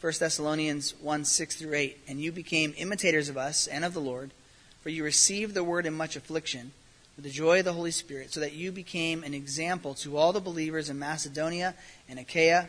1 0.00 0.12
Thessalonians 0.18 0.94
1 1.00 1.24
6 1.24 1.56
through 1.56 1.74
8. 1.74 1.98
And 2.08 2.20
you 2.20 2.32
became 2.32 2.74
imitators 2.76 3.28
of 3.28 3.36
us 3.36 3.66
and 3.66 3.84
of 3.84 3.94
the 3.94 4.00
Lord, 4.00 4.30
for 4.82 4.90
you 4.90 5.02
received 5.04 5.54
the 5.54 5.64
word 5.64 5.86
in 5.86 5.94
much 5.94 6.16
affliction, 6.16 6.72
with 7.16 7.24
the 7.24 7.30
joy 7.30 7.60
of 7.60 7.64
the 7.64 7.72
Holy 7.72 7.90
Spirit, 7.90 8.32
so 8.32 8.40
that 8.40 8.52
you 8.52 8.70
became 8.70 9.24
an 9.24 9.32
example 9.32 9.94
to 9.94 10.16
all 10.16 10.32
the 10.32 10.40
believers 10.40 10.90
in 10.90 10.98
Macedonia 10.98 11.74
and 12.08 12.18
Achaia. 12.18 12.68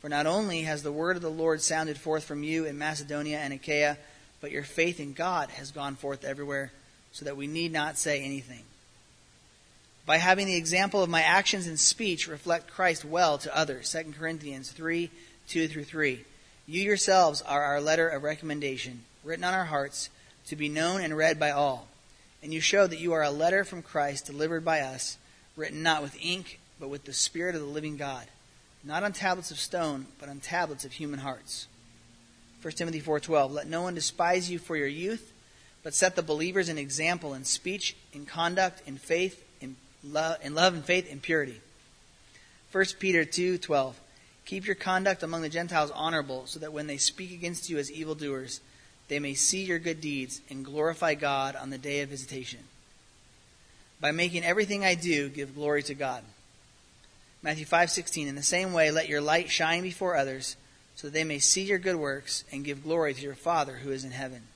For 0.00 0.08
not 0.08 0.26
only 0.26 0.62
has 0.62 0.82
the 0.82 0.92
word 0.92 1.16
of 1.16 1.22
the 1.22 1.28
Lord 1.28 1.60
sounded 1.60 1.98
forth 1.98 2.24
from 2.24 2.42
you 2.42 2.64
in 2.64 2.78
Macedonia 2.78 3.38
and 3.38 3.52
Achaia, 3.52 3.98
but 4.40 4.52
your 4.52 4.62
faith 4.62 5.00
in 5.00 5.12
God 5.12 5.50
has 5.50 5.72
gone 5.72 5.96
forth 5.96 6.24
everywhere, 6.24 6.72
so 7.12 7.24
that 7.24 7.36
we 7.36 7.46
need 7.46 7.72
not 7.72 7.98
say 7.98 8.22
anything. 8.22 8.62
By 10.06 10.16
having 10.16 10.46
the 10.46 10.56
example 10.56 11.02
of 11.02 11.10
my 11.10 11.22
actions 11.22 11.66
and 11.66 11.78
speech 11.78 12.28
reflect 12.28 12.70
Christ 12.70 13.04
well 13.04 13.38
to 13.38 13.56
others. 13.56 13.92
2 13.92 14.14
Corinthians 14.18 14.70
3 14.70 15.10
2 15.48 15.66
through 15.66 15.84
3. 15.84 16.24
You 16.70 16.82
yourselves 16.82 17.42
are 17.42 17.64
our 17.64 17.80
letter 17.80 18.08
of 18.08 18.22
recommendation, 18.22 19.02
written 19.24 19.42
on 19.42 19.54
our 19.54 19.64
hearts, 19.64 20.08
to 20.46 20.54
be 20.54 20.68
known 20.68 21.00
and 21.00 21.16
read 21.16 21.36
by 21.36 21.50
all. 21.50 21.88
And 22.44 22.54
you 22.54 22.60
show 22.60 22.86
that 22.86 23.00
you 23.00 23.12
are 23.12 23.24
a 23.24 23.30
letter 23.32 23.64
from 23.64 23.82
Christ 23.82 24.26
delivered 24.26 24.64
by 24.64 24.82
us, 24.82 25.18
written 25.56 25.82
not 25.82 26.00
with 26.00 26.16
ink, 26.20 26.60
but 26.78 26.88
with 26.88 27.06
the 27.06 27.12
Spirit 27.12 27.56
of 27.56 27.60
the 27.60 27.66
living 27.66 27.96
God, 27.96 28.28
not 28.84 29.02
on 29.02 29.12
tablets 29.12 29.50
of 29.50 29.58
stone, 29.58 30.06
but 30.20 30.28
on 30.28 30.38
tablets 30.38 30.84
of 30.84 30.92
human 30.92 31.18
hearts. 31.18 31.66
1 32.62 32.72
Timothy 32.74 33.00
4:12 33.00 33.50
Let 33.50 33.66
no 33.66 33.82
one 33.82 33.96
despise 33.96 34.48
you 34.48 34.60
for 34.60 34.76
your 34.76 34.86
youth, 34.86 35.32
but 35.82 35.92
set 35.92 36.14
the 36.14 36.22
believers 36.22 36.68
an 36.68 36.78
example 36.78 37.34
in 37.34 37.44
speech, 37.44 37.96
in 38.12 38.26
conduct, 38.26 38.80
in 38.86 38.96
faith, 38.96 39.44
in 39.60 39.74
love, 40.04 40.36
in 40.40 40.54
love 40.54 40.74
and 40.74 40.84
faith, 40.84 41.10
in 41.10 41.18
purity. 41.18 41.60
1 42.70 43.00
Peter 43.00 43.24
2:12 43.24 43.96
Keep 44.50 44.66
your 44.66 44.74
conduct 44.74 45.22
among 45.22 45.42
the 45.42 45.48
Gentiles 45.48 45.92
honorable, 45.92 46.44
so 46.44 46.58
that 46.58 46.72
when 46.72 46.88
they 46.88 46.96
speak 46.96 47.30
against 47.30 47.70
you 47.70 47.78
as 47.78 47.88
evildoers, 47.88 48.60
they 49.06 49.20
may 49.20 49.32
see 49.32 49.62
your 49.62 49.78
good 49.78 50.00
deeds 50.00 50.40
and 50.50 50.64
glorify 50.64 51.14
God 51.14 51.54
on 51.54 51.70
the 51.70 51.78
day 51.78 52.00
of 52.00 52.08
visitation. 52.08 52.58
By 54.00 54.10
making 54.10 54.42
everything 54.42 54.84
I 54.84 54.96
do 54.96 55.28
give 55.28 55.54
glory 55.54 55.84
to 55.84 55.94
God. 55.94 56.24
Matthew 57.42 57.64
5:16 57.64 58.26
In 58.26 58.34
the 58.34 58.42
same 58.42 58.72
way 58.72 58.90
let 58.90 59.08
your 59.08 59.20
light 59.20 59.52
shine 59.52 59.84
before 59.84 60.16
others 60.16 60.56
so 60.96 61.06
that 61.06 61.12
they 61.12 61.22
may 61.22 61.38
see 61.38 61.62
your 61.62 61.78
good 61.78 61.94
works 61.94 62.42
and 62.50 62.64
give 62.64 62.82
glory 62.82 63.14
to 63.14 63.22
your 63.22 63.36
Father 63.36 63.76
who 63.76 63.92
is 63.92 64.02
in 64.02 64.10
heaven. 64.10 64.48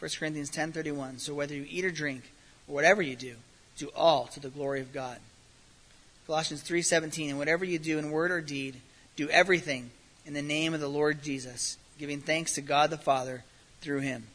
1 0.00 0.18
Corinthians 0.18 0.50
10:31 0.50 1.20
So 1.20 1.34
whether 1.34 1.54
you 1.54 1.64
eat 1.70 1.84
or 1.84 1.92
drink 1.92 2.32
or 2.66 2.74
whatever 2.74 3.00
you 3.00 3.14
do 3.14 3.36
do 3.76 3.92
all 3.94 4.26
to 4.26 4.40
the 4.40 4.50
glory 4.50 4.80
of 4.80 4.92
God. 4.92 5.20
Colossians 6.26 6.62
3:17 6.64 7.28
And 7.28 7.38
whatever 7.38 7.64
you 7.64 7.78
do 7.78 8.00
in 8.00 8.10
word 8.10 8.32
or 8.32 8.40
deed 8.40 8.80
do 9.18 9.28
everything 9.30 9.90
in 10.24 10.32
the 10.32 10.40
name 10.40 10.74
of 10.74 10.80
the 10.80 10.88
Lord 10.88 11.22
Jesus 11.24 11.76
giving 11.98 12.20
thanks 12.20 12.54
to 12.54 12.60
God 12.60 12.88
the 12.88 12.96
Father 12.96 13.42
through 13.80 13.98
him. 13.98 14.28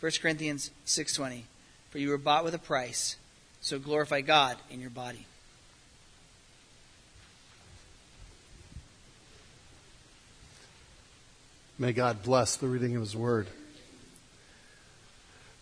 1 0.00 0.12
Corinthians 0.20 0.70
6:20 0.84 1.44
For 1.90 1.98
you 1.98 2.10
were 2.10 2.18
bought 2.18 2.44
with 2.44 2.54
a 2.54 2.58
price, 2.58 3.16
so 3.62 3.78
glorify 3.78 4.20
God 4.20 4.58
in 4.70 4.82
your 4.82 4.90
body. 4.90 5.24
May 11.78 11.94
God 11.94 12.22
bless 12.22 12.56
the 12.56 12.68
reading 12.68 12.96
of 12.96 13.00
his 13.00 13.16
word. 13.16 13.46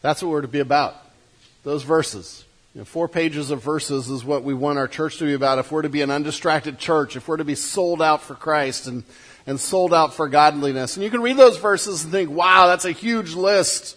That's 0.03 0.21
what 0.23 0.31
we're 0.31 0.43
to 0.43 0.49
be 0.49 0.59
about. 0.59 0.97
Those 1.63 1.85
verses. 1.85 2.45
You 2.75 2.81
know, 2.81 2.85
four 2.87 3.07
pages 3.07 3.53
of 3.53 3.63
verses 3.63 4.11
is 4.11 4.25
what 4.25 4.43
we 4.43 4.53
want 4.53 4.79
our 4.79 4.89
church 4.89 5.19
to 5.19 5.25
be 5.25 5.35
about. 5.35 5.61
If 5.61 5.71
we're 5.71 5.83
to 5.83 5.89
be 5.89 6.03
an 6.03 6.11
undistracted 6.11 6.77
church, 6.77 7.15
if 7.15 7.29
we're 7.29 7.37
to 7.37 7.45
be 7.45 7.55
sold 7.55 8.03
out 8.03 8.21
for 8.21 8.35
Christ 8.35 8.89
and, 8.89 9.05
and 9.47 9.61
sold 9.61 9.95
out 9.95 10.13
for 10.13 10.29
godliness. 10.29 10.97
And 10.97 11.05
you 11.05 11.11
can 11.11 11.23
read 11.23 11.37
those 11.37 11.57
verses 11.57 12.03
and 12.03 12.13
think, 12.13 12.31
wow, 12.31 12.67
that's 12.67 12.85
a 12.85 12.91
huge 12.91 13.35
list. 13.35 13.97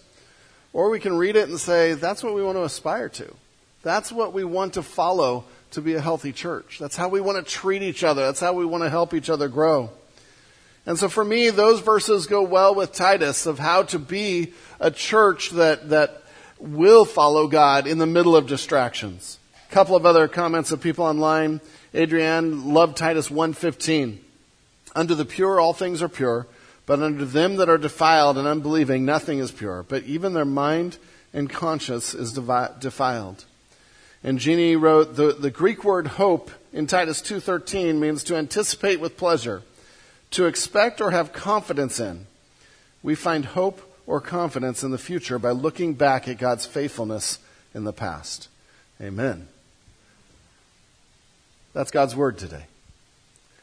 Or 0.72 0.90
we 0.90 1.00
can 1.00 1.16
read 1.16 1.34
it 1.34 1.48
and 1.48 1.58
say, 1.58 1.94
that's 1.94 2.22
what 2.22 2.34
we 2.34 2.42
want 2.42 2.56
to 2.56 2.62
aspire 2.62 3.08
to. 3.08 3.34
That's 3.82 4.12
what 4.12 4.32
we 4.32 4.44
want 4.44 4.74
to 4.74 4.84
follow 4.84 5.44
to 5.72 5.80
be 5.80 5.94
a 5.94 6.00
healthy 6.00 6.32
church. 6.32 6.78
That's 6.78 6.96
how 6.96 7.08
we 7.08 7.20
want 7.20 7.44
to 7.44 7.52
treat 7.52 7.82
each 7.82 8.04
other. 8.04 8.26
That's 8.26 8.38
how 8.38 8.52
we 8.52 8.64
want 8.64 8.84
to 8.84 8.90
help 8.90 9.12
each 9.12 9.28
other 9.28 9.48
grow. 9.48 9.90
And 10.86 10.96
so 10.96 11.08
for 11.08 11.24
me, 11.24 11.50
those 11.50 11.80
verses 11.80 12.28
go 12.28 12.42
well 12.42 12.76
with 12.76 12.92
Titus 12.92 13.44
of 13.44 13.58
how 13.58 13.82
to 13.84 13.98
be 13.98 14.52
a 14.78 14.92
church 14.92 15.50
that, 15.50 15.88
that 15.88 16.22
will 16.58 17.04
follow 17.04 17.46
God 17.46 17.86
in 17.86 17.98
the 17.98 18.06
middle 18.06 18.36
of 18.36 18.46
distractions. 18.46 19.38
A 19.68 19.72
couple 19.72 19.96
of 19.96 20.06
other 20.06 20.28
comments 20.28 20.72
of 20.72 20.80
people 20.80 21.04
online. 21.04 21.60
Adrienne 21.94 22.72
loved 22.72 22.96
Titus 22.96 23.30
115. 23.30 24.20
Under 24.94 25.14
the 25.14 25.24
pure, 25.24 25.60
all 25.60 25.72
things 25.72 26.02
are 26.02 26.08
pure, 26.08 26.46
but 26.86 27.00
under 27.00 27.24
them 27.24 27.56
that 27.56 27.68
are 27.68 27.78
defiled 27.78 28.38
and 28.38 28.48
unbelieving, 28.48 29.04
nothing 29.04 29.38
is 29.38 29.52
pure. 29.52 29.82
But 29.82 30.04
even 30.04 30.32
their 30.32 30.44
mind 30.44 30.98
and 31.32 31.50
conscience 31.50 32.14
is 32.14 32.32
defiled. 32.32 33.44
And 34.24 34.38
Jeannie 34.38 34.76
wrote, 34.76 35.16
the, 35.16 35.32
the 35.32 35.50
Greek 35.50 35.84
word 35.84 36.06
hope 36.06 36.50
in 36.72 36.86
Titus 36.86 37.22
2.13 37.22 37.98
means 37.98 38.24
to 38.24 38.36
anticipate 38.36 39.00
with 39.00 39.16
pleasure, 39.16 39.62
to 40.32 40.46
expect 40.46 41.00
or 41.00 41.10
have 41.10 41.32
confidence 41.32 42.00
in. 42.00 42.26
We 43.02 43.14
find 43.14 43.44
hope 43.44 43.87
or 44.08 44.22
confidence 44.22 44.82
in 44.82 44.90
the 44.90 44.98
future 44.98 45.38
by 45.38 45.50
looking 45.50 45.92
back 45.92 46.26
at 46.26 46.38
God's 46.38 46.64
faithfulness 46.64 47.38
in 47.74 47.84
the 47.84 47.92
past. 47.92 48.48
Amen. 49.02 49.48
That's 51.74 51.90
God's 51.90 52.16
word 52.16 52.38
today. 52.38 52.64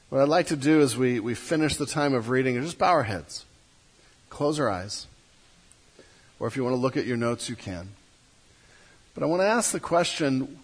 What 0.09 0.21
I'd 0.21 0.29
like 0.29 0.45
to 0.47 0.55
do 0.55 0.81
as 0.81 0.95
we, 0.95 1.19
we 1.19 1.33
finish 1.33 1.75
the 1.75 1.87
time 1.87 2.13
of 2.13 2.29
reading 2.29 2.55
is 2.55 2.65
just 2.65 2.77
bow 2.77 2.91
our 2.91 3.03
heads, 3.03 3.43
close 4.29 4.59
our 4.59 4.69
eyes, 4.69 5.07
or 6.39 6.47
if 6.47 6.55
you 6.55 6.63
want 6.63 6.75
to 6.75 6.79
look 6.79 6.95
at 6.95 7.07
your 7.07 7.17
notes, 7.17 7.49
you 7.49 7.55
can. 7.55 7.89
But 9.15 9.23
I 9.23 9.25
want 9.25 9.41
to 9.41 9.47
ask 9.47 9.71
the 9.71 9.79
question 9.79 10.59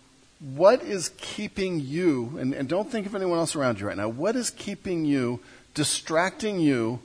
what 0.55 0.83
is 0.83 1.09
keeping 1.17 1.79
you, 1.79 2.37
and, 2.39 2.53
and 2.53 2.69
don't 2.69 2.91
think 2.91 3.07
of 3.07 3.15
anyone 3.15 3.39
else 3.39 3.55
around 3.55 3.79
you 3.79 3.87
right 3.87 3.97
now, 3.97 4.09
what 4.09 4.35
is 4.35 4.51
keeping 4.51 5.05
you, 5.05 5.39
distracting 5.73 6.59
you 6.59 6.99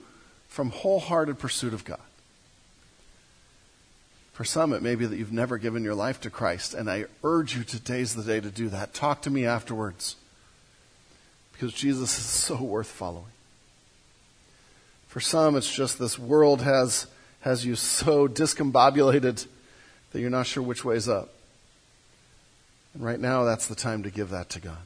from 0.47 0.71
wholehearted 0.71 1.39
pursuit 1.39 1.73
of 1.73 1.87
God? 1.87 2.01
For 4.37 4.45
some, 4.45 4.75
it 4.75 4.83
may 4.83 4.97
be 4.97 5.07
that 5.07 5.17
you've 5.17 5.33
never 5.33 5.57
given 5.57 5.83
your 5.83 5.95
life 5.95 6.21
to 6.21 6.29
Christ, 6.29 6.75
and 6.75 6.91
I 6.91 7.07
urge 7.25 7.57
you 7.57 7.65
today's 7.65 8.15
the 8.15 8.23
day 8.23 8.39
to 8.39 8.51
do 8.51 8.69
that. 8.69 8.93
Talk 8.93 9.23
to 9.23 9.31
me 9.31 9.47
afterwards, 9.47 10.17
because 11.55 11.73
Jesus 11.73 12.19
is 12.19 12.25
so 12.27 12.63
worth 12.63 12.87
following. 12.87 13.33
For 15.09 15.21
some, 15.21 15.57
it's 15.57 15.75
just 15.75 15.99
this 15.99 16.19
world 16.19 16.61
has, 16.61 17.07
has 17.41 17.65
you 17.65 17.77
so 17.77 18.29
discombobulated 18.29 19.47
that 20.13 20.21
you're 20.21 20.29
not 20.29 20.45
sure 20.45 20.63
which 20.63 20.85
way's 20.85 21.09
up. 21.09 21.31
And 22.93 23.03
right 23.03 23.19
now, 23.19 23.45
that's 23.45 23.69
the 23.69 23.75
time 23.75 24.03
to 24.03 24.11
give 24.11 24.29
that 24.29 24.51
to 24.51 24.61
God. 24.61 24.85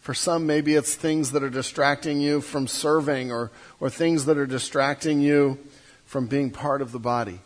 For 0.00 0.14
some, 0.14 0.46
maybe 0.46 0.74
it's 0.74 0.94
things 0.94 1.32
that 1.32 1.42
are 1.42 1.50
distracting 1.50 2.22
you 2.22 2.40
from 2.40 2.66
serving 2.66 3.30
or, 3.30 3.50
or 3.78 3.90
things 3.90 4.24
that 4.24 4.38
are 4.38 4.46
distracting 4.46 5.20
you 5.20 5.58
from 6.06 6.28
being 6.28 6.50
part 6.50 6.80
of 6.80 6.92
the 6.92 6.98
body. 6.98 7.40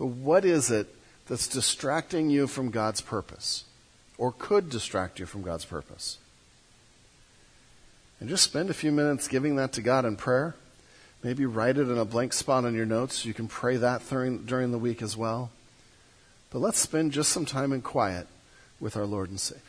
But 0.00 0.06
what 0.06 0.46
is 0.46 0.70
it 0.70 0.88
that's 1.26 1.46
distracting 1.46 2.30
you 2.30 2.46
from 2.46 2.70
God's 2.70 3.02
purpose? 3.02 3.64
Or 4.16 4.32
could 4.32 4.70
distract 4.70 5.20
you 5.20 5.26
from 5.26 5.42
God's 5.42 5.66
purpose? 5.66 6.16
And 8.18 8.26
just 8.26 8.44
spend 8.44 8.70
a 8.70 8.74
few 8.74 8.92
minutes 8.92 9.28
giving 9.28 9.56
that 9.56 9.72
to 9.74 9.82
God 9.82 10.06
in 10.06 10.16
prayer. 10.16 10.54
Maybe 11.22 11.44
write 11.44 11.76
it 11.76 11.90
in 11.90 11.98
a 11.98 12.06
blank 12.06 12.32
spot 12.32 12.64
on 12.64 12.74
your 12.74 12.86
notes. 12.86 13.26
You 13.26 13.34
can 13.34 13.46
pray 13.46 13.76
that 13.76 14.08
during, 14.08 14.46
during 14.46 14.72
the 14.72 14.78
week 14.78 15.02
as 15.02 15.18
well. 15.18 15.50
But 16.48 16.60
let's 16.60 16.78
spend 16.78 17.12
just 17.12 17.30
some 17.30 17.44
time 17.44 17.70
in 17.70 17.82
quiet 17.82 18.26
with 18.80 18.96
our 18.96 19.04
Lord 19.04 19.28
and 19.28 19.38
Savior. 19.38 19.62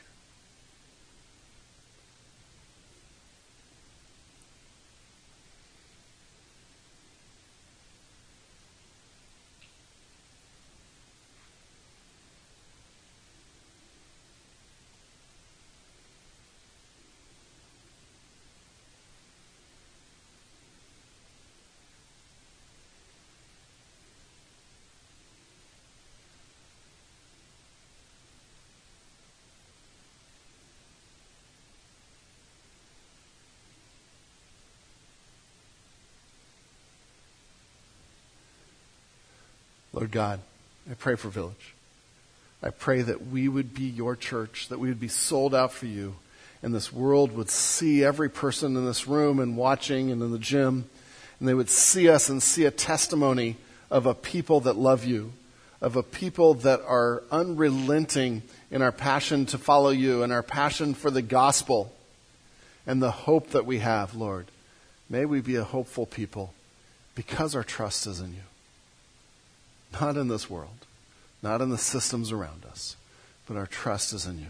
Lord 40.01 40.11
God, 40.11 40.39
I 40.89 40.95
pray 40.95 41.13
for 41.13 41.29
Village. 41.29 41.75
I 42.63 42.71
pray 42.71 43.03
that 43.03 43.27
we 43.27 43.47
would 43.47 43.75
be 43.75 43.83
your 43.83 44.15
church, 44.15 44.67
that 44.69 44.79
we 44.79 44.87
would 44.87 44.99
be 44.99 45.07
sold 45.07 45.53
out 45.53 45.73
for 45.73 45.85
you, 45.85 46.15
and 46.63 46.73
this 46.73 46.91
world 46.91 47.31
would 47.33 47.51
see 47.51 48.03
every 48.03 48.27
person 48.27 48.75
in 48.75 48.83
this 48.83 49.07
room 49.07 49.39
and 49.39 49.55
watching 49.55 50.09
and 50.09 50.23
in 50.23 50.31
the 50.31 50.39
gym, 50.39 50.89
and 51.39 51.47
they 51.47 51.53
would 51.53 51.69
see 51.69 52.09
us 52.09 52.29
and 52.29 52.41
see 52.41 52.65
a 52.65 52.71
testimony 52.71 53.57
of 53.91 54.07
a 54.07 54.15
people 54.15 54.61
that 54.61 54.75
love 54.75 55.05
you, 55.05 55.33
of 55.81 55.95
a 55.95 56.01
people 56.01 56.55
that 56.55 56.81
are 56.81 57.21
unrelenting 57.31 58.41
in 58.71 58.81
our 58.81 58.91
passion 58.91 59.45
to 59.45 59.59
follow 59.59 59.91
you 59.91 60.23
and 60.23 60.33
our 60.33 60.41
passion 60.41 60.95
for 60.95 61.11
the 61.11 61.21
gospel 61.21 61.93
and 62.87 63.03
the 63.03 63.11
hope 63.11 63.51
that 63.51 63.67
we 63.67 63.77
have, 63.77 64.15
Lord. 64.15 64.47
May 65.11 65.25
we 65.25 65.41
be 65.41 65.57
a 65.57 65.63
hopeful 65.63 66.07
people 66.07 66.55
because 67.13 67.55
our 67.55 67.63
trust 67.63 68.07
is 68.07 68.19
in 68.19 68.33
you. 68.33 68.50
Not 69.99 70.17
in 70.17 70.27
this 70.27 70.49
world, 70.49 70.85
not 71.41 71.61
in 71.61 71.69
the 71.69 71.77
systems 71.77 72.31
around 72.31 72.65
us, 72.65 72.95
but 73.47 73.57
our 73.57 73.67
trust 73.67 74.13
is 74.13 74.25
in 74.25 74.39
you. 74.39 74.47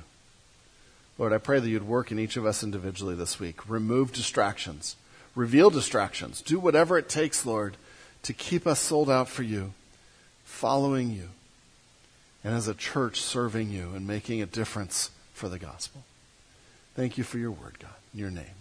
Lord, 1.18 1.34
I 1.34 1.38
pray 1.38 1.60
that 1.60 1.70
you'd 1.70 1.88
work 1.88 2.12
in 2.12 2.20
each 2.20 2.38
of 2.38 2.46
us 2.46 2.64
individually 2.64 3.16
this 3.16 3.40
week. 3.40 3.70
Remove 3.70 4.14
distractions, 4.14 4.96
reveal 5.36 5.70
distractions. 5.70 6.42
Do 6.42 6.60
whatever 6.60 6.98
it 6.98 7.10
takes, 7.10 7.46
Lord, 7.46 7.78
to 8.24 8.34
keep 8.34 8.68
us 8.68 8.80
sold 8.80 9.10
out 9.10 9.28
for 9.28 9.44
you, 9.44 9.74
following 10.44 11.12
you, 11.12 11.30
and 12.44 12.54
as 12.56 12.68
a 12.68 12.74
church 12.74 13.20
serving 13.22 13.70
you 13.70 13.92
and 13.96 14.08
making 14.08 14.42
a 14.42 14.46
difference 14.46 15.12
for 15.34 15.50
the 15.50 15.60
gospel. 15.60 16.04
Thank 16.96 17.18
you 17.18 17.24
for 17.24 17.38
your 17.38 17.52
word, 17.52 17.78
God. 17.80 17.92
In 18.14 18.20
your 18.20 18.32
name. 18.32 18.61